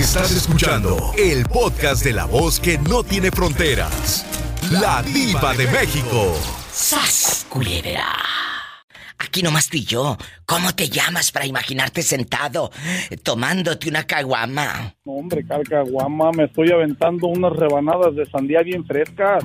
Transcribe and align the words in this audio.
Estás 0.00 0.32
escuchando 0.34 1.12
el 1.18 1.44
podcast 1.44 2.02
de 2.02 2.14
la 2.14 2.24
voz 2.24 2.58
que 2.58 2.78
no 2.78 3.04
tiene 3.04 3.30
fronteras. 3.30 4.24
La 4.70 5.02
diva 5.02 5.52
de 5.52 5.66
México. 5.66 6.34
¡Sas, 6.72 7.44
culebra! 7.50 8.06
Aquí 9.18 9.42
nomás 9.42 9.68
tú 9.68 9.76
y 9.76 9.84
yo. 9.84 10.16
¿Cómo 10.46 10.74
te 10.74 10.88
llamas 10.88 11.30
para 11.30 11.44
imaginarte 11.44 12.00
sentado 12.02 12.70
tomándote 13.22 13.90
una 13.90 14.04
caguama? 14.04 14.94
hombre, 15.04 15.44
caguama, 15.46 16.32
me 16.32 16.44
estoy 16.44 16.72
aventando 16.72 17.26
unas 17.26 17.52
rebanadas 17.52 18.16
de 18.16 18.24
sandía 18.24 18.62
bien 18.62 18.86
frescas. 18.86 19.44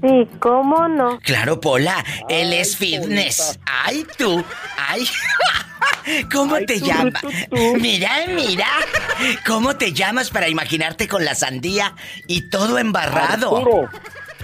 Sí, 0.00 0.26
¿cómo 0.38 0.88
no? 0.88 1.18
Claro, 1.20 1.60
Pola, 1.60 2.02
él 2.30 2.54
es 2.54 2.74
fitness. 2.74 3.60
Ay, 3.66 4.06
tú, 4.16 4.42
ay. 4.78 5.06
¿Cómo 6.32 6.56
te 6.58 6.80
llamas? 6.80 7.22
Mira, 7.80 8.10
mira. 8.28 8.66
¿Cómo 9.46 9.76
te 9.76 9.92
llamas 9.92 10.30
para 10.30 10.48
imaginarte 10.48 11.08
con 11.08 11.24
la 11.24 11.34
sandía 11.34 11.94
y 12.26 12.42
todo 12.50 12.78
embarrado? 12.78 13.56
Arturo. 13.56 13.90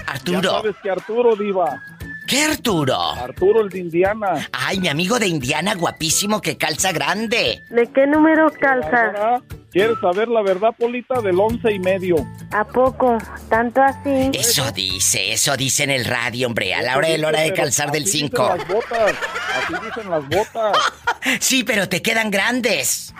Arturo. 0.06 0.40
Ya 0.40 0.50
sabes 0.50 0.76
que 0.82 0.90
Arturo, 0.90 1.36
diva. 1.36 1.82
¿Qué 2.26 2.42
Arturo? 2.42 2.96
Arturo, 3.12 3.60
el 3.60 3.68
de 3.68 3.78
Indiana. 3.78 4.48
Ay, 4.52 4.80
mi 4.80 4.88
amigo 4.88 5.18
de 5.18 5.28
Indiana, 5.28 5.74
guapísimo, 5.74 6.40
que 6.40 6.56
calza 6.58 6.90
grande. 6.92 7.62
¿De 7.70 7.86
qué 7.92 8.06
número 8.06 8.50
calza? 8.50 9.40
¿Quieres 9.70 9.98
saber 10.00 10.26
la 10.28 10.42
verdad, 10.42 10.70
Polita? 10.76 11.20
Del 11.20 11.38
once 11.38 11.70
y 11.70 11.78
medio. 11.78 12.16
¿A 12.50 12.64
poco? 12.64 13.18
¿Tanto 13.48 13.80
así? 13.82 14.30
Eso 14.32 14.72
dice, 14.72 15.32
eso 15.32 15.56
dice 15.56 15.84
en 15.84 15.90
el 15.90 16.04
radio, 16.04 16.48
hombre. 16.48 16.74
A 16.74 16.82
la 16.82 16.96
hora 16.96 17.08
de 17.08 17.18
la 17.18 17.28
hora 17.28 17.40
de 17.42 17.52
calzar 17.52 17.92
del 17.92 18.06
5. 18.06 18.56
las 18.56 18.68
botas. 18.68 19.14
Así 19.56 19.74
dicen 19.84 20.10
las 20.10 20.28
botas. 20.28 20.76
sí, 21.40 21.62
pero 21.62 21.88
te 21.88 22.02
quedan 22.02 22.30
grandes. 22.30 23.14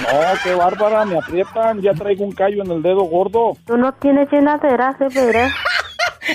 No, 0.00 0.20
qué 0.42 0.54
bárbara, 0.54 1.04
me 1.04 1.18
aprietan. 1.18 1.80
Ya 1.80 1.92
traigo 1.92 2.24
un 2.24 2.32
callo 2.32 2.64
en 2.64 2.70
el 2.72 2.82
dedo 2.82 3.02
gordo. 3.02 3.56
Tú 3.66 3.76
no 3.76 3.92
tienes 3.92 4.28
llenadera, 4.32 4.96
se 4.98 5.08
verá. 5.26 5.54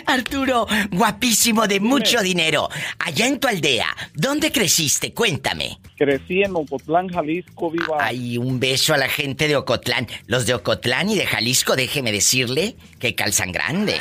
Arturo, 0.05 0.67
guapísimo 0.91 1.67
de 1.67 1.79
mucho 1.79 2.21
dinero. 2.21 2.69
Allá 2.99 3.27
en 3.27 3.39
tu 3.39 3.47
aldea, 3.47 3.87
¿dónde 4.13 4.51
creciste? 4.51 5.13
Cuéntame. 5.13 5.79
Crecí 5.97 6.43
en 6.43 6.55
Ocotlán, 6.55 7.09
Jalisco, 7.09 7.71
viva. 7.71 7.97
Ay, 7.99 8.37
un 8.37 8.59
beso 8.59 8.93
a 8.93 8.97
la 8.97 9.09
gente 9.09 9.47
de 9.47 9.55
Ocotlán. 9.55 10.07
Los 10.25 10.45
de 10.45 10.53
Ocotlán 10.53 11.09
y 11.09 11.15
de 11.15 11.25
Jalisco, 11.25 11.75
déjeme 11.75 12.11
decirle 12.11 12.75
que 12.99 13.15
calzan 13.15 13.51
grande. 13.51 13.99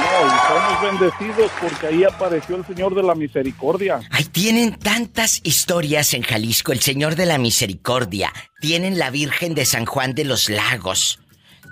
No, 0.00 0.26
y 0.26 0.38
somos 0.48 0.82
bendecidos 0.82 1.50
porque 1.60 1.86
ahí 1.88 2.04
apareció 2.04 2.56
el 2.56 2.64
Señor 2.64 2.94
de 2.94 3.02
la 3.02 3.14
Misericordia. 3.14 4.00
Ay, 4.10 4.24
tienen 4.24 4.74
tantas 4.78 5.40
historias 5.42 6.14
en 6.14 6.22
Jalisco, 6.22 6.72
el 6.72 6.80
Señor 6.80 7.16
de 7.16 7.26
la 7.26 7.38
Misericordia. 7.38 8.32
Tienen 8.60 8.98
la 8.98 9.10
Virgen 9.10 9.54
de 9.54 9.66
San 9.66 9.84
Juan 9.86 10.14
de 10.14 10.24
los 10.24 10.48
Lagos 10.48 11.18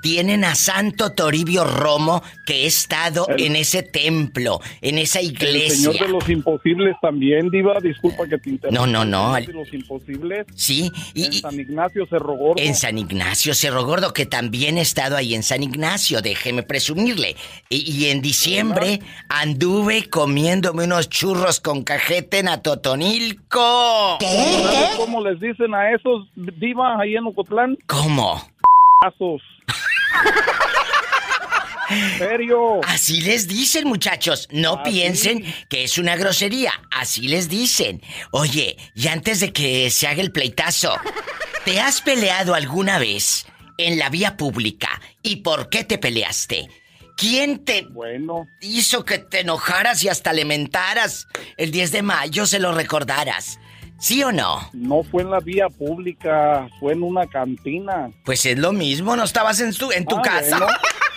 tienen 0.01 0.45
a 0.45 0.55
Santo 0.55 1.13
Toribio 1.13 1.65
Romo 1.65 2.23
que 2.47 2.65
he 2.65 2.67
estado 2.67 3.27
en 3.37 3.57
ese 3.57 3.83
templo, 3.83 4.61
en 4.81 4.99
esa 4.99 5.21
iglesia. 5.21 5.91
El 5.91 5.95
Señor 5.95 6.07
de 6.07 6.13
los 6.13 6.29
Imposibles 6.29 6.97
también, 7.01 7.51
Diva, 7.51 7.79
disculpa 7.81 8.27
que 8.27 8.39
te 8.39 8.51
interrumpa. 8.51 8.87
No, 8.87 8.87
no, 8.87 9.05
no. 9.05 9.35
de 9.35 9.53
los 9.53 9.73
Imposibles. 9.73 10.47
Sí, 10.55 10.91
y, 11.15 11.27
en 11.27 11.33
San 11.33 11.61
Ignacio 11.61 12.07
Cerro 12.07 12.35
Gordo. 12.35 12.63
En 12.63 12.75
San 12.75 12.99
Ignacio 12.99 13.55
Cerro 13.55 13.85
Gordo, 13.85 14.13
que 14.13 14.27
también 14.27 14.79
he 14.79 14.83
estado 14.83 15.17
ahí 15.17 15.35
en 15.35 15.43
San 15.43 15.63
Ignacio, 15.63 16.21
déjeme 16.23 16.63
presumirle. 16.63 17.37
Y, 17.69 18.07
en 18.07 18.23
diciembre 18.23 19.01
anduve 19.29 20.09
comiéndome 20.09 20.85
unos 20.85 21.09
churros 21.09 21.61
con 21.61 21.85
cajete 21.85 22.39
en 22.39 22.49
Atotonilco. 22.49 24.19
¿Qué? 24.21 24.57
¿Cómo 24.97 25.23
les 25.23 25.41
dicen 25.41 25.75
a 25.75 25.93
esos, 25.93 26.29
Diva, 26.37 27.01
ahí 27.01 27.17
en 27.17 27.27
Ocotlán? 27.27 27.77
¿Cómo? 27.87 28.41
Pasos. 29.01 29.43
Serio? 32.19 32.81
Así 32.85 33.21
les 33.21 33.49
dicen, 33.49 33.87
muchachos. 33.87 34.49
No 34.51 34.75
ah, 34.75 34.83
piensen 34.83 35.45
que 35.69 35.85
es 35.85 35.99
una 35.99 36.17
grosería. 36.17 36.73
Así 36.91 37.29
les 37.29 37.49
dicen. 37.49 38.03
Oye, 38.31 38.77
y 38.95 39.09
antes 39.09 39.41
de 39.41 39.53
que 39.53 39.91
se 39.91 40.07
haga 40.07 40.23
el 40.23 40.33
pleitazo, 40.33 40.95
¿te 41.65 41.81
has 41.81 42.01
peleado 42.01 42.55
alguna 42.55 42.99
vez 42.99 43.47
en 43.77 43.99
la 43.99 44.11
vía 44.11 44.37
pública? 44.37 45.01
¿Y 45.23 45.37
por 45.37 45.69
qué 45.69 45.85
te 45.85 45.99
peleaste? 45.99 46.69
¿Quién 47.17 47.65
te 47.65 47.83
bueno. 47.83 48.47
hizo 48.61 49.05
que 49.05 49.19
te 49.19 49.41
enojaras 49.41 50.05
y 50.05 50.09
hasta 50.09 50.33
lamentaras 50.33 51.27
el 51.57 51.73
10 51.73 51.91
de 51.91 52.03
mayo 52.03 52.47
se 52.47 52.61
lo 52.61 52.73
recordaras? 52.73 53.59
¿Sí 53.99 54.23
o 54.23 54.31
no? 54.31 54.61
No 54.73 55.03
fue 55.03 55.23
en 55.23 55.31
la 55.31 55.41
vía 55.41 55.69
pública, 55.69 56.69
fue 56.79 56.93
en 56.93 57.03
una 57.03 57.27
cantina. 57.27 58.11
Pues 58.25 58.47
es 58.47 58.57
lo 58.57 58.73
mismo, 58.73 59.17
no 59.17 59.25
estabas 59.25 59.59
en 59.61 59.75
tu, 59.75 59.91
en 59.91 60.07
tu 60.07 60.17
ah, 60.17 60.23
casa. 60.23 60.67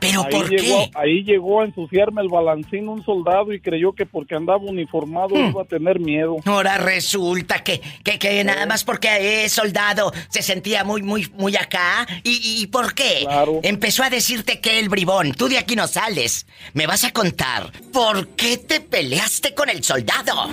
¿Pero 0.00 0.26
por 0.30 0.48
qué? 0.48 0.90
Ahí 0.94 1.22
llegó 1.24 1.60
a 1.60 1.64
ensuciarme 1.64 2.22
el 2.22 2.28
balancín 2.28 2.88
un 2.88 3.04
soldado 3.04 3.52
y 3.52 3.60
creyó 3.60 3.92
que 3.92 4.06
porque 4.06 4.34
andaba 4.34 4.58
uniformado 4.58 5.34
hmm. 5.34 5.50
iba 5.50 5.62
a 5.62 5.64
tener 5.64 6.00
miedo. 6.00 6.36
Ahora 6.44 6.78
resulta 6.78 7.62
que, 7.62 7.80
que, 8.02 8.18
que 8.18 8.44
nada 8.44 8.66
más 8.66 8.84
porque 8.84 9.44
es 9.44 9.52
soldado 9.52 10.12
se 10.28 10.42
sentía 10.42 10.84
muy, 10.84 11.02
muy, 11.02 11.30
muy 11.36 11.56
acá. 11.56 12.06
¿Y, 12.22 12.62
y 12.62 12.66
por 12.66 12.94
qué? 12.94 13.20
Claro. 13.22 13.60
Empezó 13.62 14.02
a 14.02 14.10
decirte 14.10 14.60
que 14.60 14.78
el 14.78 14.88
bribón, 14.88 15.32
tú 15.32 15.48
de 15.48 15.58
aquí 15.58 15.76
no 15.76 15.86
sales. 15.86 16.46
Me 16.74 16.86
vas 16.86 17.04
a 17.04 17.12
contar, 17.12 17.70
¿por 17.92 18.28
qué 18.28 18.58
te 18.58 18.80
peleaste 18.80 19.54
con 19.54 19.68
el 19.68 19.82
soldado? 19.82 20.48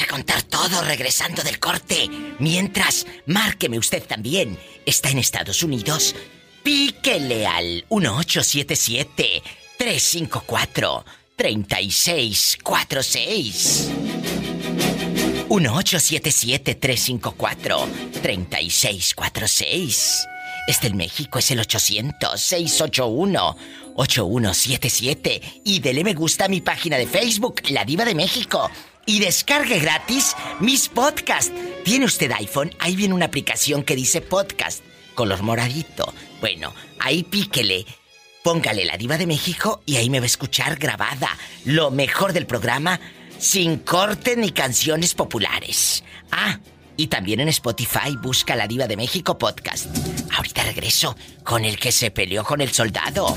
A 0.00 0.06
contar 0.06 0.42
todo 0.42 0.82
regresando 0.82 1.42
del 1.42 1.58
corte. 1.58 2.08
Mientras, 2.38 3.06
márqueme 3.26 3.78
usted 3.78 4.02
también. 4.02 4.58
Está 4.86 5.10
en 5.10 5.18
Estados 5.18 5.62
Unidos. 5.62 6.14
Píquele 6.62 7.46
al 7.46 7.84
1877 7.90 9.42
354 9.76 11.04
3646. 11.36 13.90
1877 15.50 16.76
354 16.76 17.88
3646. 18.22 20.26
Este 20.66 20.86
en 20.86 20.96
México 20.96 21.38
es 21.38 21.50
el 21.50 21.60
800 21.60 22.40
681 22.40 23.56
8177 23.96 25.60
y 25.64 25.80
dele 25.80 26.04
me 26.04 26.14
gusta 26.14 26.46
a 26.46 26.48
mi 26.48 26.62
página 26.62 26.96
de 26.96 27.06
Facebook, 27.06 27.60
La 27.68 27.84
Diva 27.84 28.06
de 28.06 28.14
México 28.14 28.70
y 29.06 29.20
descargue 29.20 29.78
gratis 29.78 30.36
mis 30.60 30.88
podcasts. 30.88 31.52
¿Tiene 31.84 32.04
usted 32.04 32.30
iPhone? 32.32 32.72
Ahí 32.78 32.96
viene 32.96 33.14
una 33.14 33.26
aplicación 33.26 33.82
que 33.82 33.96
dice 33.96 34.20
podcast, 34.20 34.82
color 35.14 35.42
moradito. 35.42 36.12
Bueno, 36.40 36.74
ahí 36.98 37.22
píquele, 37.22 37.86
póngale 38.42 38.84
la 38.84 38.96
diva 38.96 39.18
de 39.18 39.26
México 39.26 39.82
y 39.86 39.96
ahí 39.96 40.10
me 40.10 40.20
va 40.20 40.24
a 40.24 40.26
escuchar 40.26 40.76
grabada 40.76 41.36
lo 41.64 41.90
mejor 41.90 42.32
del 42.32 42.46
programa 42.46 43.00
sin 43.38 43.78
corte 43.78 44.36
ni 44.36 44.50
canciones 44.50 45.14
populares. 45.14 46.04
Ah, 46.30 46.58
y 46.96 47.06
también 47.06 47.40
en 47.40 47.48
Spotify 47.48 48.16
busca 48.20 48.54
la 48.54 48.68
diva 48.68 48.86
de 48.86 48.96
México 48.96 49.38
podcast. 49.38 49.86
Ahorita 50.36 50.62
regreso 50.64 51.16
con 51.42 51.64
el 51.64 51.78
que 51.78 51.92
se 51.92 52.10
peleó 52.10 52.44
con 52.44 52.60
el 52.60 52.72
soldado. 52.72 53.34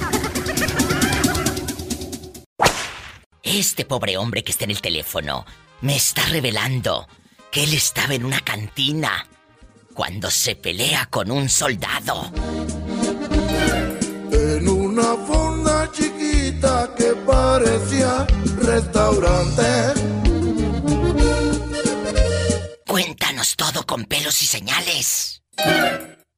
Este 3.54 3.86
pobre 3.86 4.18
hombre 4.18 4.44
que 4.44 4.52
está 4.52 4.64
en 4.64 4.72
el 4.72 4.82
teléfono 4.82 5.46
me 5.82 5.96
está 5.96 6.26
revelando 6.26 7.08
que 7.52 7.66
él 7.66 7.76
estaba 7.76 8.16
en 8.16 8.26
una 8.26 8.40
cantina 8.40 9.28
cuando 9.94 10.32
se 10.32 10.56
pelea 10.56 11.06
con 11.06 11.30
un 11.30 11.48
soldado. 11.50 12.32
En 14.32 14.68
una 14.68 15.16
fonda 15.28 15.88
chiquita 15.92 16.96
que 16.98 17.14
parecía 17.28 18.26
restaurante. 18.58 20.02
Cuéntanos 22.88 23.56
todo 23.56 23.86
con 23.86 24.06
pelos 24.06 24.42
y 24.42 24.48
señales. 24.48 25.44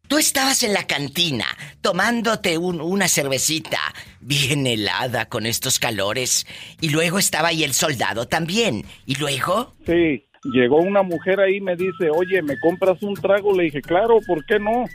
Tú 0.07 0.17
estabas 0.17 0.61
en 0.63 0.73
la 0.73 0.85
cantina 0.85 1.45
tomándote 1.81 2.57
una 2.57 3.07
cervecita 3.07 3.79
bien 4.19 4.67
helada 4.67 5.25
con 5.25 5.45
estos 5.45 5.79
calores 5.79 6.45
y 6.79 6.89
luego 6.89 7.17
estaba 7.17 7.49
ahí 7.49 7.63
el 7.63 7.73
soldado 7.73 8.27
también. 8.27 8.85
¿Y 9.05 9.15
luego? 9.15 9.73
Sí, 9.85 10.25
llegó 10.43 10.77
una 10.77 11.01
mujer 11.01 11.39
ahí 11.39 11.57
y 11.57 11.61
me 11.61 11.75
dice, 11.75 12.09
oye, 12.11 12.41
¿me 12.43 12.59
compras 12.59 13.01
un 13.01 13.15
trago? 13.15 13.55
Le 13.55 13.63
dije, 13.63 13.81
claro, 13.81 14.19
¿por 14.27 14.45
qué 14.45 14.59
no? 14.59 14.85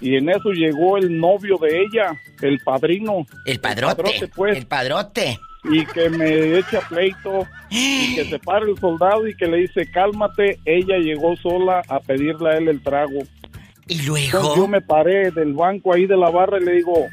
Y 0.00 0.16
en 0.16 0.30
eso 0.30 0.50
llegó 0.50 0.96
el 0.96 1.18
novio 1.18 1.56
de 1.58 1.82
ella, 1.82 2.12
el 2.40 2.58
padrino. 2.60 3.26
El 3.44 3.60
padrote. 3.60 3.92
El 3.92 3.96
padrote, 3.96 4.28
pues. 4.34 4.56
El 4.56 4.66
padrote. 4.66 5.38
Y 5.64 5.84
que 5.84 6.08
me 6.08 6.58
echa 6.58 6.80
pleito, 6.88 7.46
y 7.68 8.14
que 8.14 8.24
se 8.24 8.38
para 8.38 8.64
el 8.64 8.78
soldado 8.78 9.28
y 9.28 9.36
que 9.36 9.46
le 9.46 9.58
dice, 9.58 9.86
cálmate, 9.90 10.58
ella 10.64 10.96
llegó 10.96 11.36
sola 11.36 11.82
a 11.86 12.00
pedirle 12.00 12.50
a 12.50 12.56
él 12.56 12.68
el 12.68 12.82
trago. 12.82 13.20
Y 13.90 14.02
luego. 14.02 14.54
yo 14.54 14.68
me 14.68 14.80
paré 14.80 15.32
del 15.32 15.52
banco 15.52 15.92
ahí 15.92 16.06
de 16.06 16.16
la 16.16 16.30
barra 16.30 16.58
y 16.58 16.64
le 16.64 16.74
digo, 16.74 17.08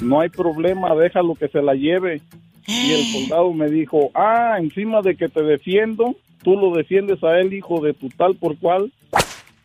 no 0.00 0.20
hay 0.20 0.28
problema, 0.28 0.92
déjalo 0.96 1.36
que 1.36 1.46
se 1.46 1.62
la 1.62 1.74
lleve. 1.74 2.20
Y 2.66 2.92
el 2.92 3.04
soldado 3.12 3.52
me 3.52 3.70
dijo, 3.70 4.10
ah, 4.12 4.56
encima 4.58 5.02
de 5.02 5.16
que 5.16 5.28
te 5.28 5.42
defiendo, 5.42 6.16
tú 6.42 6.56
lo 6.56 6.74
defiendes 6.76 7.22
a 7.22 7.38
él, 7.38 7.54
hijo 7.54 7.80
de 7.80 7.94
tu 7.94 8.08
tal 8.08 8.34
por 8.34 8.58
cual. 8.58 8.92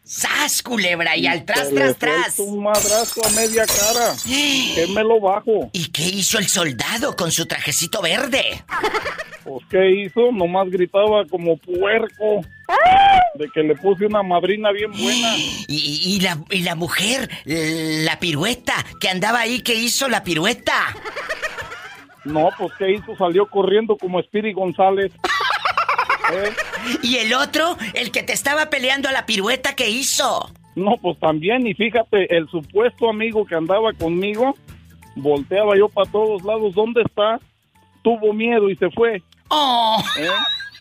¡Sas, 0.04 0.62
culebra! 0.64 1.16
Y 1.16 1.28
al 1.28 1.46
tras, 1.46 1.70
tras, 1.70 1.98
tras. 1.98 2.40
un 2.40 2.64
madrazo 2.64 3.26
a 3.26 3.30
media 3.32 3.66
cara. 3.66 4.14
Que 4.26 4.88
me 4.94 5.04
lo 5.04 5.20
bajo. 5.20 5.70
¿Y 5.74 5.92
qué 5.92 6.04
hizo 6.04 6.38
el 6.40 6.48
soldado 6.48 7.16
con 7.16 7.32
su 7.32 7.46
trajecito 7.46 8.02
verde? 8.02 8.64
Pues, 9.44 9.66
¿qué 9.72 9.90
hizo? 9.90 10.32
Nomás 10.32 10.70
gritaba 10.70 11.26
como 11.26 11.58
puerco. 11.58 12.42
De 13.34 13.50
que 13.52 13.64
le 13.64 13.76
puse 13.76 14.06
una 14.06 14.22
madrina 14.22 14.72
bien 14.72 14.92
buena. 14.92 15.36
Y, 15.68 16.16
y 16.16 16.20
la, 16.20 16.38
y 16.52 16.60
la 16.62 16.76
mujer, 16.76 17.28
la 17.46 18.20
pirueta, 18.20 18.76
que 19.00 19.10
andaba 19.10 19.40
ahí, 19.40 19.62
¿qué 19.62 19.74
hizo 19.74 20.08
la 20.10 20.24
pirueta? 20.24 20.74
No, 22.24 22.50
pues, 22.56 22.72
¿qué 22.78 22.92
hizo? 22.92 23.16
Salió 23.18 23.48
corriendo 23.48 23.98
como 23.98 24.22
Spiri 24.22 24.54
González. 24.54 25.12
¿Eh? 26.32 26.54
¿Y 27.04 27.18
el 27.18 27.34
otro, 27.34 27.78
el 27.94 28.12
que 28.12 28.24
te 28.24 28.34
estaba 28.34 28.70
peleando 28.70 29.10
a 29.10 29.12
la 29.12 29.26
pirueta, 29.26 29.76
qué 29.76 29.90
hizo? 29.90 30.52
No, 30.76 30.98
pues 31.02 31.20
también, 31.20 31.68
y 31.68 31.74
fíjate, 31.74 32.36
el 32.36 32.48
supuesto 32.50 33.10
amigo 33.10 33.46
que 33.46 33.56
andaba 33.56 33.92
conmigo, 33.94 34.56
volteaba 35.16 35.78
yo 35.78 35.90
para 35.90 36.10
todos 36.10 36.44
lados, 36.44 36.74
¿dónde 36.74 37.02
está? 37.02 37.40
Tuvo 38.02 38.34
miedo 38.34 38.70
y 38.70 38.76
se 38.78 38.90
fue. 38.92 39.22
¡Oh! 39.50 40.02
¿eh? 40.18 40.28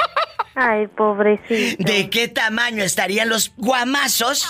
Ay, 0.55 0.87
pobrecito. 0.89 1.83
¿De 1.85 2.11
qué 2.11 2.29
tamaño 2.29 2.83
estarían 2.83 3.29
los 3.29 3.53
guamazos? 3.57 4.47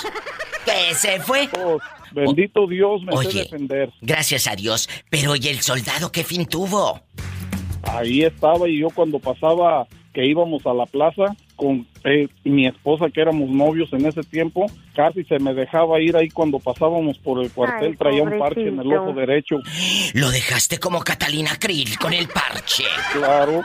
Que 0.65 0.95
se 0.95 1.21
fue. 1.21 1.49
Pues, 1.49 1.79
bendito 2.13 2.67
Dios, 2.67 3.03
me 3.03 3.13
sé 3.13 3.19
Oye, 3.19 3.43
defender. 3.45 3.91
gracias 4.01 4.47
a 4.47 4.57
Dios. 4.57 4.89
Pero 5.09 5.37
¿y 5.37 5.49
el 5.49 5.61
soldado 5.61 6.11
qué 6.13 6.25
fin 6.25 6.47
tuvo? 6.47 7.01
Ahí 7.83 8.23
estaba 8.23 8.69
y 8.69 8.81
yo 8.81 8.89
cuando 8.91 9.19
pasaba 9.19 9.87
que 10.13 10.27
íbamos 10.27 10.67
a 10.67 10.75
la 10.75 10.87
plaza 10.87 11.37
con 11.57 11.87
eh, 12.05 12.29
mi 12.45 12.67
esposa 12.67 13.11
que 13.11 13.21
éramos 13.21 13.49
novios 13.51 13.93
en 13.93 14.07
ese 14.07 14.23
tiempo, 14.23 14.67
casi 14.95 15.25
se 15.25 15.39
me 15.39 15.55
dejaba 15.55 16.01
ir 16.01 16.17
ahí 16.17 16.29
cuando 16.29 16.59
pasábamos 16.59 17.19
por 17.19 17.43
el 17.43 17.51
cuartel, 17.51 17.91
Ay, 17.91 17.97
traía 17.97 18.23
un 18.23 18.39
parche 18.39 18.69
en 18.69 18.81
el 18.81 18.93
ojo 18.93 19.13
derecho. 19.13 19.57
Lo 20.15 20.31
dejaste 20.31 20.79
como 20.79 21.01
Catalina 21.01 21.51
Krill 21.59 21.99
con 21.99 22.13
el 22.13 22.29
parche. 22.29 22.85
Claro, 23.13 23.63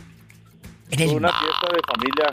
en 0.90 1.00
el 1.00 1.20
mar. 1.20 1.32
de 1.72 1.80
familia. 1.86 2.28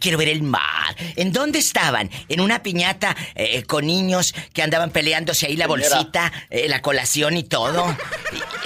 Quiero 0.00 0.18
ver 0.18 0.28
el 0.28 0.42
mar. 0.42 0.96
¿En 1.16 1.32
dónde 1.32 1.58
estaban? 1.58 2.10
¿En 2.28 2.40
una 2.40 2.62
piñata 2.62 3.16
eh, 3.34 3.62
con 3.64 3.86
niños 3.86 4.34
que 4.52 4.62
andaban 4.62 4.90
peleándose 4.90 5.46
ahí 5.46 5.56
la 5.56 5.66
bolsita, 5.66 6.32
eh, 6.50 6.68
la 6.68 6.82
colación 6.82 7.36
y 7.36 7.44
todo? 7.44 7.96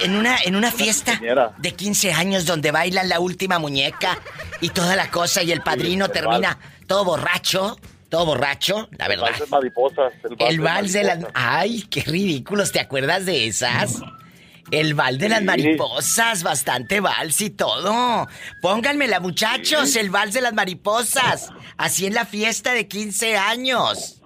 ¿En 0.01 0.15
una, 0.15 0.37
en 0.43 0.55
una 0.55 0.71
fiesta 0.71 1.19
de 1.57 1.71
15 1.71 2.13
años 2.13 2.45
donde 2.45 2.71
bailan 2.71 3.09
la 3.09 3.19
última 3.19 3.59
muñeca 3.59 4.19
y 4.61 4.69
toda 4.69 4.95
la 4.95 5.09
cosa 5.09 5.43
y 5.43 5.51
el 5.51 5.61
padrino 5.61 6.05
el 6.05 6.11
termina 6.11 6.57
todo 6.87 7.05
borracho? 7.05 7.77
Todo 8.09 8.27
borracho, 8.27 8.89
la 8.91 9.07
verdad. 9.07 9.31
mariposas. 9.49 10.13
El 10.37 10.59
vals 10.59 10.93
de 10.93 11.03
las... 11.03 11.19
Ay, 11.33 11.81
qué 11.89 12.01
ridículos, 12.01 12.71
¿te 12.71 12.79
acuerdas 12.79 13.25
de 13.25 13.47
esas? 13.47 14.01
El 14.73 14.95
vals 14.95 15.19
de 15.19 15.29
las 15.29 15.39
Sí. 15.39 15.45
mariposas, 15.45 16.41
bastante 16.41 16.99
vals 16.99 17.39
y 17.41 17.51
todo. 17.51 18.27
Pónganmela, 18.59 19.19
muchachos, 19.19 19.95
el 19.95 20.09
vals 20.09 20.33
de 20.33 20.41
las 20.41 20.53
mariposas. 20.53 21.49
Así 21.77 22.07
en 22.07 22.15
la 22.15 22.25
fiesta 22.25 22.73
de 22.73 22.87
15 22.87 23.37
años. 23.37 24.19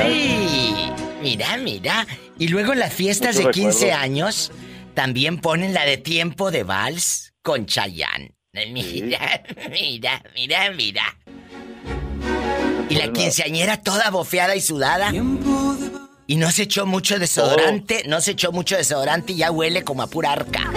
Ay, 0.00 0.92
mira, 1.22 1.56
mira. 1.58 2.06
Y 2.38 2.48
luego 2.48 2.72
en 2.72 2.78
las 2.80 2.92
fiestas 2.92 3.36
de 3.36 3.42
Muchos 3.44 3.54
15 3.54 3.78
recuerdos. 3.86 4.02
años 4.04 4.52
también 4.94 5.38
ponen 5.40 5.74
la 5.74 5.84
de 5.84 5.96
tiempo 5.98 6.50
de 6.50 6.62
vals 6.64 7.32
con 7.42 7.66
Chayanne. 7.66 8.34
Mira, 8.72 9.42
mira, 9.68 10.22
mira, 10.36 10.70
mira. 10.70 11.02
Y 12.88 12.94
la 12.96 13.12
quinceañera 13.12 13.80
toda 13.80 14.10
bofeada 14.10 14.56
y 14.56 14.60
sudada. 14.60 15.12
Y 16.26 16.36
no 16.36 16.50
se 16.50 16.62
echó 16.62 16.86
mucho 16.86 17.18
desodorante, 17.18 18.04
no 18.06 18.20
se 18.20 18.32
echó 18.32 18.50
mucho 18.52 18.76
desodorante 18.76 19.34
y 19.34 19.36
ya 19.36 19.50
huele 19.50 19.84
como 19.84 20.02
a 20.02 20.06
pura 20.06 20.32
arca. 20.32 20.70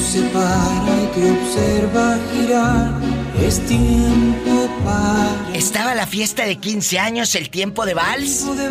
se 0.00 0.22
para 0.30 1.02
y 1.02 1.06
te 1.14 1.30
observa 1.30 2.18
girar, 2.32 3.00
es 3.38 3.64
tiempo 3.66 4.68
para 4.84 5.54
Estaba 5.54 5.94
la 5.94 6.06
fiesta 6.06 6.46
de 6.46 6.56
15 6.56 6.98
años, 6.98 7.34
el 7.34 7.50
tiempo 7.50 7.84
de 7.84 7.94
vals. 7.94 8.46
de 8.56 8.70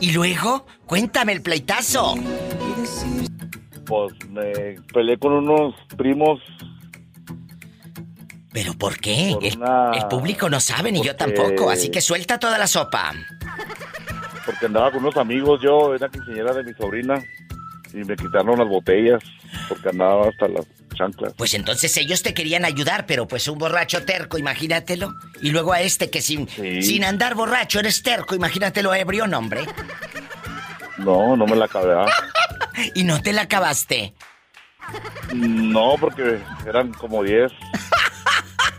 Y 0.00 0.12
luego, 0.12 0.66
cuéntame 0.86 1.32
el 1.32 1.42
pleitazo. 1.42 2.14
Pues 3.86 4.14
me 4.30 4.80
peleé 4.92 5.18
con 5.18 5.34
unos 5.34 5.74
primos. 5.96 6.40
¿Pero 8.54 8.72
por 8.74 8.98
qué? 8.98 9.32
Por 9.34 9.44
el, 9.44 9.56
una- 9.58 9.90
el 9.94 10.06
público 10.06 10.48
no 10.48 10.60
sabe 10.60 10.90
ni 10.92 11.02
yo 11.02 11.14
tampoco, 11.16 11.68
así 11.70 11.90
que 11.90 12.00
suelta 12.00 12.38
toda 12.38 12.56
la 12.56 12.66
sopa. 12.68 13.12
Porque 14.46 14.66
andaba 14.66 14.90
con 14.92 15.00
unos 15.02 15.16
amigos, 15.16 15.60
yo 15.62 15.94
era 15.94 16.08
quinceañera 16.08 16.54
de 16.54 16.64
mi 16.64 16.72
sobrina. 16.74 17.14
Y 17.92 17.98
me 17.98 18.16
quitaron 18.16 18.58
las 18.58 18.68
botellas. 18.68 19.22
Porque 19.68 19.88
andaba 19.88 20.28
hasta 20.28 20.48
las 20.48 20.66
chanclas. 20.96 21.32
Pues 21.36 21.54
entonces 21.54 21.96
ellos 21.96 22.22
te 22.22 22.34
querían 22.34 22.64
ayudar, 22.64 23.06
pero 23.06 23.26
pues 23.28 23.46
un 23.48 23.58
borracho 23.58 24.04
terco, 24.04 24.36
imagínatelo. 24.38 25.12
Y 25.42 25.50
luego 25.50 25.72
a 25.72 25.80
este 25.80 26.10
que 26.10 26.20
sin, 26.22 26.48
Sí. 26.48 26.82
sin 26.82 27.04
andar 27.04 27.34
borracho 27.34 27.78
eres 27.80 28.02
terco, 28.02 28.34
imagínatelo 28.34 28.94
ebrio, 28.94 29.26
no, 29.28 29.38
hombre. 29.38 29.64
No, 30.98 31.36
no 31.36 31.46
me 31.46 31.56
la 31.56 31.64
acabé. 31.66 31.94
¿ah? 31.94 32.06
Y 32.94 33.04
no 33.04 33.20
te 33.22 33.32
la 33.32 33.42
acabaste. 33.42 34.14
No, 35.32 35.94
porque 36.00 36.40
eran 36.66 36.92
como 36.92 37.22
10. 37.22 37.52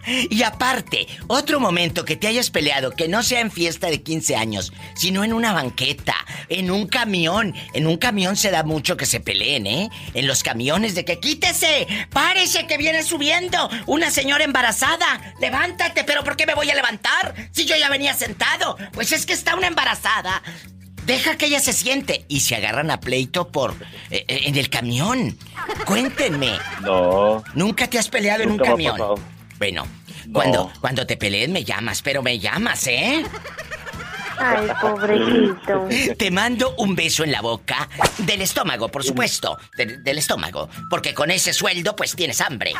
Y 0.07 0.43
aparte, 0.43 1.07
otro 1.27 1.59
momento 1.59 2.05
que 2.05 2.15
te 2.15 2.27
hayas 2.27 2.49
peleado, 2.49 2.91
que 2.91 3.07
no 3.07 3.23
sea 3.23 3.39
en 3.39 3.51
fiesta 3.51 3.87
de 3.87 4.01
15 4.01 4.35
años, 4.35 4.73
sino 4.95 5.23
en 5.23 5.33
una 5.33 5.53
banqueta, 5.53 6.15
en 6.49 6.71
un 6.71 6.87
camión. 6.87 7.53
En 7.73 7.87
un 7.87 7.97
camión 7.97 8.35
se 8.35 8.51
da 8.51 8.63
mucho 8.63 8.97
que 8.97 9.05
se 9.05 9.19
peleen, 9.19 9.67
¿eh? 9.67 9.89
En 10.13 10.27
los 10.27 10.43
camiones 10.43 10.95
de 10.95 11.05
que 11.05 11.19
quítese, 11.19 11.87
párese 12.11 12.67
que 12.67 12.77
viene 12.77 13.03
subiendo 13.03 13.69
una 13.85 14.11
señora 14.11 14.43
embarazada. 14.43 15.33
Levántate, 15.39 16.03
pero 16.03 16.23
¿por 16.23 16.35
qué 16.35 16.45
me 16.45 16.55
voy 16.55 16.69
a 16.69 16.75
levantar? 16.75 17.33
Si 17.51 17.65
yo 17.65 17.75
ya 17.75 17.89
venía 17.89 18.13
sentado. 18.13 18.77
Pues 18.93 19.11
es 19.11 19.25
que 19.25 19.33
está 19.33 19.55
una 19.55 19.67
embarazada. 19.67 20.41
Deja 21.05 21.37
que 21.37 21.45
ella 21.45 21.59
se 21.59 21.73
siente 21.73 22.25
y 22.27 22.39
se 22.39 22.55
agarran 22.55 22.89
a 22.89 22.99
pleito 22.99 23.49
por 23.49 23.75
eh, 24.09 24.25
eh, 24.27 24.41
en 24.45 24.55
el 24.55 24.69
camión. 24.69 25.37
Cuéntenme. 25.85 26.53
No. 26.81 27.43
¿Nunca 27.53 27.87
te 27.87 27.99
has 27.99 28.09
peleado 28.09 28.43
en 28.43 28.51
un 28.51 28.57
camión? 28.57 28.97
Bueno, 29.71 29.87
No. 30.27 30.33
cuando, 30.33 30.71
cuando 30.81 31.05
te 31.07 31.17
peleen 31.17 31.51
me 31.51 31.63
llamas, 31.63 32.01
pero 32.01 32.21
me 32.21 32.37
llamas, 32.39 32.85
¿eh? 32.87 33.23
Ay, 34.37 34.67
pobrecito. 34.81 35.87
Te 36.17 36.29
mando 36.29 36.75
un 36.77 36.93
beso 36.95 37.23
en 37.23 37.31
la 37.31 37.41
boca. 37.41 37.87
Del 38.19 38.41
estómago, 38.41 38.89
por 38.89 39.03
supuesto. 39.03 39.57
Del, 39.77 40.03
del 40.03 40.17
estómago. 40.17 40.69
Porque 40.89 41.13
con 41.13 41.31
ese 41.31 41.53
sueldo, 41.53 41.95
pues 41.95 42.15
tienes 42.15 42.41
hambre. 42.41 42.73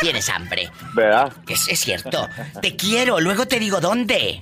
Tienes 0.00 0.28
hambre. 0.28 0.70
¿Verdad? 0.94 1.32
Es, 1.46 1.68
es 1.68 1.78
cierto. 1.80 2.28
Te 2.60 2.74
quiero. 2.76 3.20
Luego 3.20 3.46
te 3.46 3.58
digo 3.60 3.80
dónde. 3.80 4.40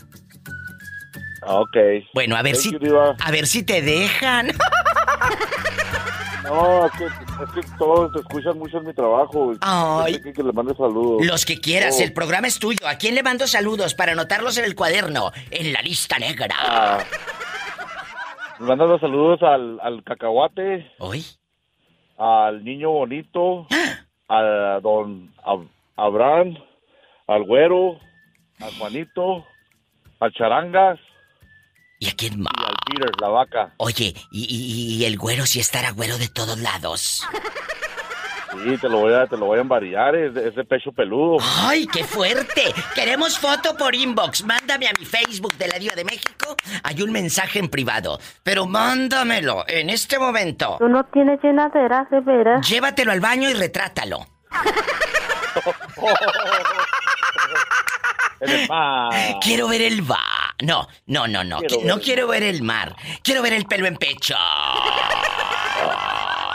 Ah, 1.43 1.61
Ok. 1.61 1.77
Bueno, 2.15 2.37
a 2.37 2.43
ver 2.43 2.55
Thank 2.55 2.63
si. 2.65 2.71
you. 2.73 2.97
A 3.21 3.31
ver 3.31 3.47
si 3.47 3.63
te 3.63 3.83
dejan. 3.83 4.53
No, 6.45 6.87
es 6.87 6.93
que, 6.93 7.05
es 7.43 7.51
que 7.67 7.77
todos 7.79 8.13
te 8.13 8.19
escuchan 8.21 8.59
mucho 8.59 8.79
en 8.79 8.87
mi 8.87 8.95
trabajo. 8.95 9.53
Ay. 9.61 10.21
Que, 10.21 10.33
que 10.33 10.43
le 10.43 10.53
mande 10.53 10.75
saludos. 10.75 11.25
Los 11.27 11.45
que 11.45 11.61
quieras, 11.61 11.97
Oh. 12.01 12.03
el 12.05 12.13
programa 12.13 12.47
es 12.47 12.59
tuyo. 12.59 12.79
¿A 12.87 12.97
quién 12.97 13.15
le 13.15 13.23
mando 13.23 13.47
saludos 13.47 13.95
para 13.95 14.13
anotarlos 14.13 14.57
en 14.59 14.65
el 14.65 14.75
cuaderno? 14.75 15.31
En 15.51 15.73
la 15.73 15.81
lista 15.83 16.19
negra. 16.19 16.55
Ah, 16.59 16.99
le 18.59 18.67
mando 18.67 18.87
los 18.87 19.01
saludos 19.01 19.43
al, 19.43 19.79
al 19.81 20.03
cacahuate, 20.05 20.91
¿Hoy? 20.99 21.25
al 22.19 22.65
niño 22.65 22.91
bonito, 22.91 23.67
Ah. 24.29 24.77
a 24.77 24.81
don 24.81 25.33
Ab- 25.45 25.69
Abraham, 25.97 26.57
al 27.27 27.45
güero, 27.45 27.99
al 28.61 28.73
Juanito, 28.79 29.45
al 30.21 30.33
Charangas 30.33 30.99
¿Y 31.99 32.09
a 32.09 32.13
quién 32.17 32.41
más? 32.41 32.53
Peter, 32.87 33.11
la 33.21 33.29
vaca. 33.29 33.75
Oye, 33.79 34.15
y, 34.31 34.45
y- 34.45 34.97
y 34.97 35.05
el 35.05 35.19
güero 35.19 35.47
si 35.47 35.61
estará 35.61 35.91
güero 35.91 36.19
de 36.19 36.29
todos 36.29 36.59
lados. 36.59 37.25
Sí, 38.65 38.79
te 38.79 38.89
lo 38.89 39.01
voy 39.01 39.13
a, 39.13 39.27
te 39.27 39.37
lo 39.37 39.47
voy 39.47 39.59
a 39.59 39.61
embarillar, 39.61 40.15
es 40.15 40.33
de, 40.33 40.49
es 40.49 40.55
de 40.55 40.65
pecho 40.65 40.91
peludo. 40.91 41.37
¡Ay, 41.63 41.87
qué 41.89 42.05
fuerte! 42.05 42.63
Queremos 42.95 43.39
foto 43.39 43.77
por 43.77 43.95
inbox. 43.95 44.45
Mándame 44.45 44.87
a 44.89 44.93
mi 44.99 45.05
Facebook 45.05 45.55
de 45.59 45.69
la 45.69 45.79
Diva 45.79 45.95
de 45.95 46.05
México. 46.05 46.57
Hay 46.83 47.03
un 47.03 47.13
mensaje 47.13 47.59
en 47.59 47.69
privado. 47.69 48.19
Pero 48.43 48.67
mándamelo 48.67 49.65
en 49.69 49.91
este 49.91 50.19
momento. 50.19 50.77
Tú 50.79 50.89
no 50.89 51.05
tienes 51.07 51.39
llenadera, 51.43 52.09
de 52.11 52.21
veras. 52.21 52.67
Llévatelo 52.67 53.13
al 53.13 53.21
baño 53.21 53.51
y 53.51 53.55
retrátalo. 53.55 54.27
El 58.41 58.69
mar. 58.69 59.13
Quiero 59.43 59.69
ver 59.69 59.83
el 59.83 60.03
bar. 60.03 60.21
No, 60.63 60.87
no, 61.07 61.27
no, 61.29 61.45
no. 61.45 61.59
Quiero 61.61 61.77
no 61.85 61.95
ver- 61.97 62.05
quiero 62.05 62.27
ver 62.29 62.43
el 62.43 62.63
mar. 62.63 62.95
Quiero 63.23 63.43
ver 63.43 63.53
el 63.55 63.65
pelo 63.67 63.87
en 63.87 63.97
pecho. 63.97 64.35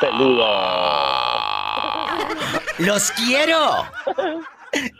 Peludo. 0.01 0.47
¡Los 2.79 3.11
quiero! 3.11 3.85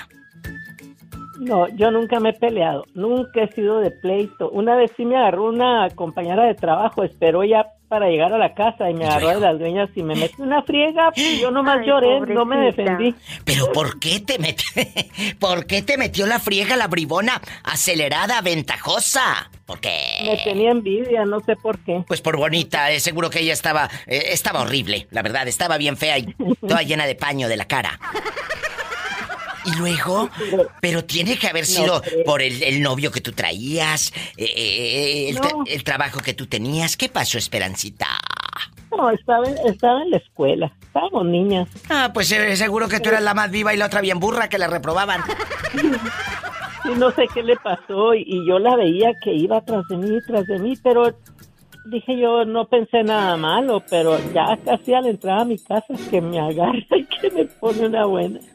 No, 1.41 1.67
yo 1.69 1.91
nunca 1.91 2.21
me 2.21 2.31
he 2.31 2.33
peleado, 2.35 2.85
nunca 2.93 3.43
he 3.43 3.53
sido 3.53 3.81
de 3.81 3.91
pleito. 3.91 4.51
Una 4.51 4.77
vez 4.77 4.93
sí 4.95 5.07
me 5.07 5.17
agarró 5.17 5.47
una 5.47 5.89
compañera 5.95 6.45
de 6.45 6.55
trabajo, 6.55 7.03
esperó 7.03 7.45
ya 7.45 7.67
para 7.89 8.09
llegar 8.09 8.31
a 8.35 8.39
la 8.39 8.55
casa 8.55 8.91
y 8.91 8.95
me 8.95 9.07
agarró 9.07 9.31
de 9.31 9.41
las 9.41 9.59
greñas 9.59 9.89
y 9.97 10.03
me 10.03 10.15
metió 10.15 10.45
una 10.45 10.63
friega 10.63 11.11
y 11.17 11.41
yo 11.41 11.51
nomás 11.51 11.79
Ay, 11.81 11.87
lloré, 11.87 12.21
no 12.21 12.45
me 12.45 12.59
defendí. 12.59 13.15
Pero 13.47 13.73
¿por 13.73 13.99
qué 13.99 14.21
te 14.21 14.39
metió, 14.39 14.67
¿por 15.41 15.67
qué 15.67 15.81
te 15.81 15.97
metió 15.97 16.27
la 16.27 16.39
friega 16.39 16.77
la 16.77 16.89
bribona 16.89 17.41
acelerada, 17.65 18.43
ventajosa? 18.43 19.51
¿Por 19.65 19.81
qué? 19.81 20.19
Me 20.23 20.37
tenía 20.45 20.71
envidia, 20.71 21.25
no 21.25 21.41
sé 21.41 21.57
por 21.57 21.79
qué. 21.79 22.05
Pues 22.07 22.21
por 22.21 22.37
bonita, 22.37 22.91
eh, 22.93 23.01
seguro 23.01 23.31
que 23.31 23.41
ella 23.41 23.55
estaba 23.55 23.89
eh, 24.07 24.25
estaba 24.27 24.61
horrible, 24.61 25.09
la 25.11 25.23
verdad, 25.23 25.49
estaba 25.49 25.79
bien 25.79 25.97
fea 25.97 26.19
y 26.19 26.35
toda 26.61 26.83
llena 26.83 27.07
de 27.07 27.15
paño 27.15 27.49
de 27.49 27.57
la 27.57 27.65
cara. 27.65 27.99
Y 29.65 29.77
luego, 29.79 30.31
pero 30.81 31.05
tiene 31.05 31.39
que 31.39 31.47
haber 31.49 31.67
sido 31.67 32.03
por 32.25 32.41
el, 32.43 32.63
el 32.63 32.81
novio 32.83 33.11
que 33.11 33.21
tú 33.21 33.33
traías, 33.33 34.13
eh, 34.37 34.45
eh, 34.57 35.29
el, 35.31 35.37
No. 35.37 35.65
el 35.67 35.85
trabajo 35.85 36.21
que 36.21 36.35
tú 36.35 36.47
tenías. 36.47 36.97
¿Qué 36.97 37.09
pasó, 37.09 37.37
Esperancita? 37.39 38.07
No, 38.97 39.11
estaba, 39.11 39.47
en- 39.47 39.59
estaba 39.73 40.03
en 40.03 40.11
la 40.11 40.17
escuela, 40.17 40.73
estábamos 40.83 41.25
niñas. 41.27 41.69
Ah, 41.89 42.11
pues 42.13 42.33
eh, 42.33 42.57
seguro 42.57 42.89
que 42.89 43.01
tú 43.01 43.09
eras 43.11 43.23
la 43.23 43.35
más 43.35 43.51
viva 43.51 43.73
y 43.73 43.77
la 43.77 43.87
otra 43.87 44.01
bien 44.01 44.19
burra 44.19 44.49
que 44.49 44.59
la 44.59 44.67
reprobaban. 44.67 45.23
Y 46.85 46.89
no 46.99 47.11
sé 47.13 47.27
qué 47.33 47.43
le 47.43 47.57
pasó 47.57 48.15
y, 48.15 48.25
y 48.27 48.47
yo 48.49 48.59
la 48.59 48.75
veía 48.77 49.11
que 49.23 49.33
iba 49.33 49.61
tras 49.65 49.87
de 49.89 49.97
mí, 49.97 50.19
tras 50.27 50.47
de 50.47 50.59
mí, 50.59 50.75
pero 50.83 51.15
dije 51.85 52.19
yo 52.19 52.45
no 52.45 52.69
pensé 52.69 53.03
nada 53.03 53.37
malo, 53.37 53.83
pero 53.89 54.19
ya 54.33 54.59
casi 54.65 54.95
al 54.95 55.07
entrar 55.07 55.41
a 55.41 55.45
mi 55.45 55.59
casa 55.59 55.95
que 56.11 56.21
me 56.21 56.39
agarra 56.39 56.79
y 56.97 57.05
que 57.05 57.31
me 57.31 57.45
pone 57.47 57.87
una 57.87 58.05
buena. 58.07 58.41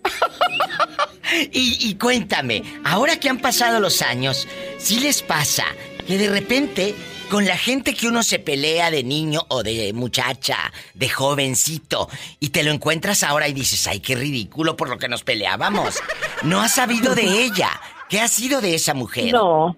Y, 1.51 1.89
y 1.89 1.95
cuéntame, 1.95 2.61
ahora 2.83 3.19
que 3.19 3.27
han 3.27 3.39
pasado 3.39 3.79
los 3.79 4.03
años, 4.03 4.47
¿sí 4.77 4.99
les 4.99 5.23
pasa 5.23 5.65
que 6.07 6.19
de 6.19 6.29
repente 6.29 6.93
con 7.29 7.45
la 7.45 7.57
gente 7.57 7.93
que 7.93 8.07
uno 8.07 8.23
se 8.23 8.39
pelea 8.39 8.91
de 8.91 9.03
niño 9.03 9.41
o 9.49 9.63
de 9.63 9.91
muchacha, 9.93 10.71
de 10.93 11.09
jovencito, 11.09 12.07
y 12.39 12.49
te 12.49 12.63
lo 12.63 12.71
encuentras 12.71 13.23
ahora 13.23 13.47
y 13.47 13.53
dices, 13.53 13.87
ay, 13.87 13.99
qué 13.99 14.15
ridículo 14.15 14.75
por 14.75 14.89
lo 14.89 14.97
que 14.97 15.07
nos 15.07 15.23
peleábamos? 15.23 15.99
No 16.43 16.61
has 16.61 16.75
sabido 16.75 17.15
de 17.15 17.23
ella. 17.45 17.69
¿Qué 18.09 18.21
ha 18.21 18.27
sido 18.27 18.61
de 18.61 18.75
esa 18.75 18.93
mujer? 18.93 19.33
No, 19.33 19.75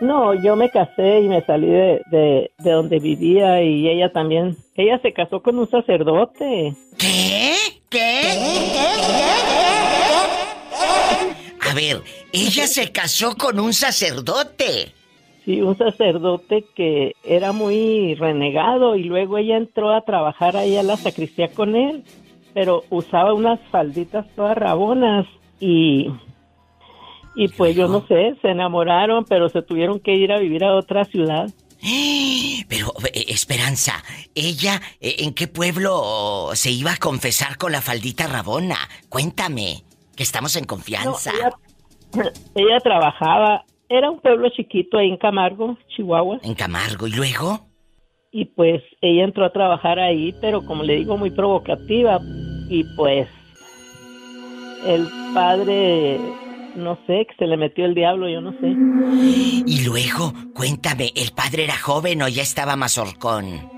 no, 0.00 0.34
yo 0.34 0.56
me 0.56 0.70
casé 0.70 1.20
y 1.20 1.28
me 1.28 1.42
salí 1.42 1.68
de, 1.68 2.02
de, 2.10 2.50
de 2.58 2.70
donde 2.70 2.98
vivía 2.98 3.62
y 3.62 3.88
ella 3.88 4.12
también, 4.12 4.56
ella 4.74 4.98
se 5.00 5.12
casó 5.12 5.42
con 5.42 5.58
un 5.58 5.68
sacerdote. 5.68 6.74
¿Qué? 6.98 7.54
¿Qué? 7.88 8.20
A 11.68 11.74
ver, 11.74 12.02
ella 12.32 12.66
se 12.66 12.92
casó 12.92 13.36
con 13.36 13.58
un 13.58 13.72
sacerdote. 13.72 14.92
Sí, 15.44 15.62
un 15.62 15.78
sacerdote 15.78 16.64
que 16.74 17.14
era 17.24 17.52
muy 17.52 18.14
renegado 18.16 18.96
y 18.96 19.04
luego 19.04 19.38
ella 19.38 19.56
entró 19.56 19.94
a 19.94 20.02
trabajar 20.02 20.56
ahí 20.56 20.76
a 20.76 20.82
la 20.82 20.96
sacristía 20.96 21.48
con 21.48 21.76
él, 21.76 22.02
pero 22.52 22.84
usaba 22.90 23.32
unas 23.32 23.60
falditas 23.70 24.26
todas 24.34 24.58
rabonas 24.58 25.26
y 25.60 26.10
y 27.36 27.48
pues 27.48 27.76
yo 27.76 27.86
no 27.86 28.06
sé, 28.06 28.34
se 28.40 28.48
enamoraron, 28.48 29.24
pero 29.24 29.48
se 29.48 29.62
tuvieron 29.62 30.00
que 30.00 30.14
ir 30.14 30.32
a 30.32 30.38
vivir 30.38 30.64
a 30.64 30.74
otra 30.74 31.04
ciudad. 31.04 31.48
Pero, 32.68 32.92
eh, 33.12 33.26
Esperanza, 33.28 34.02
¿ella 34.34 34.80
eh, 35.00 35.16
en 35.18 35.34
qué 35.34 35.46
pueblo 35.46 36.50
se 36.54 36.70
iba 36.70 36.94
a 36.94 36.96
confesar 36.96 37.58
con 37.58 37.70
la 37.72 37.82
faldita 37.82 38.26
rabona? 38.26 38.76
Cuéntame. 39.08 39.84
Que 40.16 40.22
estamos 40.22 40.56
en 40.56 40.64
confianza. 40.64 41.30
ella, 41.30 42.32
ella 42.54 42.80
trabajaba, 42.80 43.64
era 43.88 44.10
un 44.10 44.20
pueblo 44.20 44.48
chiquito 44.48 44.98
ahí 44.98 45.10
en 45.10 45.18
Camargo, 45.18 45.76
Chihuahua. 45.94 46.40
En 46.42 46.54
Camargo, 46.54 47.06
¿y 47.06 47.12
luego? 47.12 47.66
Y 48.32 48.46
pues 48.46 48.82
ella 49.00 49.24
entró 49.24 49.44
a 49.44 49.52
trabajar 49.52 49.98
ahí, 49.98 50.34
pero 50.40 50.64
como 50.64 50.82
le 50.82 50.96
digo, 50.96 51.16
muy 51.16 51.30
provocativa. 51.30 52.18
Y 52.68 52.84
pues 52.96 53.28
el 54.86 55.06
padre, 55.34 56.18
no 56.76 56.96
sé, 57.06 57.26
que 57.26 57.34
se 57.38 57.46
le 57.46 57.56
metió 57.56 57.84
el 57.84 57.94
diablo, 57.94 58.28
yo 58.28 58.40
no 58.40 58.52
sé. 58.52 58.68
Y 59.66 59.84
luego, 59.84 60.32
cuéntame, 60.54 61.10
¿el 61.16 61.32
padre 61.32 61.64
era 61.64 61.76
joven 61.76 62.22
o 62.22 62.28
ya 62.28 62.42
estaba 62.42 62.76
más 62.76 62.98
horcón? 62.98 63.70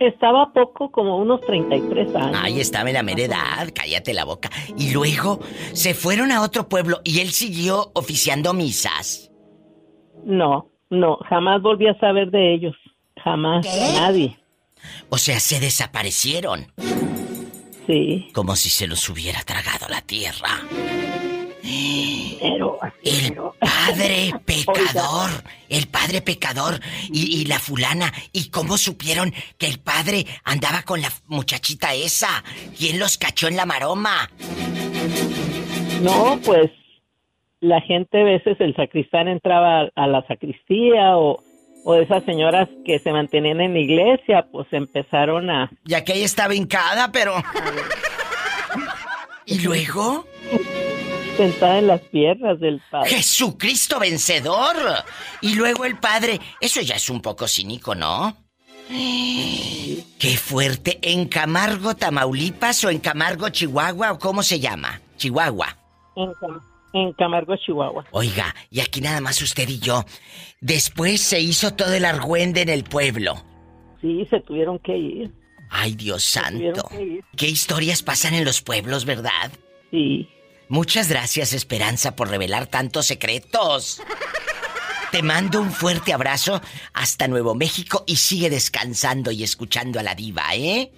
Estaba 0.00 0.50
poco, 0.52 0.90
como 0.90 1.18
unos 1.18 1.42
33 1.42 2.14
años. 2.16 2.40
Ahí 2.42 2.58
estaba 2.58 2.88
en 2.88 2.94
la 2.94 3.02
mera 3.02 3.22
edad, 3.22 3.68
cállate 3.74 4.14
la 4.14 4.24
boca. 4.24 4.48
Y 4.78 4.94
luego 4.94 5.40
se 5.72 5.92
fueron 5.92 6.32
a 6.32 6.42
otro 6.42 6.68
pueblo 6.68 7.00
y 7.04 7.20
él 7.20 7.28
siguió 7.28 7.90
oficiando 7.94 8.54
misas. 8.54 9.30
No, 10.24 10.70
no, 10.88 11.18
jamás 11.28 11.60
volví 11.60 11.86
a 11.86 11.98
saber 11.98 12.30
de 12.30 12.54
ellos. 12.54 12.74
Jamás, 13.22 13.66
nadie. 13.94 14.38
O 15.10 15.18
sea, 15.18 15.38
se 15.38 15.60
desaparecieron. 15.60 16.72
Sí. 17.90 18.28
Como 18.32 18.54
si 18.54 18.70
se 18.70 18.86
los 18.86 19.08
hubiera 19.08 19.40
tragado 19.42 19.88
la 19.88 20.00
tierra. 20.00 20.60
Pero, 22.40 22.78
El 23.02 23.34
padre 23.58 24.32
pecador, 24.46 25.30
el 25.68 25.88
padre 25.88 26.22
pecador 26.22 26.80
y, 27.12 27.40
y 27.40 27.44
la 27.46 27.58
fulana. 27.58 28.12
¿Y 28.32 28.50
cómo 28.50 28.78
supieron 28.78 29.32
que 29.58 29.66
el 29.66 29.80
padre 29.80 30.24
andaba 30.44 30.82
con 30.82 31.00
la 31.00 31.08
muchachita 31.26 31.92
esa? 31.94 32.44
¿Quién 32.78 33.00
los 33.00 33.18
cachó 33.18 33.48
en 33.48 33.56
la 33.56 33.66
maroma? 33.66 34.30
No, 36.02 36.38
pues 36.44 36.70
la 37.58 37.80
gente 37.80 38.20
a 38.20 38.24
veces 38.24 38.56
el 38.60 38.74
sacristán 38.76 39.26
entraba 39.26 39.90
a 39.94 40.06
la 40.06 40.24
sacristía 40.28 41.16
o, 41.18 41.42
o 41.84 41.94
esas 41.94 42.24
señoras 42.24 42.68
que 42.84 42.98
se 42.98 43.12
mantenían 43.12 43.60
en 43.60 43.74
la 43.74 43.80
iglesia, 43.80 44.46
pues 44.50 44.66
empezaron 44.72 45.50
a 45.50 45.70
Ya 45.84 46.04
que 46.04 46.14
ella 46.14 46.24
estaba 46.24 46.54
hincada, 46.54 47.10
pero... 47.12 47.34
¿Y 49.46 49.60
luego? 49.60 50.26
sentar 51.36 51.76
en 51.78 51.86
las 51.86 52.00
piernas 52.02 52.60
del 52.60 52.82
padre. 52.90 53.10
Jesucristo 53.10 53.98
vencedor. 53.98 54.76
Y 55.40 55.54
luego 55.54 55.84
el 55.86 55.98
padre. 55.98 56.38
Eso 56.60 56.82
ya 56.82 56.96
es 56.96 57.08
un 57.08 57.22
poco 57.22 57.48
cínico, 57.48 57.94
¿no? 57.94 58.36
Qué 58.88 60.36
fuerte. 60.36 60.98
¿En 61.02 61.28
Camargo, 61.28 61.94
Tamaulipas 61.96 62.84
o 62.84 62.90
en 62.90 62.98
Camargo, 62.98 63.48
Chihuahua 63.48 64.12
o 64.12 64.18
cómo 64.18 64.42
se 64.42 64.60
llama? 64.60 65.00
Chihuahua. 65.16 65.76
En, 66.16 66.32
en 66.92 67.12
Camargo, 67.12 67.56
Chihuahua. 67.56 68.04
Oiga, 68.12 68.54
y 68.70 68.80
aquí 68.80 69.00
nada 69.00 69.20
más 69.20 69.40
usted 69.42 69.68
y 69.68 69.78
yo. 69.78 70.04
Después 70.60 71.20
se 71.20 71.40
hizo 71.40 71.74
todo 71.74 71.92
el 71.94 72.04
argüende 72.04 72.62
en 72.62 72.68
el 72.68 72.84
pueblo. 72.84 73.42
Sí, 74.00 74.26
se 74.30 74.40
tuvieron 74.40 74.78
que 74.78 74.96
ir. 74.96 75.30
Ay, 75.70 75.94
Dios 75.94 76.24
santo. 76.24 76.88
que 76.90 77.02
ir. 77.02 77.24
¿Qué 77.36 77.46
historias 77.48 78.02
pasan 78.02 78.34
en 78.34 78.44
los 78.44 78.60
pueblos, 78.60 79.04
verdad? 79.04 79.52
Sí. 79.90 80.28
Muchas 80.68 81.08
gracias, 81.08 81.52
Esperanza, 81.52 82.14
por 82.16 82.28
revelar 82.28 82.66
tantos 82.66 83.06
secretos. 83.06 84.02
Te 85.10 85.22
mando 85.22 85.60
un 85.60 85.72
fuerte 85.72 86.12
abrazo 86.12 86.60
hasta 86.92 87.26
Nuevo 87.26 87.56
México 87.56 88.04
y 88.06 88.16
sigue 88.16 88.48
descansando 88.48 89.32
y 89.32 89.42
escuchando 89.42 89.98
a 89.98 90.04
la 90.04 90.14
diva, 90.14 90.54
¿eh? 90.54 90.92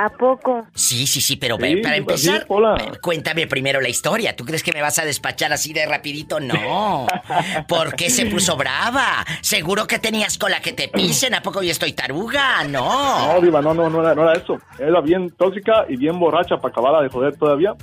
¿A 0.00 0.08
poco? 0.10 0.64
Sí, 0.76 1.08
sí, 1.08 1.20
sí, 1.20 1.34
pero 1.36 1.56
Sí, 1.60 1.76
para 1.82 1.96
empezar, 1.96 2.38
sí, 2.40 2.44
hola. 2.48 2.76
eh, 2.76 2.92
cuéntame 3.02 3.48
primero 3.48 3.80
la 3.80 3.88
historia. 3.88 4.36
¿Tú 4.36 4.44
crees 4.44 4.62
que 4.62 4.72
me 4.72 4.80
vas 4.80 4.96
a 5.00 5.04
despachar 5.04 5.52
así 5.52 5.72
de 5.72 5.86
rapidito? 5.86 6.38
No. 6.38 7.08
¿Por 7.68 7.96
qué 7.96 8.08
se 8.08 8.26
puso 8.26 8.56
brava? 8.56 9.24
Seguro 9.40 9.88
que 9.88 9.98
tenías 9.98 10.38
cola 10.38 10.60
que 10.60 10.72
te 10.72 10.86
pisen. 10.86 11.34
¿A 11.34 11.42
poco 11.42 11.62
yo 11.64 11.72
estoy 11.72 11.94
taruga? 11.94 12.62
No. 12.64 13.34
No, 13.34 13.40
diva, 13.40 13.60
no, 13.60 13.74
no, 13.74 13.90
no 13.90 14.00
era, 14.02 14.14
no 14.14 14.22
era 14.22 14.34
eso. 14.40 14.58
Era 14.78 15.00
bien 15.00 15.30
tóxica 15.30 15.84
y 15.88 15.96
bien 15.96 16.16
borracha 16.20 16.58
para 16.58 16.70
acabarla 16.70 17.02
de 17.02 17.08
joder 17.08 17.36
todavía. 17.36 17.74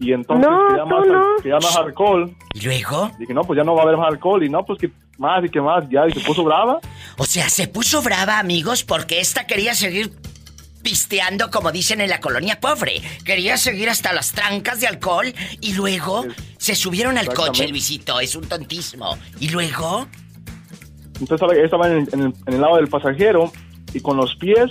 Y 0.00 0.12
entonces 0.14 0.48
No, 0.48 0.68
quería, 0.68 0.84
más, 0.86 1.06
no. 1.06 1.22
quería 1.42 1.54
más 1.56 1.76
alcohol. 1.76 2.34
¿Y 2.54 2.60
luego? 2.62 3.10
Dije, 3.18 3.34
no, 3.34 3.42
pues 3.42 3.58
ya 3.58 3.62
no 3.62 3.74
va 3.74 3.82
a 3.82 3.84
haber 3.84 3.98
más 3.98 4.08
alcohol. 4.08 4.42
Y 4.42 4.48
no, 4.48 4.64
pues 4.64 4.78
que 4.80 4.90
más 5.18 5.44
y 5.44 5.50
que 5.50 5.60
más. 5.60 5.84
Ya, 5.90 6.06
y 6.08 6.12
se 6.12 6.20
puso 6.20 6.42
brava. 6.44 6.80
O 7.18 7.24
sea, 7.24 7.50
se 7.50 7.68
puso 7.68 8.00
brava, 8.00 8.38
amigos, 8.38 8.82
porque 8.84 9.20
esta 9.20 9.46
quería 9.46 9.74
seguir 9.74 10.10
pisteando, 10.82 11.50
como 11.50 11.72
dicen 11.72 12.00
en 12.00 12.10
la 12.10 12.20
colonia 12.20 12.60
pobre. 12.60 13.00
Quería 13.24 13.56
seguir 13.56 13.88
hasta 13.88 14.12
las 14.12 14.32
trancas 14.32 14.80
de 14.80 14.86
alcohol 14.88 15.32
y 15.60 15.74
luego 15.74 16.26
se 16.58 16.74
subieron 16.74 17.18
al 17.18 17.26
coche. 17.32 17.68
Luisito. 17.68 18.20
Es 18.20 18.34
un 18.36 18.48
tontismo. 18.48 19.16
¿Y 19.40 19.48
luego? 19.50 20.08
Entonces 21.20 21.58
estaba 21.64 21.86
en 21.88 21.92
el, 21.98 22.08
en 22.12 22.20
el- 22.20 22.34
en 22.46 22.54
el 22.54 22.60
lado 22.60 22.76
del 22.76 22.88
pasajero 22.88 23.52
y 23.94 24.00
con 24.00 24.16
los 24.16 24.34
pies, 24.36 24.70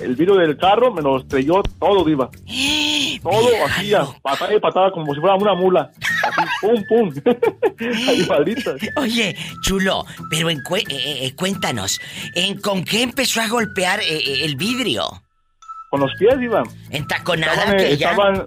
el 0.00 0.16
vidrio 0.16 0.36
del 0.36 0.56
carro 0.56 0.92
me 0.92 1.02
lo 1.02 1.20
estrelló 1.20 1.62
todo, 1.78 2.04
diva. 2.04 2.30
Todo 3.22 3.48
así, 3.66 3.92
patada 4.22 4.54
y 4.54 4.60
patada, 4.60 4.90
como 4.92 5.14
si 5.14 5.20
fuera 5.20 5.36
una 5.36 5.54
mula. 5.54 5.90
Así, 6.00 6.48
pum, 6.60 6.82
pum. 6.88 7.22
Ahí, 8.08 8.26
maldita. 8.26 8.74
Oye, 8.96 9.36
chulo, 9.62 10.04
pero 10.30 10.48
en 10.50 10.58
cue- 10.60 10.86
eh, 10.88 11.26
eh, 11.26 11.34
cuéntanos, 11.36 12.00
¿en 12.34 12.58
con 12.60 12.84
qué 12.84 13.02
empezó 13.02 13.40
a 13.42 13.48
golpear 13.48 14.00
eh, 14.00 14.04
eh, 14.08 14.44
el 14.44 14.56
vidrio? 14.56 15.21
Con 15.92 16.00
los 16.00 16.14
pies, 16.14 16.38
diva. 16.38 16.62
¿En 16.88 17.06
taconada 17.06 17.52
Estaban, 17.52 17.76
que 17.76 17.96
ya? 17.98 18.10
estaban, 18.12 18.46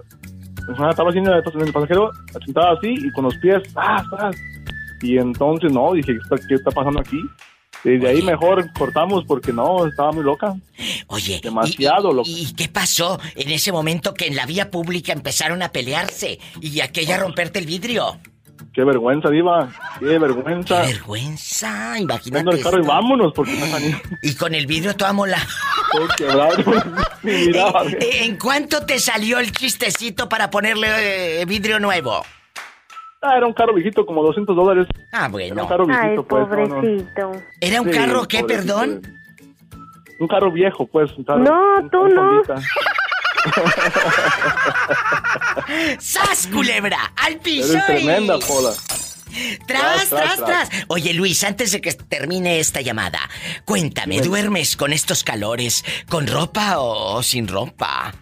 estaba 0.90 1.10
haciendo 1.10 1.30
en 1.32 1.60
el 1.60 1.72
pasajero, 1.72 2.10
sentada 2.44 2.72
así 2.72 2.92
y 2.92 3.12
con 3.12 3.22
los 3.22 3.36
pies, 3.36 3.62
¡ah, 3.76 4.02
ah! 4.18 4.32
Y 5.00 5.16
entonces, 5.16 5.70
no, 5.70 5.92
dije, 5.92 6.18
¿qué 6.48 6.54
está 6.56 6.72
pasando 6.72 6.98
aquí? 6.98 7.20
Y 7.84 7.98
de 7.98 8.08
ahí 8.08 8.22
mejor 8.22 8.68
cortamos 8.72 9.22
porque 9.28 9.52
no, 9.52 9.86
estaba 9.86 10.10
muy 10.10 10.24
loca. 10.24 10.56
Oye, 11.06 11.38
demasiado 11.40 12.10
¿y, 12.10 12.14
loca. 12.16 12.28
¿Y 12.28 12.52
qué 12.54 12.66
pasó 12.66 13.20
en 13.36 13.48
ese 13.48 13.70
momento 13.70 14.12
que 14.12 14.26
en 14.26 14.34
la 14.34 14.44
vía 14.44 14.72
pública 14.72 15.12
empezaron 15.12 15.62
a 15.62 15.70
pelearse 15.70 16.40
y 16.60 16.80
aquella 16.80 17.16
romperte 17.16 17.60
el 17.60 17.66
vidrio? 17.66 18.18
Qué 18.72 18.84
vergüenza, 18.84 19.30
Diva. 19.30 19.68
Qué 19.98 20.18
vergüenza. 20.18 20.82
Qué 20.82 20.88
vergüenza, 20.92 21.98
imagínate. 21.98 22.56
El 22.56 22.62
carro 22.62 22.82
y 22.82 22.86
vámonos 22.86 23.32
porque 23.34 23.52
no 23.58 23.66
salí. 23.66 23.94
Y 24.22 24.34
con 24.34 24.54
el 24.54 24.66
vidrio 24.66 24.94
toda 24.96 25.12
mola. 25.12 25.38
Todo 25.92 26.06
quebrado. 26.16 26.56
Ni 27.22 27.32
miraba. 27.46 27.84
Eh, 27.84 28.24
¿En 28.24 28.36
cuánto 28.38 28.84
te 28.84 28.98
salió 28.98 29.38
el 29.38 29.50
chistecito 29.52 30.28
para 30.28 30.50
ponerle 30.50 31.40
eh, 31.40 31.44
vidrio 31.46 31.80
nuevo? 31.80 32.22
Ah, 33.22 33.36
era 33.38 33.46
un 33.46 33.54
carro 33.54 33.74
viejito, 33.74 34.04
como 34.04 34.22
200 34.22 34.54
dólares. 34.54 34.86
Ah, 35.12 35.16
Era 35.18 35.26
un 35.26 35.32
bueno. 35.32 35.68
carro 35.68 35.86
Ay, 35.88 36.00
viejito, 36.00 36.24
pues. 36.26 36.48
no, 36.48 36.56
no. 36.56 36.68
pobrecito. 36.76 37.32
¿Era 37.60 37.80
un 37.80 37.90
Sí, 37.90 37.98
carro 37.98 38.28
qué, 38.28 38.40
pobrecito. 38.40 38.46
perdón? 38.76 39.02
Un 40.20 40.28
carro 40.28 40.52
viejo, 40.52 40.86
pues. 40.86 41.10
un 41.16 41.24
carro- 41.24 41.40
No, 41.40 41.78
un- 41.80 41.90
tú 41.90 42.00
un 42.02 42.14
no. 42.14 42.42
¡Sas, 45.98 46.48
culebra! 46.52 47.12
¡Al 47.16 47.36
piso! 47.38 47.78
Tremenda, 47.86 48.38
Pola. 48.38 48.72
¡Tras, 49.66 50.08
Tras, 50.08 50.08
tras, 50.08 50.36
tras, 50.36 50.68
tras! 50.70 50.84
Oye, 50.88 51.12
Luis, 51.12 51.44
antes 51.44 51.72
de 51.72 51.80
que 51.80 51.92
termine 51.92 52.58
esta 52.58 52.80
llamada, 52.80 53.18
cuéntame, 53.64 54.20
¿duermes 54.20 54.76
con 54.76 54.92
estos 54.92 55.24
calores 55.24 55.84
con 56.08 56.26
ropa 56.26 56.78
o 56.78 57.22
sin 57.22 57.46
ropa? 57.46 58.14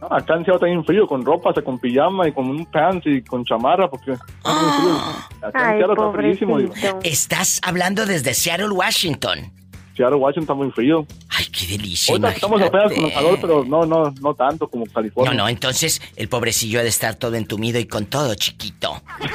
No, 0.00 0.06
acá 0.08 0.34
en 0.34 0.44
Seattle 0.44 0.54
está 0.54 0.66
bien 0.66 0.84
frío, 0.84 1.06
con 1.08 1.24
ropa, 1.24 1.48
hasta 1.48 1.62
con 1.62 1.78
pijama 1.78 2.28
y 2.28 2.32
con 2.32 2.48
un 2.48 2.66
pants 2.66 3.06
y 3.06 3.22
con 3.22 3.44
chamarra, 3.44 3.88
porque 3.88 4.12
está 4.12 4.22
frío. 4.42 5.48
Acá 5.48 5.58
en 5.58 5.66
Ay, 5.70 5.78
Seattle 5.78 5.94
está 5.94 6.12
fríísimo, 6.12 6.58
digo. 6.58 6.74
Estás 7.02 7.60
hablando 7.64 8.06
desde 8.06 8.34
Seattle, 8.34 8.68
Washington. 8.70 9.52
Seattle, 9.96 10.16
Washington 10.18 10.42
está 10.42 10.54
muy 10.54 10.70
frío. 10.70 11.06
Ay, 11.30 11.46
qué 11.46 11.66
delicia. 11.66 12.12
Ahorita 12.12 12.30
estamos 12.30 12.60
apenas 12.62 12.92
con 12.92 13.04
el 13.04 13.12
calor, 13.12 13.38
pero 13.40 13.64
no, 13.64 13.86
no, 13.86 14.12
no 14.20 14.34
tanto 14.34 14.68
como 14.68 14.84
California. 14.86 15.32
No, 15.32 15.44
no, 15.44 15.48
entonces 15.48 16.02
el 16.16 16.28
pobrecillo 16.28 16.80
ha 16.80 16.82
de 16.82 16.88
estar 16.88 17.14
todo 17.14 17.34
entumido 17.36 17.78
y 17.78 17.86
con 17.86 18.06
todo 18.06 18.34
chiquito. 18.34 19.02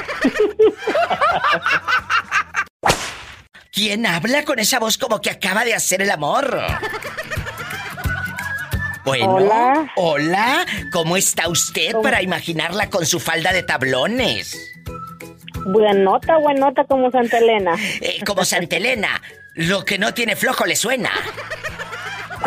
¿Quién 3.72 4.04
habla 4.06 4.44
con 4.44 4.58
esa 4.58 4.78
voz 4.78 4.98
como 4.98 5.20
que 5.20 5.30
acaba 5.30 5.64
de 5.64 5.74
hacer 5.74 6.02
el 6.02 6.10
amor? 6.10 6.60
Bueno, 9.04 9.34
Hola. 9.34 9.92
hola, 9.96 10.66
¿cómo 10.92 11.16
está 11.16 11.48
usted 11.48 11.92
para 12.02 12.22
imaginarla 12.22 12.88
con 12.90 13.04
su 13.06 13.18
falda 13.18 13.52
de 13.52 13.62
tablones? 13.64 14.56
Buenota, 15.64 16.36
buenota 16.38 16.84
como 16.84 17.10
Santa 17.10 17.38
Elena. 17.38 17.74
Eh, 18.00 18.20
como 18.26 18.44
Santa 18.44 18.76
Elena, 18.76 19.20
lo 19.54 19.84
que 19.84 19.98
no 19.98 20.12
tiene 20.14 20.36
flojo 20.36 20.64
le 20.66 20.76
suena. 20.76 21.10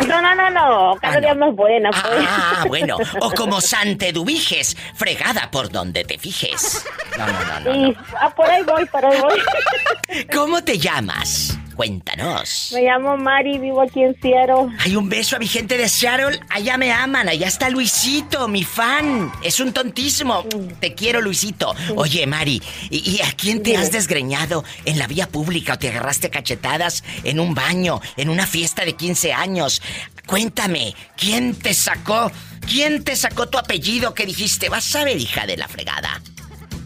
No, 0.06 0.20
no, 0.20 0.34
no, 0.34 0.50
no. 0.50 0.96
Cada 1.00 1.16
Ah, 1.16 1.20
día 1.20 1.34
no. 1.34 1.46
más 1.46 1.56
buena, 1.56 1.90
pues. 1.90 2.04
Ah, 2.28 2.64
bueno, 2.68 2.98
o 3.20 3.30
como 3.32 3.60
Sante 3.62 4.12
Dubiges, 4.12 4.76
fregada 4.94 5.50
por 5.50 5.70
donde 5.70 6.04
te 6.04 6.18
fijes. 6.18 6.84
No, 7.16 7.26
no, 7.26 7.32
no, 7.32 7.60
no. 7.60 7.74
no. 7.74 7.88
Y, 7.88 7.96
ah, 8.20 8.28
por 8.34 8.50
ahí 8.50 8.62
voy, 8.62 8.84
por 8.86 9.04
ahí 9.04 9.18
voy. 9.20 10.26
¿Cómo 10.32 10.62
te 10.62 10.78
llamas? 10.78 11.58
Cuéntanos. 11.76 12.70
Me 12.74 12.82
llamo 12.82 13.18
Mari, 13.18 13.58
vivo 13.58 13.82
aquí 13.82 14.02
en 14.02 14.18
Seattle. 14.20 14.74
Hay 14.78 14.96
un 14.96 15.10
beso 15.10 15.36
a 15.36 15.38
mi 15.38 15.46
gente 15.46 15.76
de 15.76 15.88
Seattle. 15.88 16.40
Allá 16.48 16.78
me 16.78 16.90
aman. 16.90 17.28
Allá 17.28 17.46
está 17.46 17.68
Luisito, 17.68 18.48
mi 18.48 18.64
fan. 18.64 19.30
Es 19.42 19.60
un 19.60 19.72
tontísimo. 19.72 20.44
Te 20.80 20.94
quiero, 20.94 21.20
Luisito. 21.20 21.74
Oye, 21.94 22.26
Mari, 22.26 22.62
¿y, 22.88 23.10
y 23.10 23.20
a 23.22 23.30
quién 23.32 23.62
te 23.62 23.76
has 23.76 23.92
desgreñado 23.92 24.64
en 24.86 24.98
la 24.98 25.06
vía 25.06 25.28
pública 25.28 25.74
o 25.74 25.78
te 25.78 25.90
agarraste 25.90 26.30
cachetadas 26.30 27.04
en 27.24 27.40
un 27.40 27.54
baño, 27.54 28.00
en 28.16 28.30
una 28.30 28.46
fiesta 28.46 28.86
de 28.86 28.94
15 28.94 29.34
años? 29.34 29.82
Cuéntame, 30.26 30.94
¿quién 31.16 31.54
te 31.54 31.74
sacó? 31.74 32.32
¿Quién 32.66 33.04
te 33.04 33.14
sacó 33.16 33.48
tu 33.48 33.58
apellido 33.58 34.14
que 34.14 34.26
dijiste? 34.26 34.68
Vas 34.68 34.94
a 34.96 35.04
ver, 35.04 35.18
hija 35.18 35.46
de 35.46 35.56
la 35.56 35.68
fregada. 35.68 36.20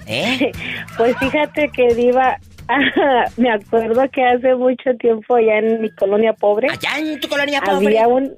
¿Eh? 0.06 0.50
Pues 0.96 1.16
fíjate 1.18 1.70
que 1.74 1.94
Diva, 1.94 2.36
me 3.36 3.50
acuerdo 3.50 4.08
que 4.10 4.24
hace 4.24 4.54
mucho 4.54 4.94
tiempo 4.98 5.36
allá 5.36 5.58
en 5.58 5.80
mi 5.82 5.90
colonia 5.90 6.32
pobre 6.32 6.68
Allá 6.70 6.98
en 6.98 7.20
tu 7.20 7.28
colonia 7.28 7.60
pobre. 7.60 7.86
había 7.86 8.08
un 8.08 8.36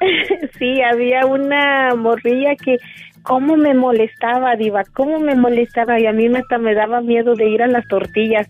sí, 0.58 0.80
había 0.82 1.26
una 1.26 1.94
morrilla 1.94 2.56
que 2.56 2.78
cómo 3.22 3.56
me 3.56 3.74
molestaba, 3.74 4.54
Diva, 4.56 4.84
cómo 4.92 5.18
me 5.18 5.34
molestaba 5.34 5.98
y 5.98 6.06
a 6.06 6.12
mí 6.12 6.26
hasta 6.36 6.58
me 6.58 6.74
daba 6.74 7.00
miedo 7.00 7.34
de 7.34 7.48
ir 7.48 7.62
a 7.62 7.66
las 7.66 7.86
tortillas. 7.88 8.48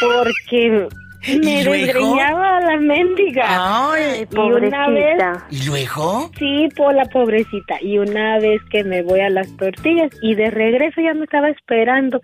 Porque 0.00 0.88
me 1.26 1.64
desgreñaba 1.64 2.60
la 2.60 2.76
mendiga. 2.76 3.44
Ay, 3.48 4.26
y 4.30 4.36
una 4.38 4.88
vez 4.88 5.16
pobrecita. 5.16 5.46
¿Y 5.50 5.66
luego? 5.66 6.30
Sí, 6.38 6.68
por 6.76 6.94
la 6.94 7.04
pobrecita. 7.06 7.76
Y 7.80 7.98
una 7.98 8.38
vez 8.38 8.60
que 8.70 8.84
me 8.84 9.02
voy 9.02 9.20
a 9.20 9.28
las 9.28 9.54
tortillas 9.56 10.10
y 10.22 10.34
de 10.34 10.50
regreso 10.50 11.00
ya 11.00 11.14
me 11.14 11.24
estaba 11.24 11.48
esperando. 11.48 12.20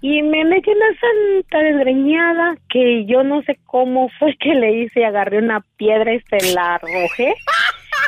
Y 0.00 0.22
me 0.22 0.44
metí 0.44 0.70
una 0.70 0.98
santa 1.00 1.58
desgreñada 1.58 2.56
que 2.68 3.04
yo 3.06 3.22
no 3.22 3.42
sé 3.42 3.58
cómo 3.66 4.08
fue 4.18 4.36
que 4.38 4.54
le 4.54 4.72
hice. 4.72 5.04
Agarré 5.04 5.38
una 5.38 5.64
piedra 5.76 6.14
y 6.14 6.20
se 6.20 6.54
la 6.54 6.74
arrojé. 6.74 7.34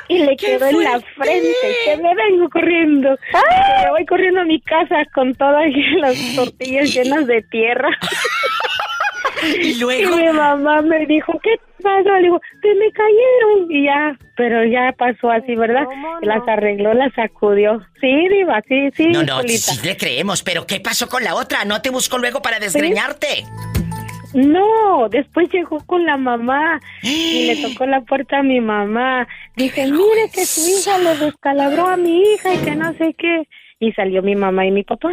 Y 0.09 0.19
le 0.19 0.37
¡Qué 0.37 0.59
quedó 0.59 0.67
en 0.67 0.83
la 0.83 1.01
frente, 1.01 1.55
que 1.85 1.97
me 1.97 2.15
vengo 2.15 2.49
corriendo. 2.51 3.17
Que 3.17 3.85
Me 3.85 3.91
voy 3.91 4.07
corriendo 4.07 4.41
a 4.41 4.45
mi 4.45 4.61
casa 4.61 5.05
con 5.15 5.35
todas 5.35 5.67
las 5.99 6.35
tortillas 6.35 6.93
llenas 6.93 7.27
de 7.27 7.43
tierra. 7.43 7.89
¿Y 9.43 9.57
Y 9.71 9.75
luego? 9.75 10.17
mi 10.17 10.29
mamá 10.33 10.83
me 10.83 11.07
dijo, 11.07 11.33
¿qué 11.43 11.57
pasó? 11.83 12.15
Le 12.17 12.23
digo, 12.23 12.41
se 12.63 12.75
me 12.75 12.93
cayeron. 12.93 13.71
Y 13.71 13.85
ya, 13.85 14.19
pero 14.37 14.65
ya 14.65 14.93
pasó 14.99 15.31
así, 15.31 15.55
¿verdad? 15.55 15.87
Las 16.23 16.47
arregló, 16.47 16.95
las 16.95 17.13
sacudió. 17.15 17.81
Sí, 18.01 18.29
diva, 18.29 18.63
sí, 18.69 18.91
sí, 18.95 19.09
No, 19.09 19.23
no, 19.23 19.43
sí 19.43 19.87
le 19.87 19.97
creemos, 19.97 20.43
pero 20.43 20.67
¿qué 20.67 20.81
pasó 20.81 21.09
con 21.09 21.25
la 21.25 21.35
otra? 21.35 21.65
¿No 21.65 21.83
te 21.83 21.91
buscó 21.91 22.19
luego 22.19 22.43
para 22.43 22.59
desgreñarte? 22.59 23.45
No, 24.33 25.09
después 25.09 25.51
llegó 25.53 25.85
con 25.87 26.07
la 26.07 26.17
mamá 26.17 26.81
y 27.03 27.47
le 27.47 27.57
tocó 27.69 27.87
la 27.87 28.01
puerta 28.03 28.39
a 28.39 28.43
mi 28.43 28.61
mamá. 28.61 29.27
Dice, 29.57 29.87
mire 29.87 30.31
que 30.33 30.45
su 30.45 30.61
hija 30.69 30.99
le 30.99 31.17
descalabró 31.17 31.87
a 31.89 31.97
mi 31.97 32.23
hija 32.23 32.55
y 32.55 32.59
que 32.59 32.77
no 32.77 32.93
sé 32.95 33.15
qué. 33.19 33.49
Y 33.81 33.93
salió 33.93 34.23
mi 34.23 34.37
mamá 34.37 34.67
y 34.67 34.71
mi 34.71 34.85
papá. 34.85 35.11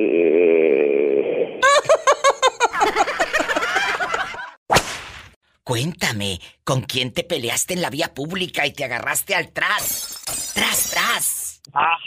Cuéntame, 5.64 6.38
¿con 6.62 6.82
quién 6.82 7.12
te 7.12 7.24
peleaste 7.24 7.74
en 7.74 7.82
la 7.82 7.90
vía 7.90 8.14
pública 8.14 8.64
y 8.64 8.72
te 8.72 8.84
agarraste 8.84 9.34
al 9.34 9.52
tras? 9.52 10.22
Tras, 10.54 10.90
tras. 10.92 11.60
Ah. 11.74 11.98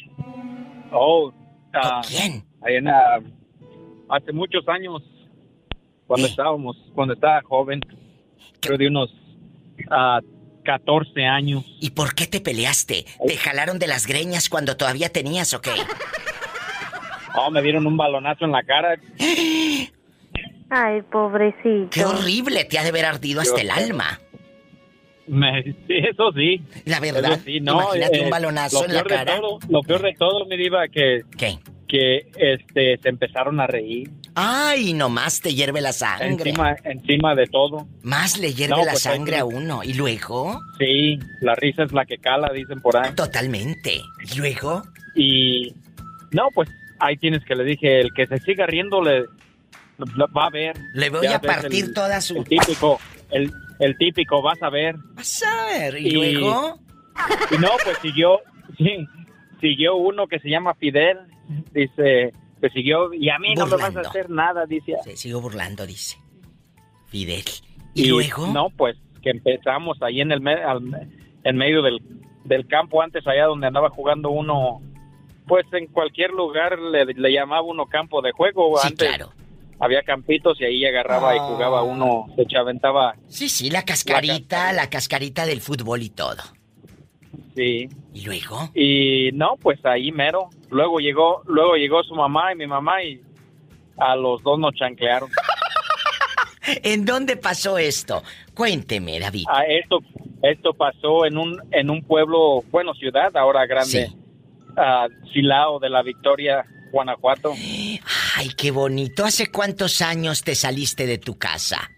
Oh. 0.93 1.29
¿Con 1.29 1.81
ah, 1.83 2.01
quién? 2.07 2.45
ahí 2.61 2.75
en, 2.77 2.87
ah, 2.87 3.19
hace 4.09 4.31
muchos 4.31 4.65
años, 4.69 5.03
cuando 6.07 6.25
¿Eh? 6.25 6.29
estábamos, 6.29 6.77
cuando 6.95 7.15
estaba 7.15 7.41
joven, 7.41 7.81
creo 8.61 8.77
de 8.77 8.87
unos 8.87 9.13
ah, 9.91 10.21
14 10.69 11.25
años. 11.25 11.65
¿Y 11.79 11.89
por 11.91 12.13
qué 12.13 12.27
te 12.27 12.41
peleaste? 12.41 13.05
¿Te 13.25 13.37
jalaron 13.37 13.79
de 13.79 13.87
las 13.87 14.05
greñas 14.05 14.49
cuando 14.49 14.77
todavía 14.77 15.09
tenías 15.09 15.51
o 15.55 15.61
qué? 15.61 15.71
Oh, 17.35 17.49
me 17.49 17.61
dieron 17.63 17.87
un 17.87 17.97
balonazo 17.97 18.45
en 18.45 18.51
la 18.51 18.61
cara. 18.61 18.95
Ay, 20.69 21.01
pobrecito. 21.11 21.89
¡Qué 21.89 22.05
horrible! 22.05 22.65
Te 22.65 22.77
ha 22.77 22.83
de 22.83 22.89
haber 22.89 23.05
ardido 23.05 23.41
hasta 23.41 23.61
el 23.61 23.71
alma. 23.71 24.19
Me, 25.25 25.63
sí, 25.63 25.73
eso 25.89 26.31
sí. 26.33 26.61
La 26.85 26.99
verdad. 26.99 27.39
Sí, 27.43 27.59
no, 27.61 27.81
Imagínate 27.81 28.19
eh, 28.19 28.23
un 28.25 28.29
balonazo 28.29 28.79
lo 28.81 28.85
en 28.89 28.93
la 28.95 29.03
peor 29.03 29.09
de 29.09 29.15
cara. 29.25 29.39
todo- 29.41 29.59
lo 29.69 29.81
peor 29.81 30.01
de 30.03 30.13
todo, 30.13 30.45
mi 30.45 30.57
diva, 30.57 30.87
que, 30.87 31.21
¿Qué? 31.35 31.57
que 31.87 32.27
este, 32.37 32.97
se 33.01 33.09
empezaron 33.09 33.59
a 33.59 33.65
reír. 33.65 34.09
Ay, 34.41 34.93
nomás 34.93 35.41
te 35.41 35.53
hierve 35.53 35.81
la 35.81 35.91
sangre. 35.93 36.49
Encima, 36.49 36.75
encima 36.83 37.35
de 37.35 37.45
todo. 37.47 37.87
Más 38.03 38.37
le 38.39 38.53
hierve 38.53 38.75
No, 38.77 38.85
la 38.85 38.91
pues, 38.91 39.03
sangre 39.03 39.37
a 39.37 39.45
uno. 39.45 39.83
¿Y 39.83 39.93
luego? 39.93 40.61
Sí, 40.77 41.19
la 41.41 41.55
risa 41.55 41.83
es 41.83 41.91
la 41.91 42.05
que 42.05 42.17
cala, 42.17 42.49
dicen 42.53 42.79
por 42.81 42.95
ahí. 42.97 43.13
Totalmente. 43.15 44.01
¿Y 44.33 44.37
luego? 44.37 44.83
Y 45.15 45.73
no, 46.31 46.47
pues 46.53 46.69
ahí 46.99 47.17
tienes 47.17 47.43
que 47.43 47.55
le 47.55 47.63
dije, 47.63 47.99
el 47.99 48.13
que 48.13 48.27
se 48.27 48.37
siga 48.39 48.65
riendo 48.65 49.01
le, 49.01 49.23
va 50.35 50.45
a 50.45 50.49
ver. 50.49 50.77
Le 50.93 51.09
voy 51.09 51.27
a 51.27 51.39
partir 51.41 51.85
el- 51.85 51.93
toda 51.93 52.21
su... 52.21 52.37
El 52.37 52.43
típico, 52.45 52.99
el, 53.31 53.51
el 53.79 53.97
típico, 53.97 54.41
vas 54.41 54.61
a 54.61 54.69
ver. 54.69 54.95
Vas 55.15 55.43
a 55.43 55.65
ver. 55.65 55.97
¿Y, 55.99 56.07
Y- 56.07 56.11
luego? 56.11 56.79
Y 57.51 57.57
no, 57.57 57.69
pues 57.83 57.97
siguió, 58.01 58.39
sí, 58.77 59.05
siguió 59.59 59.95
uno 59.97 60.27
que 60.27 60.39
se 60.39 60.49
llama 60.49 60.73
Fidel, 60.75 61.17
dice, 61.73 62.31
que 62.61 62.69
siguió, 62.69 63.13
y 63.13 63.29
a 63.29 63.39
mí 63.39 63.53
no 63.55 63.65
me 63.65 63.77
vas 63.77 63.95
a 63.95 64.01
hacer 64.01 64.29
nada, 64.29 64.65
dice. 64.65 64.95
Se 65.03 65.15
sigo 65.17 65.41
burlando, 65.41 65.85
dice. 65.85 66.17
Fidel. 67.07 67.43
¿Y, 67.93 68.03
Y 68.03 68.07
luego? 68.07 68.47
No, 68.47 68.69
pues 68.69 68.95
que 69.21 69.31
empezamos 69.31 70.01
ahí 70.01 70.21
en 70.21 70.31
el 70.31 70.41
me- 70.41 70.53
al- 70.63 71.09
en 71.43 71.57
medio 71.57 71.81
del, 71.81 71.99
del 72.45 72.67
campo 72.67 73.01
antes 73.01 73.25
allá 73.27 73.45
donde 73.45 73.67
andaba 73.67 73.89
jugando 73.89 74.29
uno, 74.29 74.81
pues 75.47 75.65
en 75.73 75.87
cualquier 75.87 76.31
lugar 76.31 76.77
le, 76.79 77.05
le 77.05 77.31
llamaba 77.33 77.61
uno 77.61 77.85
campo 77.87 78.21
de 78.21 78.31
juego. 78.31 78.77
Sí, 78.77 78.87
antes 78.89 79.07
claro. 79.09 79.33
había 79.79 80.03
campitos 80.03 80.59
y 80.61 80.65
ahí 80.65 80.85
agarraba 80.85 81.35
y 81.35 81.39
Ah. 81.39 81.47
jugaba 81.47 81.83
uno, 81.83 82.27
se 82.35 82.45
chaventaba, 82.45 83.15
Sí, 83.27 83.49
sí, 83.49 83.69
la 83.69 83.83
cascarita, 83.83 84.71
la 84.73 84.89
cascarita 84.89 85.45
del 85.45 85.61
fútbol 85.61 86.01
y 86.03 86.09
todo. 86.09 86.43
Sí. 87.55 87.89
¿Y 88.13 88.25
luego? 88.25 88.69
Y 88.73 89.29
no, 89.33 89.55
pues 89.61 89.83
ahí 89.85 90.11
mero. 90.11 90.49
Luego 90.69 90.99
llegó, 90.99 91.41
luego 91.45 91.75
llegó 91.75 92.03
su 92.03 92.15
mamá 92.15 92.53
y 92.53 92.55
mi 92.55 92.67
mamá 92.67 93.03
y 93.03 93.21
a 93.97 94.15
los 94.15 94.41
dos 94.43 94.59
nos 94.59 94.73
chanclearon. 94.75 95.29
¿En 96.83 97.05
dónde 97.05 97.35
pasó 97.37 97.77
esto? 97.77 98.21
Cuénteme, 98.53 99.19
David. 99.19 99.45
Ah, 99.49 99.63
esto, 99.67 99.99
esto 100.43 100.73
pasó 100.73 101.25
en 101.25 101.37
un, 101.37 101.59
en 101.71 101.89
un 101.89 102.03
pueblo, 102.03 102.63
bueno, 102.69 102.93
ciudad, 102.93 103.35
ahora 103.35 103.65
grande, 103.65 104.07
Sí. 104.07 104.15
ah, 104.77 105.07
Silao 105.33 105.79
de 105.79 105.89
la 105.89 106.03
Victoria, 106.03 106.65
Guanajuato. 106.91 107.53
Ay, 108.35 108.49
qué 108.55 108.71
bonito. 108.71 109.25
¿Hace 109.25 109.47
cuántos 109.51 110.01
años 110.01 110.43
te 110.43 110.53
saliste 110.55 111.05
de 111.07 111.17
tu 111.17 111.37
casa? 111.37 111.89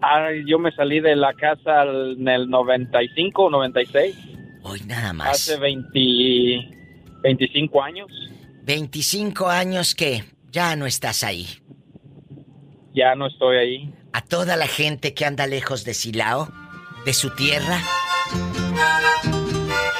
Ah, 0.00 0.28
yo 0.46 0.58
me 0.58 0.72
salí 0.72 1.00
de 1.00 1.14
la 1.16 1.32
casa 1.34 1.82
en 1.84 2.26
el 2.28 2.48
95 2.50 3.44
o 3.44 3.50
96, 3.50 4.16
Hoy 4.68 4.82
nada 4.84 5.12
más. 5.12 5.28
hace 5.28 5.56
20, 5.58 5.90
25 7.22 7.82
años. 7.82 8.08
25 8.64 9.48
años 9.48 9.94
que 9.94 10.24
ya 10.50 10.74
no 10.74 10.86
estás 10.86 11.22
ahí. 11.22 11.46
Ya 12.92 13.14
no 13.14 13.28
estoy 13.28 13.58
ahí. 13.58 13.94
A 14.12 14.22
toda 14.22 14.56
la 14.56 14.66
gente 14.66 15.14
que 15.14 15.24
anda 15.24 15.46
lejos 15.46 15.84
de 15.84 15.94
Silao, 15.94 16.48
de 17.04 17.14
su 17.14 17.30
tierra. 17.36 17.78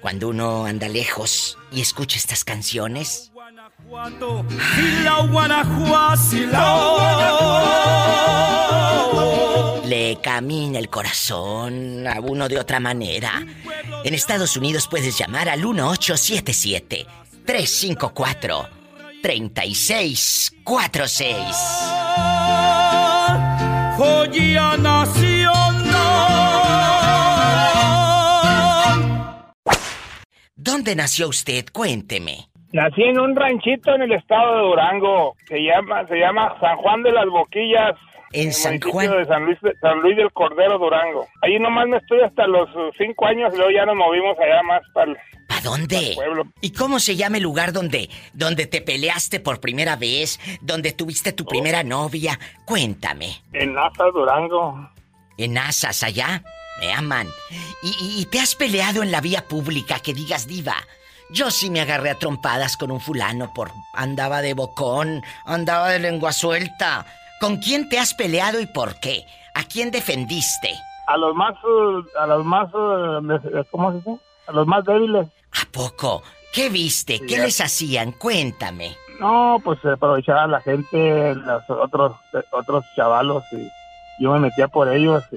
Cuando 0.03 0.29
uno 0.29 0.67
anda 0.67 0.89
lejos 0.89 1.57
y 1.71 1.81
escucha 1.81 2.19
estas 2.19 2.45
canciones, 2.45 3.33
le 9.85 10.19
camina 10.21 10.79
el 10.81 10.89
corazón 10.89 12.09
a 12.09 12.19
uno 12.21 12.49
de 12.49 12.59
otra 12.59 12.81
manera. 12.81 13.47
En 14.03 14.15
Estados 14.15 14.57
Unidos 14.57 14.89
puedes 14.89 15.17
llamar 15.17 15.49
al 15.49 15.61
1877 15.61 17.07
354 17.47 18.69
3646. 19.23 21.57
Joya 23.97 24.77
nacional. 24.79 26.52
¿Dónde 30.63 30.95
nació 30.95 31.29
usted? 31.29 31.67
Cuénteme. 31.73 32.47
Nací 32.73 33.03
en 33.03 33.19
un 33.19 33.35
ranchito 33.35 33.95
en 33.97 34.03
el 34.03 34.13
estado 34.13 34.55
de 34.55 34.63
Durango. 34.63 35.35
Se 35.49 35.59
llama, 35.59 36.07
se 36.07 36.17
llama 36.17 36.55
San 36.61 36.77
Juan 36.77 37.03
de 37.03 37.11
las 37.11 37.27
Boquillas. 37.27 37.95
En 38.33 38.47
el 38.47 38.53
San 38.55 38.81
Juan. 38.81 39.11
de 39.11 39.25
San 39.27 39.45
Luis, 39.45 39.61
de 39.61 39.75
San 39.81 40.01
Luis 40.01 40.17
del 40.17 40.31
Cordero, 40.33 40.79
Durango. 40.79 41.27
Ahí 41.43 41.59
nomás 41.59 41.89
me 41.89 41.97
estoy 41.97 42.21
hasta 42.21 42.47
los 42.47 42.69
uh, 42.77 42.93
cinco 42.97 43.27
años, 43.27 43.53
luego 43.55 43.71
ya 43.73 43.85
nos 43.85 43.97
movimos 43.97 44.39
allá 44.39 44.63
más 44.63 44.83
para 44.95 45.11
el 45.11 45.17
¿A 45.49 45.61
dónde? 45.63 46.13
pueblo. 46.15 46.45
¿Y 46.61 46.73
cómo 46.73 46.99
se 47.01 47.17
llama 47.17 47.37
el 47.39 47.43
lugar 47.43 47.73
donde, 47.73 48.09
donde 48.33 48.67
te 48.67 48.81
peleaste 48.81 49.41
por 49.41 49.61
primera 49.61 49.97
vez? 49.97 50.39
¿Donde 50.63 50.93
tuviste 50.93 51.33
tu 51.33 51.45
primera 51.45 51.83
novia? 51.83 52.39
Cuéntame. 52.65 53.33
En 53.53 53.75
Nasa, 53.75 54.05
Durango. 54.15 54.89
En 55.37 55.59
Asas, 55.59 56.05
allá. 56.05 56.43
Me 56.83 56.93
aman. 56.93 57.29
¿Y, 57.83 57.89
y- 57.89 58.21
y 58.23 58.27
te 58.27 58.41
has 58.41 58.55
peleado 58.57 59.03
en 59.05 59.13
la 59.13 59.21
vía 59.21 59.47
pública 59.47 60.01
que 60.01 60.13
digas 60.13 60.47
diva? 60.49 60.75
Yo 61.31 61.51
sí 61.53 61.71
me 61.71 61.81
agarré 61.81 62.11
a 62.11 62.19
trompadas 62.19 62.77
con 62.77 62.91
un 62.91 63.01
fulano 63.01 63.53
por... 63.55 63.71
Andaba 63.95 64.43
de 64.43 64.53
bocón, 64.55 65.23
andaba 65.47 65.89
de 65.91 66.01
lengua 66.01 66.33
suelta. 66.33 67.07
¿Con 67.41 67.57
quién 67.59 67.89
te 67.89 67.99
has 67.99 68.15
peleado 68.15 68.61
y 68.61 68.67
por 68.67 68.99
qué? 69.01 69.25
¿A 69.55 69.63
quién 69.65 69.91
defendiste? 69.93 70.75
A 71.07 71.17
los 71.17 71.35
más, 71.35 71.55
uh, 71.65 72.03
a 72.19 72.27
los 72.27 72.45
más, 72.45 72.69
des- 73.23 73.67
¿cómo 73.71 73.93
se 73.93 73.97
dice? 73.99 74.17
A 74.49 74.53
los 74.53 74.67
más 74.67 74.85
débiles. 74.85 75.29
¿A 75.53 75.65
poco? 75.73 76.23
¿Qué 76.53 76.69
viste? 76.69 77.21
¿Qué 77.21 77.37
ya. 77.37 77.45
les 77.45 77.61
hacían? 77.61 78.13
Cuéntame. 78.13 78.97
No, 79.21 79.59
pues 79.65 79.79
se 79.81 79.91
aprovechaba 79.91 80.47
la 80.49 80.61
gente, 80.61 81.35
los 81.35 81.63
otros, 81.71 82.17
otros 82.51 82.85
chavalos 82.97 83.45
y 83.53 83.69
yo 84.23 84.33
me 84.33 84.41
metía 84.41 84.69
por 84.69 84.93
ellos 84.93 85.23
y 85.33 85.37